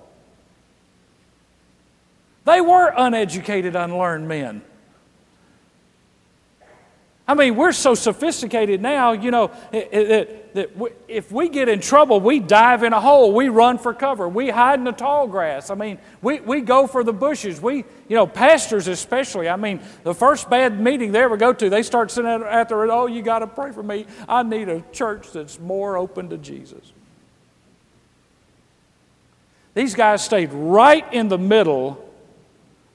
They 2.44 2.60
were 2.60 2.92
uneducated, 2.96 3.76
unlearned 3.76 4.26
men. 4.26 4.62
I 7.26 7.34
mean, 7.34 7.54
we're 7.54 7.72
so 7.72 7.94
sophisticated 7.94 8.82
now, 8.82 9.12
you 9.12 9.30
know, 9.30 9.52
that 9.70 10.70
if 11.06 11.30
we 11.30 11.48
get 11.48 11.68
in 11.68 11.80
trouble, 11.80 12.20
we 12.20 12.40
dive 12.40 12.82
in 12.82 12.92
a 12.92 13.00
hole, 13.00 13.32
we 13.32 13.48
run 13.48 13.78
for 13.78 13.94
cover, 13.94 14.28
we 14.28 14.50
hide 14.50 14.80
in 14.80 14.84
the 14.84 14.92
tall 14.92 15.28
grass. 15.28 15.70
I 15.70 15.76
mean, 15.76 15.98
we, 16.20 16.40
we 16.40 16.62
go 16.62 16.88
for 16.88 17.04
the 17.04 17.12
bushes. 17.12 17.60
We, 17.60 17.84
you 18.08 18.16
know, 18.16 18.26
pastors 18.26 18.88
especially. 18.88 19.48
I 19.48 19.54
mean, 19.54 19.80
the 20.02 20.14
first 20.14 20.50
bad 20.50 20.80
meeting 20.80 21.12
they 21.12 21.22
ever 21.22 21.36
go 21.36 21.52
to, 21.52 21.70
they 21.70 21.84
start 21.84 22.10
sitting 22.10 22.28
out 22.28 22.68
there, 22.68 22.90
oh, 22.90 23.06
you 23.06 23.22
got 23.22 23.38
to 23.38 23.46
pray 23.46 23.70
for 23.70 23.84
me. 23.84 24.06
I 24.28 24.42
need 24.42 24.68
a 24.68 24.82
church 24.92 25.30
that's 25.30 25.60
more 25.60 25.96
open 25.96 26.28
to 26.30 26.38
Jesus. 26.38 26.92
These 29.74 29.94
guys 29.94 30.24
stayed 30.24 30.52
right 30.52 31.10
in 31.14 31.28
the 31.28 31.38
middle 31.38 32.04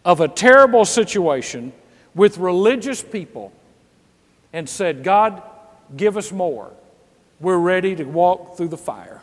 of 0.04 0.20
a 0.20 0.28
terrible 0.28 0.84
situation 0.84 1.72
with 2.14 2.38
religious 2.38 3.02
people 3.02 3.54
and 4.54 4.70
said, 4.70 5.04
God, 5.04 5.41
give 5.95 6.18
us 6.18 6.32
more. 6.32 6.72
We're 7.39 7.58
ready 7.58 7.95
to 7.95 8.04
walk 8.04 8.58
through 8.58 8.70
the 8.70 8.78
fire. 8.78 9.22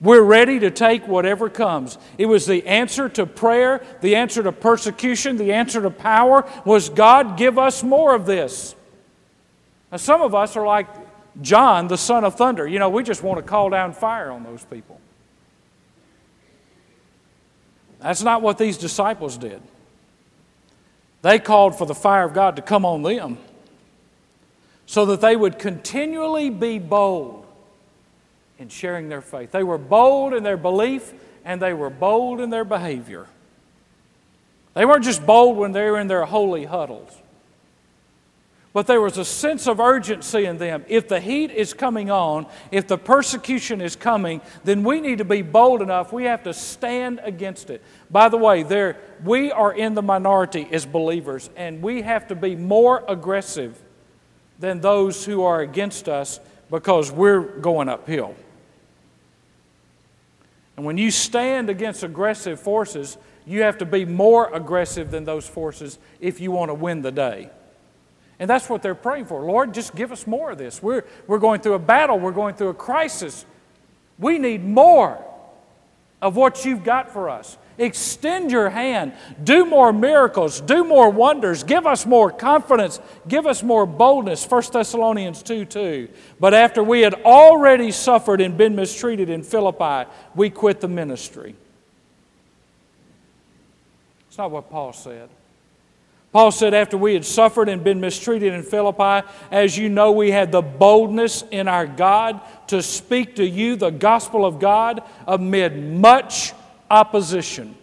We're 0.00 0.22
ready 0.22 0.58
to 0.60 0.70
take 0.70 1.06
whatever 1.06 1.48
comes. 1.48 1.96
It 2.18 2.26
was 2.26 2.46
the 2.46 2.66
answer 2.66 3.08
to 3.10 3.24
prayer, 3.24 3.84
the 4.00 4.16
answer 4.16 4.42
to 4.42 4.50
persecution, 4.50 5.36
the 5.36 5.52
answer 5.52 5.80
to 5.80 5.90
power 5.90 6.44
was 6.64 6.88
God, 6.88 7.36
give 7.36 7.56
us 7.56 7.84
more 7.84 8.14
of 8.14 8.26
this. 8.26 8.74
Now, 9.92 9.98
some 9.98 10.20
of 10.20 10.34
us 10.34 10.56
are 10.56 10.66
like 10.66 10.88
John, 11.40 11.86
the 11.86 11.96
son 11.96 12.24
of 12.24 12.34
thunder. 12.34 12.66
You 12.66 12.80
know, 12.80 12.88
we 12.88 13.04
just 13.04 13.22
want 13.22 13.38
to 13.38 13.42
call 13.42 13.70
down 13.70 13.92
fire 13.92 14.32
on 14.32 14.42
those 14.42 14.64
people. 14.64 15.00
That's 18.00 18.22
not 18.22 18.42
what 18.42 18.58
these 18.58 18.78
disciples 18.78 19.38
did. 19.38 19.62
They 21.22 21.38
called 21.38 21.78
for 21.78 21.86
the 21.86 21.94
fire 21.94 22.24
of 22.24 22.34
God 22.34 22.56
to 22.56 22.62
come 22.62 22.84
on 22.84 23.02
them 23.02 23.38
so 24.86 25.06
that 25.06 25.20
they 25.20 25.36
would 25.36 25.58
continually 25.58 26.50
be 26.50 26.78
bold 26.78 27.46
in 28.58 28.68
sharing 28.68 29.08
their 29.08 29.22
faith. 29.22 29.52
They 29.52 29.62
were 29.62 29.78
bold 29.78 30.34
in 30.34 30.42
their 30.42 30.56
belief 30.56 31.12
and 31.44 31.62
they 31.62 31.72
were 31.72 31.90
bold 31.90 32.40
in 32.40 32.50
their 32.50 32.64
behavior. 32.64 33.26
They 34.74 34.84
weren't 34.84 35.04
just 35.04 35.24
bold 35.24 35.56
when 35.56 35.72
they 35.72 35.88
were 35.90 35.98
in 35.98 36.08
their 36.08 36.24
holy 36.24 36.64
huddles. 36.64 37.16
But 38.72 38.86
there 38.86 39.02
was 39.02 39.18
a 39.18 39.24
sense 39.24 39.66
of 39.66 39.80
urgency 39.80 40.46
in 40.46 40.56
them. 40.56 40.84
If 40.88 41.06
the 41.06 41.20
heat 41.20 41.50
is 41.50 41.74
coming 41.74 42.10
on, 42.10 42.46
if 42.70 42.86
the 42.86 42.96
persecution 42.96 43.82
is 43.82 43.96
coming, 43.96 44.40
then 44.64 44.82
we 44.82 45.00
need 45.00 45.18
to 45.18 45.26
be 45.26 45.42
bold 45.42 45.82
enough. 45.82 46.10
We 46.10 46.24
have 46.24 46.42
to 46.44 46.54
stand 46.54 47.20
against 47.22 47.68
it. 47.68 47.82
By 48.10 48.30
the 48.30 48.38
way, 48.38 48.62
there, 48.62 48.96
we 49.24 49.52
are 49.52 49.74
in 49.74 49.92
the 49.94 50.02
minority 50.02 50.66
as 50.72 50.86
believers, 50.86 51.50
and 51.54 51.82
we 51.82 52.00
have 52.00 52.28
to 52.28 52.34
be 52.34 52.56
more 52.56 53.04
aggressive 53.08 53.78
than 54.58 54.80
those 54.80 55.26
who 55.26 55.42
are 55.42 55.60
against 55.60 56.08
us 56.08 56.40
because 56.70 57.12
we're 57.12 57.42
going 57.42 57.90
uphill. 57.90 58.34
And 60.78 60.86
when 60.86 60.96
you 60.96 61.10
stand 61.10 61.68
against 61.68 62.02
aggressive 62.02 62.58
forces, 62.58 63.18
you 63.44 63.62
have 63.62 63.76
to 63.78 63.84
be 63.84 64.06
more 64.06 64.50
aggressive 64.54 65.10
than 65.10 65.26
those 65.26 65.46
forces 65.46 65.98
if 66.20 66.40
you 66.40 66.50
want 66.50 66.70
to 66.70 66.74
win 66.74 67.02
the 67.02 67.12
day. 67.12 67.50
And 68.42 68.50
that's 68.50 68.68
what 68.68 68.82
they're 68.82 68.96
praying 68.96 69.26
for. 69.26 69.40
Lord, 69.44 69.72
just 69.72 69.94
give 69.94 70.10
us 70.10 70.26
more 70.26 70.50
of 70.50 70.58
this. 70.58 70.82
We're, 70.82 71.04
we're 71.28 71.38
going 71.38 71.60
through 71.60 71.74
a 71.74 71.78
battle, 71.78 72.18
we're 72.18 72.32
going 72.32 72.56
through 72.56 72.70
a 72.70 72.74
crisis. 72.74 73.46
We 74.18 74.36
need 74.40 74.64
more 74.64 75.24
of 76.20 76.34
what 76.34 76.64
you've 76.64 76.82
got 76.82 77.12
for 77.12 77.30
us. 77.30 77.56
Extend 77.78 78.50
your 78.50 78.68
hand. 78.68 79.12
Do 79.44 79.64
more 79.64 79.92
miracles. 79.92 80.60
Do 80.60 80.82
more 80.82 81.08
wonders. 81.08 81.62
Give 81.62 81.86
us 81.86 82.04
more 82.04 82.32
confidence. 82.32 82.98
Give 83.28 83.46
us 83.46 83.62
more 83.62 83.86
boldness. 83.86 84.44
1 84.44 84.62
Thessalonians 84.72 85.44
2 85.44 85.64
2. 85.64 86.08
But 86.40 86.52
after 86.52 86.82
we 86.82 87.02
had 87.02 87.14
already 87.22 87.92
suffered 87.92 88.40
and 88.40 88.58
been 88.58 88.74
mistreated 88.74 89.28
in 89.28 89.44
Philippi, 89.44 90.10
we 90.34 90.50
quit 90.50 90.80
the 90.80 90.88
ministry. 90.88 91.54
It's 94.26 94.38
not 94.38 94.50
what 94.50 94.68
Paul 94.68 94.92
said. 94.92 95.28
Paul 96.32 96.50
said, 96.50 96.72
after 96.72 96.96
we 96.96 97.12
had 97.12 97.26
suffered 97.26 97.68
and 97.68 97.84
been 97.84 98.00
mistreated 98.00 98.54
in 98.54 98.62
Philippi, 98.62 99.26
as 99.50 99.76
you 99.76 99.90
know, 99.90 100.12
we 100.12 100.30
had 100.30 100.50
the 100.50 100.62
boldness 100.62 101.44
in 101.50 101.68
our 101.68 101.86
God 101.86 102.40
to 102.68 102.82
speak 102.82 103.36
to 103.36 103.46
you 103.46 103.76
the 103.76 103.90
gospel 103.90 104.46
of 104.46 104.58
God 104.58 105.02
amid 105.28 105.76
much 105.76 106.54
opposition. 106.90 107.74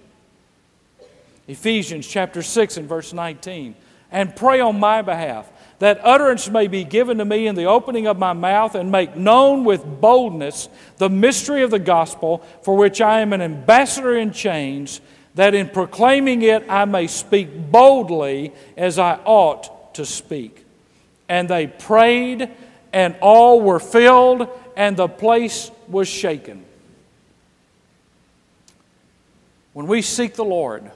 Ephesians 1.47 2.07
chapter 2.07 2.41
6 2.41 2.77
and 2.77 2.89
verse 2.89 3.13
19. 3.13 3.75
And 4.11 4.35
pray 4.35 4.59
on 4.59 4.79
my 4.79 5.03
behalf 5.03 5.51
that 5.77 6.01
utterance 6.03 6.49
may 6.49 6.67
be 6.67 6.83
given 6.83 7.19
to 7.19 7.25
me 7.25 7.47
in 7.47 7.55
the 7.55 7.65
opening 7.65 8.07
of 8.07 8.17
my 8.17 8.33
mouth 8.33 8.75
and 8.75 8.91
make 8.91 9.15
known 9.15 9.63
with 9.63 9.83
boldness 10.01 10.69
the 10.97 11.09
mystery 11.09 11.63
of 11.63 11.71
the 11.71 11.79
gospel 11.79 12.39
for 12.63 12.75
which 12.75 12.99
I 12.99 13.21
am 13.21 13.31
an 13.31 13.41
ambassador 13.41 14.15
in 14.17 14.31
chains 14.31 15.01
that 15.35 15.53
in 15.53 15.69
proclaiming 15.69 16.41
it 16.41 16.65
I 16.69 16.85
may 16.85 17.07
speak 17.07 17.71
boldly 17.71 18.53
as 18.75 18.99
I 18.99 19.19
ought 19.25 19.93
to 19.95 20.05
speak. 20.05 20.65
And 21.27 21.47
they 21.47 21.67
prayed, 21.67 22.49
and 22.91 23.15
all 23.21 23.61
were 23.61 23.79
filled, 23.79 24.47
and 24.75 24.97
the 24.97 25.07
place 25.07 25.71
was 25.87 26.07
shaken. 26.07 26.65
When 29.73 29.87
we 29.87 30.01
seek 30.01 30.33
the 30.33 30.43
Lord, 30.43 30.91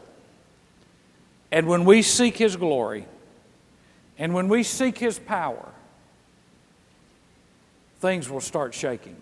and 1.51 1.67
when 1.67 1.85
we 1.85 2.01
seek 2.01 2.37
His 2.37 2.55
glory, 2.55 3.05
and 4.17 4.33
when 4.33 4.47
we 4.47 4.63
seek 4.63 4.97
His 4.97 5.19
power, 5.19 5.69
things 7.99 8.29
will 8.29 8.41
start 8.41 8.73
shaking. 8.73 9.15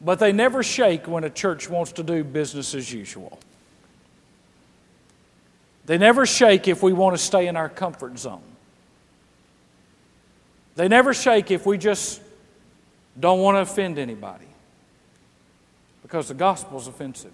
But 0.00 0.18
they 0.18 0.32
never 0.32 0.62
shake 0.62 1.08
when 1.08 1.24
a 1.24 1.30
church 1.30 1.68
wants 1.68 1.92
to 1.92 2.02
do 2.02 2.22
business 2.22 2.74
as 2.74 2.92
usual. 2.92 3.38
They 5.86 5.98
never 5.98 6.26
shake 6.26 6.68
if 6.68 6.82
we 6.82 6.92
want 6.92 7.16
to 7.16 7.22
stay 7.22 7.46
in 7.46 7.56
our 7.56 7.68
comfort 7.68 8.18
zone. 8.18 8.42
They 10.76 10.86
never 10.86 11.14
shake 11.14 11.50
if 11.50 11.66
we 11.66 11.78
just 11.78 12.20
don't 13.18 13.40
want 13.40 13.56
to 13.56 13.62
offend 13.62 13.98
anybody 13.98 14.44
because 16.02 16.28
the 16.28 16.34
gospel 16.34 16.78
is 16.78 16.86
offensive. 16.86 17.32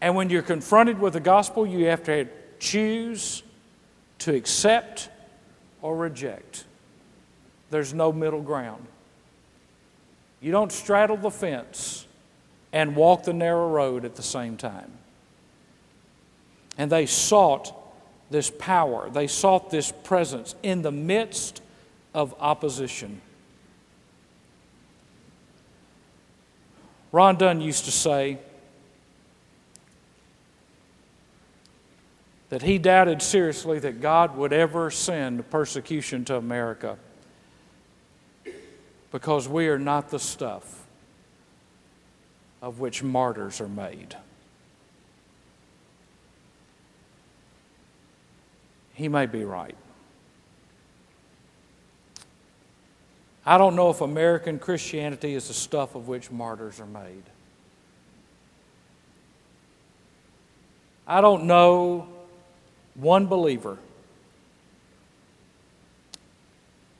And 0.00 0.14
when 0.14 0.30
you're 0.30 0.42
confronted 0.42 1.00
with 1.00 1.14
the 1.14 1.20
gospel, 1.20 1.66
you 1.66 1.86
have 1.86 2.04
to 2.04 2.28
choose 2.60 3.42
to 4.20 4.34
accept 4.34 5.08
or 5.82 5.96
reject. 5.96 6.64
There's 7.70 7.92
no 7.92 8.12
middle 8.12 8.42
ground. 8.42 8.86
You 10.40 10.52
don't 10.52 10.72
straddle 10.72 11.16
the 11.16 11.30
fence 11.30 12.06
and 12.72 12.94
walk 12.94 13.24
the 13.24 13.32
narrow 13.32 13.68
road 13.68 14.04
at 14.04 14.14
the 14.14 14.22
same 14.22 14.56
time. 14.56 14.92
And 16.76 16.92
they 16.92 17.06
sought 17.06 17.74
this 18.30 18.50
power, 18.50 19.08
they 19.10 19.26
sought 19.26 19.70
this 19.70 19.90
presence 19.90 20.54
in 20.62 20.82
the 20.82 20.92
midst 20.92 21.62
of 22.14 22.34
opposition. 22.38 23.20
Ron 27.10 27.36
Dunn 27.36 27.60
used 27.60 27.86
to 27.86 27.90
say 27.90 28.38
that 32.50 32.62
he 32.62 32.78
doubted 32.78 33.22
seriously 33.22 33.78
that 33.78 34.00
God 34.00 34.36
would 34.36 34.52
ever 34.52 34.90
send 34.90 35.48
persecution 35.50 36.24
to 36.26 36.36
America 36.36 36.98
because 39.10 39.48
we 39.48 39.68
are 39.68 39.78
not 39.78 40.10
the 40.10 40.18
stuff 40.18 40.86
of 42.60 42.80
which 42.80 43.02
martyrs 43.02 43.60
are 43.60 43.68
made. 43.68 44.16
He 48.94 49.08
may 49.08 49.26
be 49.26 49.44
right. 49.44 49.76
I 53.46 53.56
don't 53.56 53.76
know 53.76 53.88
if 53.90 54.00
American 54.00 54.58
Christianity 54.58 55.34
is 55.34 55.48
the 55.48 55.54
stuff 55.54 55.94
of 55.94 56.06
which 56.06 56.30
martyrs 56.30 56.80
are 56.80 56.86
made. 56.86 57.22
I 61.06 61.22
don't 61.22 61.44
know 61.44 62.08
one 62.94 63.26
believer 63.26 63.78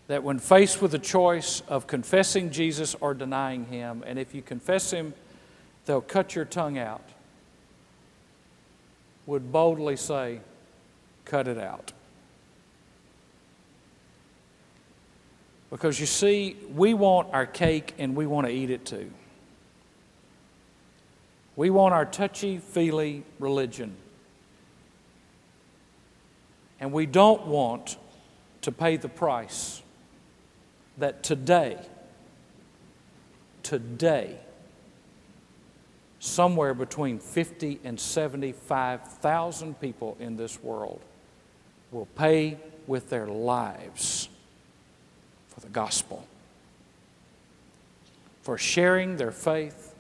that 0.09 0.25
when 0.25 0.39
faced 0.39 0.83
with 0.83 0.91
the 0.91 0.99
choice 0.99 1.63
of 1.69 1.87
confessing 1.87 2.51
Jesus 2.51 2.97
or 3.01 3.15
denying 3.15 3.67
him, 3.67 4.03
and 4.07 4.19
if 4.19 4.35
you 4.35 4.43
confess 4.43 4.91
him, 4.91 5.15
they'll 5.85 6.01
cut 6.01 6.35
your 6.35 6.47
tongue 6.47 6.79
out, 6.79 7.05
would 9.27 9.53
boldly 9.53 9.97
say, 9.97 10.41
Cut 11.27 11.47
it 11.47 11.59
out. 11.59 11.93
Because 15.69 16.01
you 16.01 16.07
see, 16.07 16.57
we 16.75 16.95
want 16.95 17.29
our 17.35 17.45
cake 17.45 17.95
and 17.99 18.17
we 18.17 18.27
want 18.27 18.47
to 18.47 18.53
eat 18.53 18.71
it 18.71 18.87
too. 18.87 19.11
We 21.55 21.69
want 21.69 21.93
our 21.93 22.07
touchy 22.07 22.57
feely 22.57 23.25
religion. 23.39 23.95
And 26.81 26.93
we 26.93 27.05
don't 27.05 27.47
want 27.47 27.99
to 28.63 28.73
pay 28.73 28.97
the 28.97 29.11
price 29.11 29.83
that 30.99 31.23
today, 31.23 31.79
today, 33.63 34.37
somewhere 36.19 36.75
between 36.75 37.19
50 37.19 37.81
and 37.85 37.99
75,000 37.99 39.81
people 39.81 40.17
in 40.19 40.37
this 40.37 40.63
world 40.63 41.01
will 41.93 42.07
pay 42.17 42.59
with 42.87 43.11
their 43.11 43.27
lives 43.27 44.29
for 45.49 45.61
the 45.61 45.69
gospel, 45.69 46.27
for 48.43 48.59
sharing 48.59 49.17
their 49.17 49.31
faith, 49.31 49.95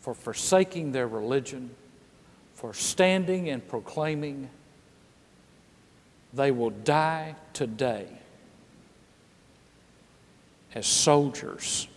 for 0.00 0.14
forsaking 0.14 0.92
their 0.92 1.06
religion, 1.06 1.70
for 2.54 2.72
standing 2.72 3.50
and 3.50 3.66
proclaiming. 3.68 4.48
They 6.32 6.50
will 6.50 6.70
die 6.70 7.36
today 7.52 8.06
as 10.76 10.86
soldiers 10.86 11.88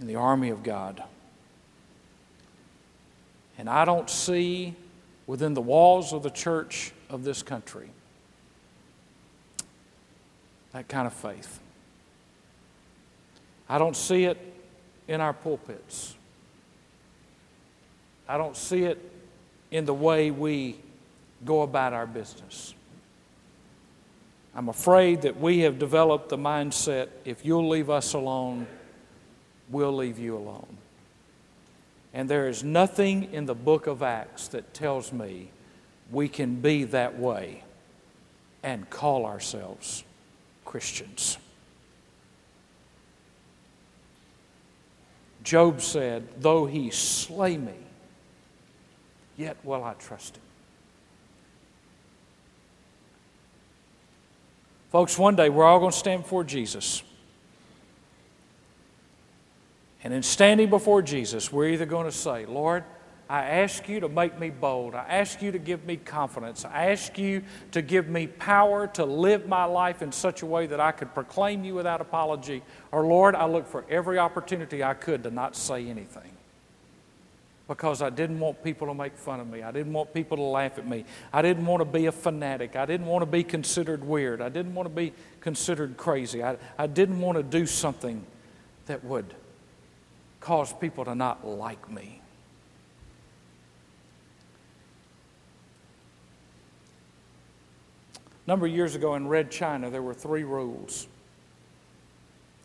in 0.00 0.06
the 0.06 0.16
army 0.16 0.48
of 0.48 0.62
God. 0.62 1.02
And 3.58 3.68
I 3.68 3.84
don't 3.84 4.08
see 4.08 4.74
within 5.26 5.52
the 5.52 5.60
walls 5.60 6.14
of 6.14 6.22
the 6.22 6.30
church 6.30 6.92
of 7.10 7.24
this 7.24 7.42
country 7.42 7.90
that 10.72 10.88
kind 10.88 11.06
of 11.06 11.12
faith. 11.12 11.60
I 13.68 13.76
don't 13.76 13.96
see 13.96 14.24
it 14.24 14.38
in 15.06 15.20
our 15.20 15.34
pulpits. 15.34 16.14
I 18.26 18.38
don't 18.38 18.56
see 18.56 18.84
it 18.84 18.98
in 19.70 19.84
the 19.84 19.92
way 19.92 20.30
we 20.30 20.78
go 21.44 21.60
about 21.60 21.92
our 21.92 22.06
business. 22.06 22.72
I'm 24.54 24.68
afraid 24.68 25.22
that 25.22 25.40
we 25.40 25.60
have 25.60 25.78
developed 25.78 26.28
the 26.28 26.36
mindset 26.36 27.08
if 27.24 27.44
you'll 27.44 27.68
leave 27.68 27.88
us 27.88 28.12
alone, 28.12 28.66
we'll 29.70 29.94
leave 29.94 30.18
you 30.18 30.36
alone. 30.36 30.76
And 32.12 32.28
there 32.28 32.48
is 32.48 32.62
nothing 32.62 33.32
in 33.32 33.46
the 33.46 33.54
book 33.54 33.86
of 33.86 34.02
Acts 34.02 34.48
that 34.48 34.74
tells 34.74 35.12
me 35.12 35.50
we 36.10 36.28
can 36.28 36.56
be 36.56 36.84
that 36.84 37.18
way 37.18 37.64
and 38.62 38.88
call 38.90 39.24
ourselves 39.24 40.04
Christians. 40.66 41.38
Job 45.42 45.80
said, 45.80 46.28
Though 46.40 46.66
he 46.66 46.90
slay 46.90 47.56
me, 47.56 47.74
yet 49.36 49.56
will 49.64 49.82
I 49.82 49.94
trust 49.94 50.36
him. 50.36 50.42
Folks, 54.92 55.18
one 55.18 55.36
day 55.36 55.48
we're 55.48 55.64
all 55.64 55.78
going 55.78 55.90
to 55.90 55.96
stand 55.96 56.24
before 56.24 56.44
Jesus. 56.44 57.02
And 60.04 60.12
in 60.12 60.22
standing 60.22 60.68
before 60.68 61.00
Jesus, 61.00 61.50
we're 61.50 61.68
either 61.68 61.86
going 61.86 62.04
to 62.04 62.12
say, 62.12 62.44
Lord, 62.44 62.84
I 63.26 63.40
ask 63.40 63.88
you 63.88 64.00
to 64.00 64.10
make 64.10 64.38
me 64.38 64.50
bold. 64.50 64.94
I 64.94 65.06
ask 65.08 65.40
you 65.40 65.50
to 65.50 65.58
give 65.58 65.86
me 65.86 65.96
confidence. 65.96 66.66
I 66.66 66.90
ask 66.90 67.16
you 67.16 67.42
to 67.70 67.80
give 67.80 68.06
me 68.06 68.26
power 68.26 68.86
to 68.88 69.06
live 69.06 69.48
my 69.48 69.64
life 69.64 70.02
in 70.02 70.12
such 70.12 70.42
a 70.42 70.46
way 70.46 70.66
that 70.66 70.78
I 70.78 70.92
could 70.92 71.14
proclaim 71.14 71.64
you 71.64 71.74
without 71.74 72.02
apology. 72.02 72.62
Or, 72.90 73.06
Lord, 73.06 73.34
I 73.34 73.46
look 73.46 73.66
for 73.66 73.86
every 73.88 74.18
opportunity 74.18 74.84
I 74.84 74.92
could 74.92 75.22
to 75.22 75.30
not 75.30 75.56
say 75.56 75.88
anything 75.88 76.36
because 77.68 78.02
I 78.02 78.10
didn't 78.10 78.40
want 78.40 78.62
people 78.62 78.88
to 78.88 78.94
make 78.94 79.16
fun 79.16 79.40
of 79.40 79.48
me. 79.48 79.62
I 79.62 79.70
didn't 79.70 79.92
want 79.92 80.12
people 80.12 80.36
to 80.36 80.42
laugh 80.42 80.78
at 80.78 80.86
me. 80.86 81.04
I 81.32 81.42
didn't 81.42 81.64
want 81.64 81.80
to 81.80 81.84
be 81.84 82.06
a 82.06 82.12
fanatic. 82.12 82.76
I 82.76 82.86
didn't 82.86 83.06
want 83.06 83.22
to 83.22 83.26
be 83.26 83.44
considered 83.44 84.04
weird. 84.04 84.40
I 84.40 84.48
didn't 84.48 84.74
want 84.74 84.88
to 84.88 84.94
be 84.94 85.12
considered 85.40 85.96
crazy. 85.96 86.42
I, 86.42 86.56
I 86.78 86.86
didn't 86.86 87.20
want 87.20 87.38
to 87.38 87.42
do 87.42 87.66
something 87.66 88.24
that 88.86 89.04
would 89.04 89.34
cause 90.40 90.72
people 90.72 91.04
to 91.04 91.14
not 91.14 91.46
like 91.46 91.90
me. 91.90 92.20
A 98.44 98.50
number 98.50 98.66
of 98.66 98.72
years 98.72 98.96
ago 98.96 99.14
in 99.14 99.28
Red 99.28 99.52
China, 99.52 99.88
there 99.88 100.02
were 100.02 100.14
three 100.14 100.42
rules 100.42 101.06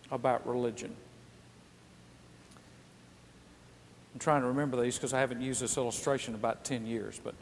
about 0.10 0.48
religion. 0.48 0.96
I'm 4.18 4.20
trying 4.20 4.42
to 4.42 4.48
remember 4.48 4.82
these 4.82 4.96
because 4.96 5.14
I 5.14 5.20
haven't 5.20 5.42
used 5.42 5.62
this 5.62 5.78
illustration 5.78 6.34
in 6.34 6.40
about 6.40 6.64
10 6.64 6.88
years, 6.88 7.22
but 7.24 7.36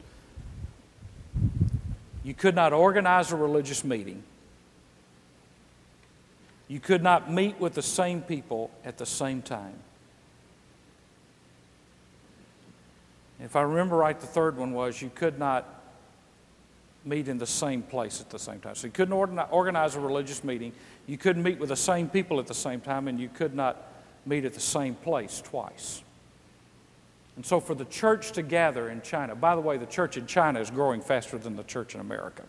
you 2.22 2.34
could 2.34 2.54
not 2.54 2.74
organize 2.74 3.32
a 3.32 3.36
religious 3.36 3.82
meeting. 3.82 4.22
You 6.68 6.78
could 6.78 7.02
not 7.02 7.32
meet 7.32 7.58
with 7.58 7.72
the 7.72 7.80
same 7.80 8.20
people 8.20 8.70
at 8.84 8.98
the 8.98 9.06
same 9.06 9.40
time. 9.40 9.72
If 13.40 13.56
I 13.56 13.62
remember 13.62 13.96
right, 13.96 14.20
the 14.20 14.26
third 14.26 14.58
one 14.58 14.74
was 14.74 15.00
you 15.00 15.10
could 15.14 15.38
not 15.38 15.82
meet 17.06 17.28
in 17.28 17.38
the 17.38 17.46
same 17.46 17.80
place 17.80 18.20
at 18.20 18.28
the 18.28 18.38
same 18.38 18.60
time. 18.60 18.74
So 18.74 18.86
you 18.86 18.92
couldn't 18.92 19.14
organize 19.14 19.94
a 19.94 20.00
religious 20.00 20.44
meeting, 20.44 20.74
you 21.06 21.16
couldn't 21.16 21.42
meet 21.42 21.58
with 21.58 21.70
the 21.70 21.76
same 21.76 22.10
people 22.10 22.38
at 22.38 22.46
the 22.46 22.52
same 22.52 22.82
time, 22.82 23.08
and 23.08 23.18
you 23.18 23.30
could 23.30 23.54
not 23.54 23.82
meet 24.26 24.44
at 24.44 24.52
the 24.52 24.60
same 24.60 24.94
place 24.94 25.40
twice. 25.40 26.02
And 27.36 27.44
so 27.44 27.60
for 27.60 27.74
the 27.74 27.84
church 27.84 28.32
to 28.32 28.42
gather 28.42 28.88
in 28.88 29.02
China, 29.02 29.34
by 29.34 29.54
the 29.54 29.60
way, 29.60 29.76
the 29.76 29.86
church 29.86 30.16
in 30.16 30.26
China 30.26 30.60
is 30.60 30.70
growing 30.70 31.02
faster 31.02 31.36
than 31.36 31.56
the 31.56 31.62
church 31.62 31.94
in 31.94 32.00
America. 32.00 32.44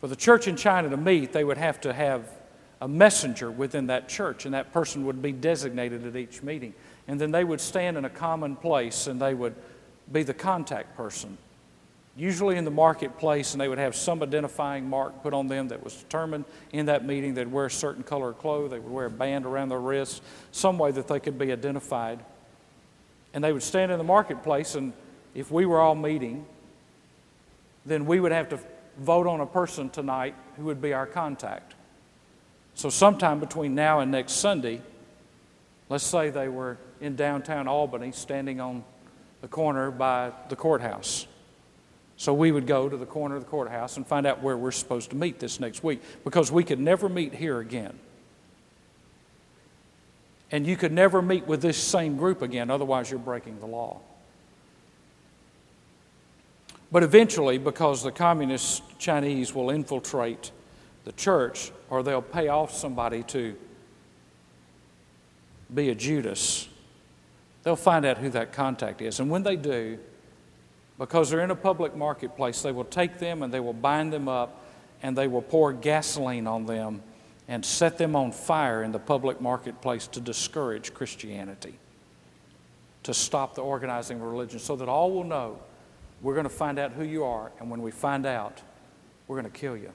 For 0.00 0.08
the 0.08 0.16
church 0.16 0.46
in 0.46 0.56
China 0.56 0.90
to 0.90 0.96
meet, 0.96 1.32
they 1.32 1.44
would 1.44 1.56
have 1.56 1.80
to 1.82 1.92
have 1.92 2.28
a 2.80 2.88
messenger 2.88 3.50
within 3.50 3.86
that 3.86 4.08
church, 4.08 4.44
and 4.44 4.52
that 4.54 4.72
person 4.72 5.06
would 5.06 5.22
be 5.22 5.32
designated 5.32 6.04
at 6.04 6.16
each 6.16 6.42
meeting. 6.42 6.74
And 7.08 7.20
then 7.20 7.30
they 7.30 7.44
would 7.44 7.60
stand 7.60 7.96
in 7.96 8.04
a 8.04 8.10
common 8.10 8.56
place 8.56 9.06
and 9.06 9.20
they 9.20 9.34
would 9.34 9.54
be 10.10 10.22
the 10.22 10.34
contact 10.34 10.96
person 10.96 11.38
usually 12.16 12.56
in 12.56 12.64
the 12.64 12.70
marketplace, 12.70 13.52
and 13.52 13.60
they 13.60 13.68
would 13.68 13.78
have 13.78 13.94
some 13.94 14.22
identifying 14.22 14.88
mark 14.88 15.22
put 15.22 15.32
on 15.32 15.48
them 15.48 15.68
that 15.68 15.82
was 15.82 15.94
determined 15.96 16.44
in 16.72 16.86
that 16.86 17.06
meeting. 17.06 17.34
They'd 17.34 17.50
wear 17.50 17.66
a 17.66 17.70
certain 17.70 18.02
color 18.02 18.30
of 18.30 18.38
clothes, 18.38 18.70
they 18.70 18.78
would 18.78 18.92
wear 18.92 19.06
a 19.06 19.10
band 19.10 19.46
around 19.46 19.70
their 19.70 19.80
wrists, 19.80 20.20
some 20.50 20.78
way 20.78 20.90
that 20.92 21.08
they 21.08 21.20
could 21.20 21.38
be 21.38 21.52
identified. 21.52 22.20
And 23.32 23.42
they 23.42 23.52
would 23.52 23.62
stand 23.62 23.90
in 23.90 23.98
the 23.98 24.04
marketplace, 24.04 24.74
and 24.74 24.92
if 25.34 25.50
we 25.50 25.64
were 25.64 25.80
all 25.80 25.94
meeting, 25.94 26.44
then 27.86 28.04
we 28.04 28.20
would 28.20 28.32
have 28.32 28.50
to 28.50 28.60
vote 28.98 29.26
on 29.26 29.40
a 29.40 29.46
person 29.46 29.88
tonight 29.88 30.34
who 30.56 30.64
would 30.64 30.82
be 30.82 30.92
our 30.92 31.06
contact. 31.06 31.74
So, 32.74 32.90
sometime 32.90 33.40
between 33.40 33.74
now 33.74 34.00
and 34.00 34.10
next 34.10 34.34
Sunday, 34.34 34.82
let's 35.88 36.04
say 36.04 36.30
they 36.30 36.48
were 36.48 36.78
in 37.00 37.16
downtown 37.16 37.68
Albany 37.68 38.12
standing 38.12 38.60
on 38.60 38.84
the 39.40 39.48
corner 39.48 39.90
by 39.90 40.32
the 40.48 40.56
courthouse. 40.56 41.26
So 42.22 42.32
we 42.32 42.52
would 42.52 42.68
go 42.68 42.88
to 42.88 42.96
the 42.96 43.04
corner 43.04 43.34
of 43.34 43.42
the 43.42 43.50
courthouse 43.50 43.96
and 43.96 44.06
find 44.06 44.28
out 44.28 44.44
where 44.44 44.56
we're 44.56 44.70
supposed 44.70 45.10
to 45.10 45.16
meet 45.16 45.40
this 45.40 45.58
next 45.58 45.82
week 45.82 46.00
because 46.22 46.52
we 46.52 46.62
could 46.62 46.78
never 46.78 47.08
meet 47.08 47.34
here 47.34 47.58
again. 47.58 47.98
And 50.52 50.64
you 50.64 50.76
could 50.76 50.92
never 50.92 51.20
meet 51.20 51.48
with 51.48 51.62
this 51.62 51.76
same 51.76 52.16
group 52.16 52.40
again, 52.40 52.70
otherwise, 52.70 53.10
you're 53.10 53.18
breaking 53.18 53.58
the 53.58 53.66
law. 53.66 53.98
But 56.92 57.02
eventually, 57.02 57.58
because 57.58 58.04
the 58.04 58.12
communist 58.12 58.84
Chinese 59.00 59.52
will 59.52 59.70
infiltrate 59.70 60.52
the 61.02 61.10
church 61.10 61.72
or 61.90 62.04
they'll 62.04 62.22
pay 62.22 62.46
off 62.46 62.72
somebody 62.72 63.24
to 63.24 63.56
be 65.74 65.88
a 65.88 65.94
Judas, 65.96 66.68
they'll 67.64 67.74
find 67.74 68.04
out 68.04 68.18
who 68.18 68.28
that 68.28 68.52
contact 68.52 69.02
is. 69.02 69.18
And 69.18 69.28
when 69.28 69.42
they 69.42 69.56
do, 69.56 69.98
because 71.02 71.30
they're 71.30 71.40
in 71.40 71.50
a 71.50 71.56
public 71.56 71.96
marketplace, 71.96 72.62
they 72.62 72.70
will 72.70 72.84
take 72.84 73.18
them 73.18 73.42
and 73.42 73.52
they 73.52 73.58
will 73.58 73.72
bind 73.72 74.12
them 74.12 74.28
up 74.28 74.64
and 75.02 75.18
they 75.18 75.26
will 75.26 75.42
pour 75.42 75.72
gasoline 75.72 76.46
on 76.46 76.64
them 76.64 77.02
and 77.48 77.64
set 77.64 77.98
them 77.98 78.14
on 78.14 78.30
fire 78.30 78.84
in 78.84 78.92
the 78.92 79.00
public 79.00 79.40
marketplace 79.40 80.06
to 80.06 80.20
discourage 80.20 80.94
Christianity, 80.94 81.74
to 83.02 83.12
stop 83.12 83.56
the 83.56 83.62
organizing 83.62 84.18
of 84.18 84.22
religion, 84.22 84.60
so 84.60 84.76
that 84.76 84.88
all 84.88 85.10
will 85.10 85.24
know 85.24 85.58
we're 86.22 86.34
going 86.34 86.44
to 86.44 86.50
find 86.50 86.78
out 86.78 86.92
who 86.92 87.02
you 87.02 87.24
are, 87.24 87.50
and 87.58 87.68
when 87.68 87.82
we 87.82 87.90
find 87.90 88.24
out, 88.24 88.62
we're 89.26 89.40
going 89.40 89.52
to 89.52 89.58
kill 89.58 89.76
you. 89.76 89.90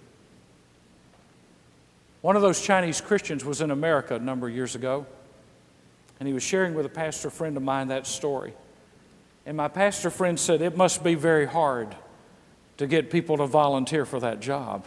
One 2.20 2.36
of 2.36 2.42
those 2.42 2.62
Chinese 2.62 3.00
Christians 3.00 3.46
was 3.46 3.62
in 3.62 3.72
America 3.72 4.16
a 4.16 4.20
number 4.20 4.50
of 4.50 4.54
years 4.54 4.76
ago, 4.76 5.06
and 6.20 6.28
he 6.28 6.34
was 6.34 6.44
sharing 6.44 6.74
with 6.74 6.86
a 6.86 6.90
pastor 6.90 7.30
friend 7.30 7.56
of 7.56 7.64
mine 7.64 7.88
that 7.88 8.06
story. 8.08 8.54
And 9.48 9.56
my 9.56 9.70
pastor 9.70 10.10
friend 10.10 10.38
said, 10.38 10.62
It 10.62 10.76
must 10.76 11.06
be 11.06 11.16
very 11.16 11.46
hard 11.46 11.96
to 12.76 12.86
get 12.86 13.10
people 13.10 13.38
to 13.38 13.48
volunteer 13.48 14.06
for 14.06 14.20
that 14.20 14.42
job. 14.42 14.86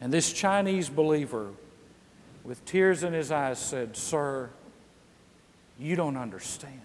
And 0.00 0.10
this 0.10 0.32
Chinese 0.32 0.88
believer, 0.88 1.50
with 2.44 2.64
tears 2.64 3.02
in 3.02 3.12
his 3.12 3.30
eyes, 3.30 3.58
said, 3.58 3.94
Sir, 3.94 4.48
you 5.78 5.94
don't 5.94 6.16
understand. 6.16 6.80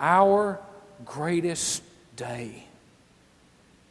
Our 0.00 0.58
greatest 1.04 1.82
day 2.16 2.64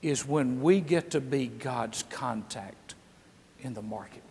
is 0.02 0.28
when 0.28 0.64
we 0.64 0.82
get 0.82 1.12
to 1.12 1.22
be 1.22 1.46
God's 1.46 2.02
contact 2.10 2.96
in 3.62 3.76
the 3.76 3.84
marketplace. 3.84 4.25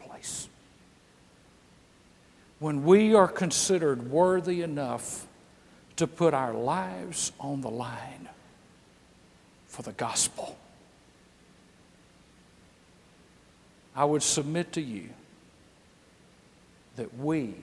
When 2.64 2.84
we 2.84 3.14
are 3.14 3.28
considered 3.28 4.10
worthy 4.10 4.62
enough 4.62 5.26
to 5.96 6.06
put 6.06 6.32
our 6.32 6.54
lives 6.54 7.30
on 7.38 7.60
the 7.60 7.68
line 7.68 8.30
for 9.66 9.82
the 9.82 9.92
gospel. 9.92 10.56
I 13.94 14.06
would 14.06 14.22
submit 14.22 14.72
to 14.72 14.80
you 14.80 15.10
that 16.96 17.18
we 17.18 17.54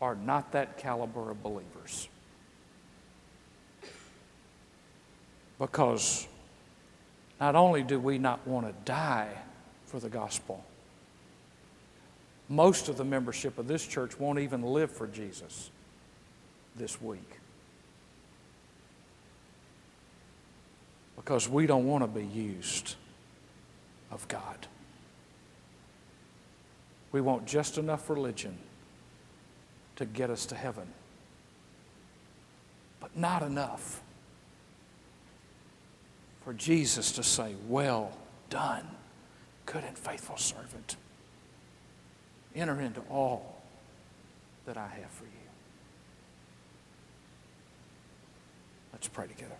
are 0.00 0.14
not 0.14 0.52
that 0.52 0.78
caliber 0.78 1.32
of 1.32 1.42
believers. 1.42 2.08
Because 5.58 6.28
not 7.40 7.56
only 7.56 7.82
do 7.82 7.98
we 7.98 8.18
not 8.18 8.46
want 8.46 8.68
to 8.68 8.74
die 8.84 9.36
for 9.84 9.98
the 9.98 10.08
gospel, 10.08 10.64
most 12.48 12.88
of 12.88 12.96
the 12.96 13.04
membership 13.04 13.58
of 13.58 13.66
this 13.66 13.86
church 13.86 14.18
won't 14.18 14.38
even 14.38 14.62
live 14.62 14.90
for 14.90 15.06
Jesus 15.06 15.70
this 16.76 17.00
week. 17.00 17.38
Because 21.16 21.48
we 21.48 21.66
don't 21.66 21.86
want 21.86 22.04
to 22.04 22.08
be 22.08 22.26
used 22.26 22.96
of 24.10 24.26
God. 24.28 24.66
We 27.12 27.20
want 27.20 27.46
just 27.46 27.78
enough 27.78 28.10
religion 28.10 28.58
to 29.96 30.04
get 30.04 30.30
us 30.30 30.46
to 30.46 30.54
heaven, 30.54 30.88
but 33.00 33.16
not 33.16 33.42
enough 33.42 34.02
for 36.44 36.52
Jesus 36.52 37.12
to 37.12 37.22
say, 37.22 37.54
Well 37.68 38.12
done, 38.50 38.86
good 39.64 39.84
and 39.84 39.96
faithful 39.96 40.36
servant. 40.36 40.96
Enter 42.54 42.80
into 42.80 43.00
all 43.10 43.62
that 44.66 44.76
I 44.76 44.86
have 44.86 45.10
for 45.10 45.24
you. 45.24 45.30
Let's 48.92 49.08
pray 49.08 49.26
together. 49.26 49.56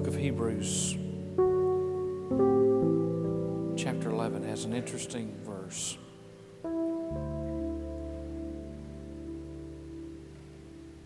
Book 0.00 0.14
of 0.14 0.16
Hebrews, 0.18 0.96
chapter 3.76 4.08
11, 4.08 4.42
has 4.44 4.64
an 4.64 4.72
interesting 4.72 5.34
verse. 5.44 5.98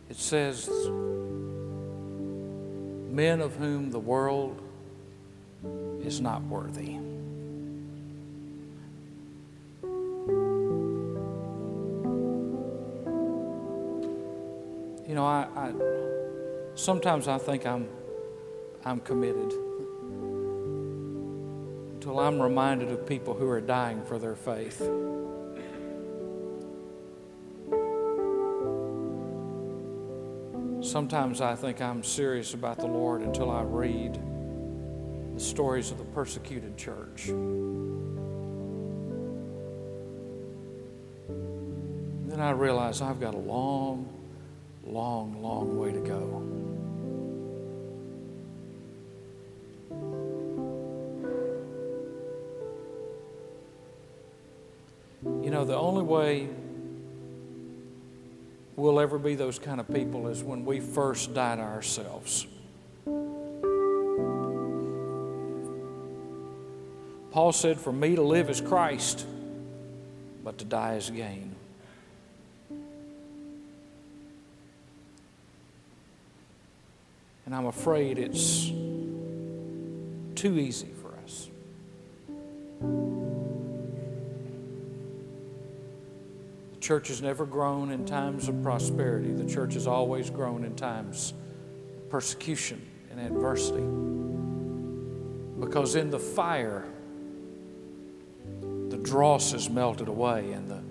It 0.09 0.17
says, 0.17 0.69
Men 3.11 3.41
of 3.41 3.57
whom 3.57 3.91
the 3.91 3.99
world 3.99 4.63
is 6.01 6.21
not 6.21 6.45
worthy. 6.45 6.93
You 15.09 15.17
know, 15.17 15.27
I, 15.27 15.49
I 15.57 15.73
sometimes 16.77 17.27
I 17.27 17.39
think 17.39 17.67
I'm 17.67 17.89
I'm 18.87 19.01
committed. 19.01 19.51
Until 21.95 22.21
I'm 22.21 22.41
reminded 22.41 22.91
of 22.91 23.07
people 23.07 23.33
who 23.33 23.49
are 23.49 23.61
dying 23.61 24.05
for 24.05 24.19
their 24.19 24.37
faith. 24.37 24.79
Sometimes 30.83 31.41
I 31.41 31.55
think 31.55 31.81
I'm 31.81 32.03
serious 32.03 32.53
about 32.53 32.77
the 32.77 32.87
Lord 32.87 33.23
until 33.23 33.51
I 33.51 33.63
read 33.63 34.21
the 35.35 35.41
stories 35.41 35.91
of 35.91 35.97
the 35.97 36.05
persecuted 36.05 36.77
church. 36.77 37.29
Then 42.29 42.39
I 42.39 42.51
realize 42.51 43.01
I've 43.01 43.19
got 43.19 43.33
a 43.35 43.39
long, 43.39 44.07
long, 44.85 45.41
long 45.43 45.79
way 45.79 45.91
to 45.91 46.01
way 56.05 56.49
we'll 58.77 59.01
ever 59.01 59.19
be 59.19 59.35
those 59.35 59.59
kind 59.59 59.81
of 59.81 59.93
people 59.93 60.29
is 60.29 60.43
when 60.43 60.65
we 60.65 60.81
first 60.81 61.35
die 61.35 61.57
to 61.57 61.63
ourselves. 61.63 62.47
Paul 67.31 67.53
said, 67.53 67.81
For 67.81 67.93
me 67.93 68.15
to 68.15 68.23
live 68.23 68.49
is 68.49 68.61
Christ, 68.61 69.27
but 70.45 70.59
to 70.59 70.65
die 70.65 70.95
is 70.95 71.11
gain. 71.11 71.55
And 77.47 77.55
I'm 77.55 77.67
afraid 77.67 78.19
it's 78.19 78.69
too 80.35 80.59
easy 80.59 80.94
church 86.85 87.09
has 87.09 87.23
never 87.23 87.47
grown 87.47 87.91
in 87.91 88.05
times 88.05 88.47
of 88.47 88.63
prosperity. 88.63 89.33
The 89.33 89.51
church 89.51 89.73
has 89.73 89.87
always 89.87 90.29
grown 90.29 90.65
in 90.65 90.77
times 90.77 91.33
of 91.97 92.11
persecution 92.11 92.87
and 93.11 93.19
adversity. 93.19 93.81
Because 95.59 95.95
in 95.95 96.11
the 96.11 96.19
fire, 96.19 96.85
the 98.91 98.99
dross 98.99 99.55
is 99.55 99.71
melted 99.71 100.09
away 100.09 100.53
and 100.53 100.69
the 100.69 100.83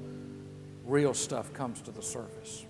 real 0.84 1.14
stuff 1.14 1.54
comes 1.54 1.80
to 1.84 1.92
the 1.92 2.02
surface. 2.02 2.66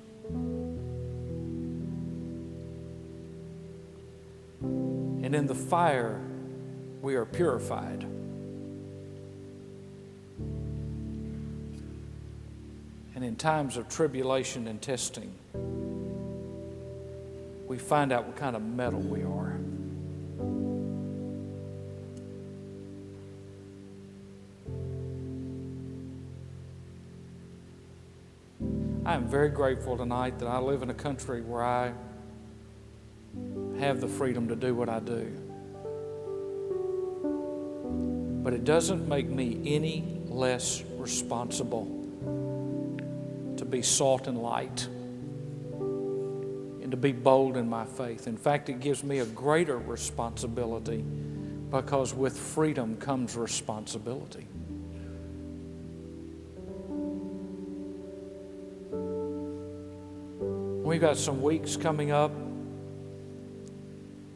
And 4.62 5.34
in 5.34 5.48
the 5.48 5.56
fire, 5.56 6.20
we 7.02 7.16
are 7.16 7.26
purified. 7.26 8.06
And 13.16 13.24
in 13.24 13.36
times 13.36 13.78
of 13.78 13.88
tribulation 13.90 14.68
and 14.68 14.82
testing, 14.82 15.32
we 17.68 17.78
find 17.78 18.12
out 18.12 18.26
what 18.26 18.36
kind 18.36 18.56
of 18.56 18.64
metal 18.64 19.00
we 19.00 19.22
are. 19.24 19.60
I 29.06 29.16
am 29.16 29.28
very 29.28 29.50
grateful 29.50 29.98
tonight 29.98 30.40
that 30.40 30.48
I 30.48 30.60
live 30.60 30.82
in 30.82 30.90
a 30.90 30.94
country 30.94 31.42
where 31.42 31.64
I 31.64 31.94
have 33.80 34.02
the 34.02 34.08
freedom 34.08 34.48
to 34.48 34.56
do 34.56 34.74
what 34.74 34.90
I 34.90 35.00
do. 35.00 35.32
But 38.44 38.54
it 38.54 38.64
doesn't 38.64 39.08
make 39.08 39.28
me 39.28 39.62
any 39.66 40.22
less 40.26 40.84
responsible 40.98 42.03
to 43.58 43.66
be 43.66 43.82
salt 43.82 44.28
and 44.28 44.38
light 44.38 44.88
and 46.84 46.92
to 46.92 46.98
be 46.98 47.12
bold 47.12 47.58
in 47.58 47.70
my 47.70 47.86
faith. 47.86 48.28
In 48.28 48.38
fact, 48.38 48.70
it 48.70 48.80
gives 48.80 49.04
me 49.04 49.20
a 49.20 49.26
greater 49.26 49.78
responsibility 49.78 51.04
because 51.70 52.14
with 52.14 52.38
freedom 52.38 52.98
comes 52.98 53.36
responsibility. 53.36 54.48
We've 60.84 61.02
got 61.02 61.18
some 61.18 61.42
weeks 61.42 61.76
coming 61.76 62.12
up 62.12 62.32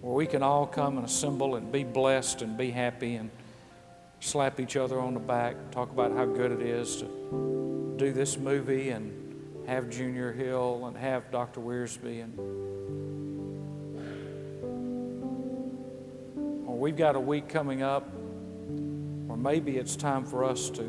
where 0.02 0.16
we 0.16 0.26
can 0.26 0.42
all 0.42 0.66
come 0.66 0.98
and 0.98 1.06
assemble 1.06 1.56
and 1.56 1.72
be 1.72 1.84
blessed 1.84 2.42
and 2.42 2.58
be 2.58 2.72
happy 2.72 3.16
and 3.16 3.30
slap 4.20 4.60
each 4.60 4.76
other 4.76 5.00
on 5.00 5.14
the 5.14 5.20
back, 5.20 5.56
talk 5.72 5.92
about 5.92 6.14
how 6.14 6.26
good 6.26 6.52
it 6.52 6.62
is 6.62 6.96
to 6.98 7.67
do 7.98 8.14
this 8.14 8.38
movie 8.38 8.90
and 8.90 9.12
have 9.68 9.90
Junior 9.90 10.32
Hill 10.32 10.86
and 10.86 10.96
have 10.96 11.32
Dr. 11.32 11.60
Wiersbe 11.60 12.24
and 12.24 12.38
we've 16.80 16.96
got 16.96 17.16
a 17.16 17.20
week 17.20 17.50
coming 17.50 17.82
up 17.82 18.08
or 19.28 19.36
maybe 19.36 19.78
it's 19.78 19.96
time 19.96 20.26
for 20.26 20.44
us 20.44 20.70
to 20.70 20.84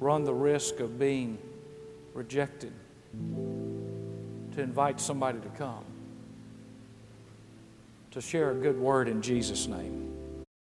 run 0.00 0.24
the 0.24 0.34
risk 0.34 0.80
of 0.80 0.98
being 0.98 1.38
rejected 2.12 2.72
to 4.52 4.60
invite 4.60 5.00
somebody 5.00 5.38
to 5.38 5.48
come, 5.50 5.84
to 8.10 8.20
share 8.20 8.50
a 8.50 8.54
good 8.54 8.78
word 8.78 9.08
in 9.08 9.22
Jesus' 9.22 9.68
name. 9.68 10.21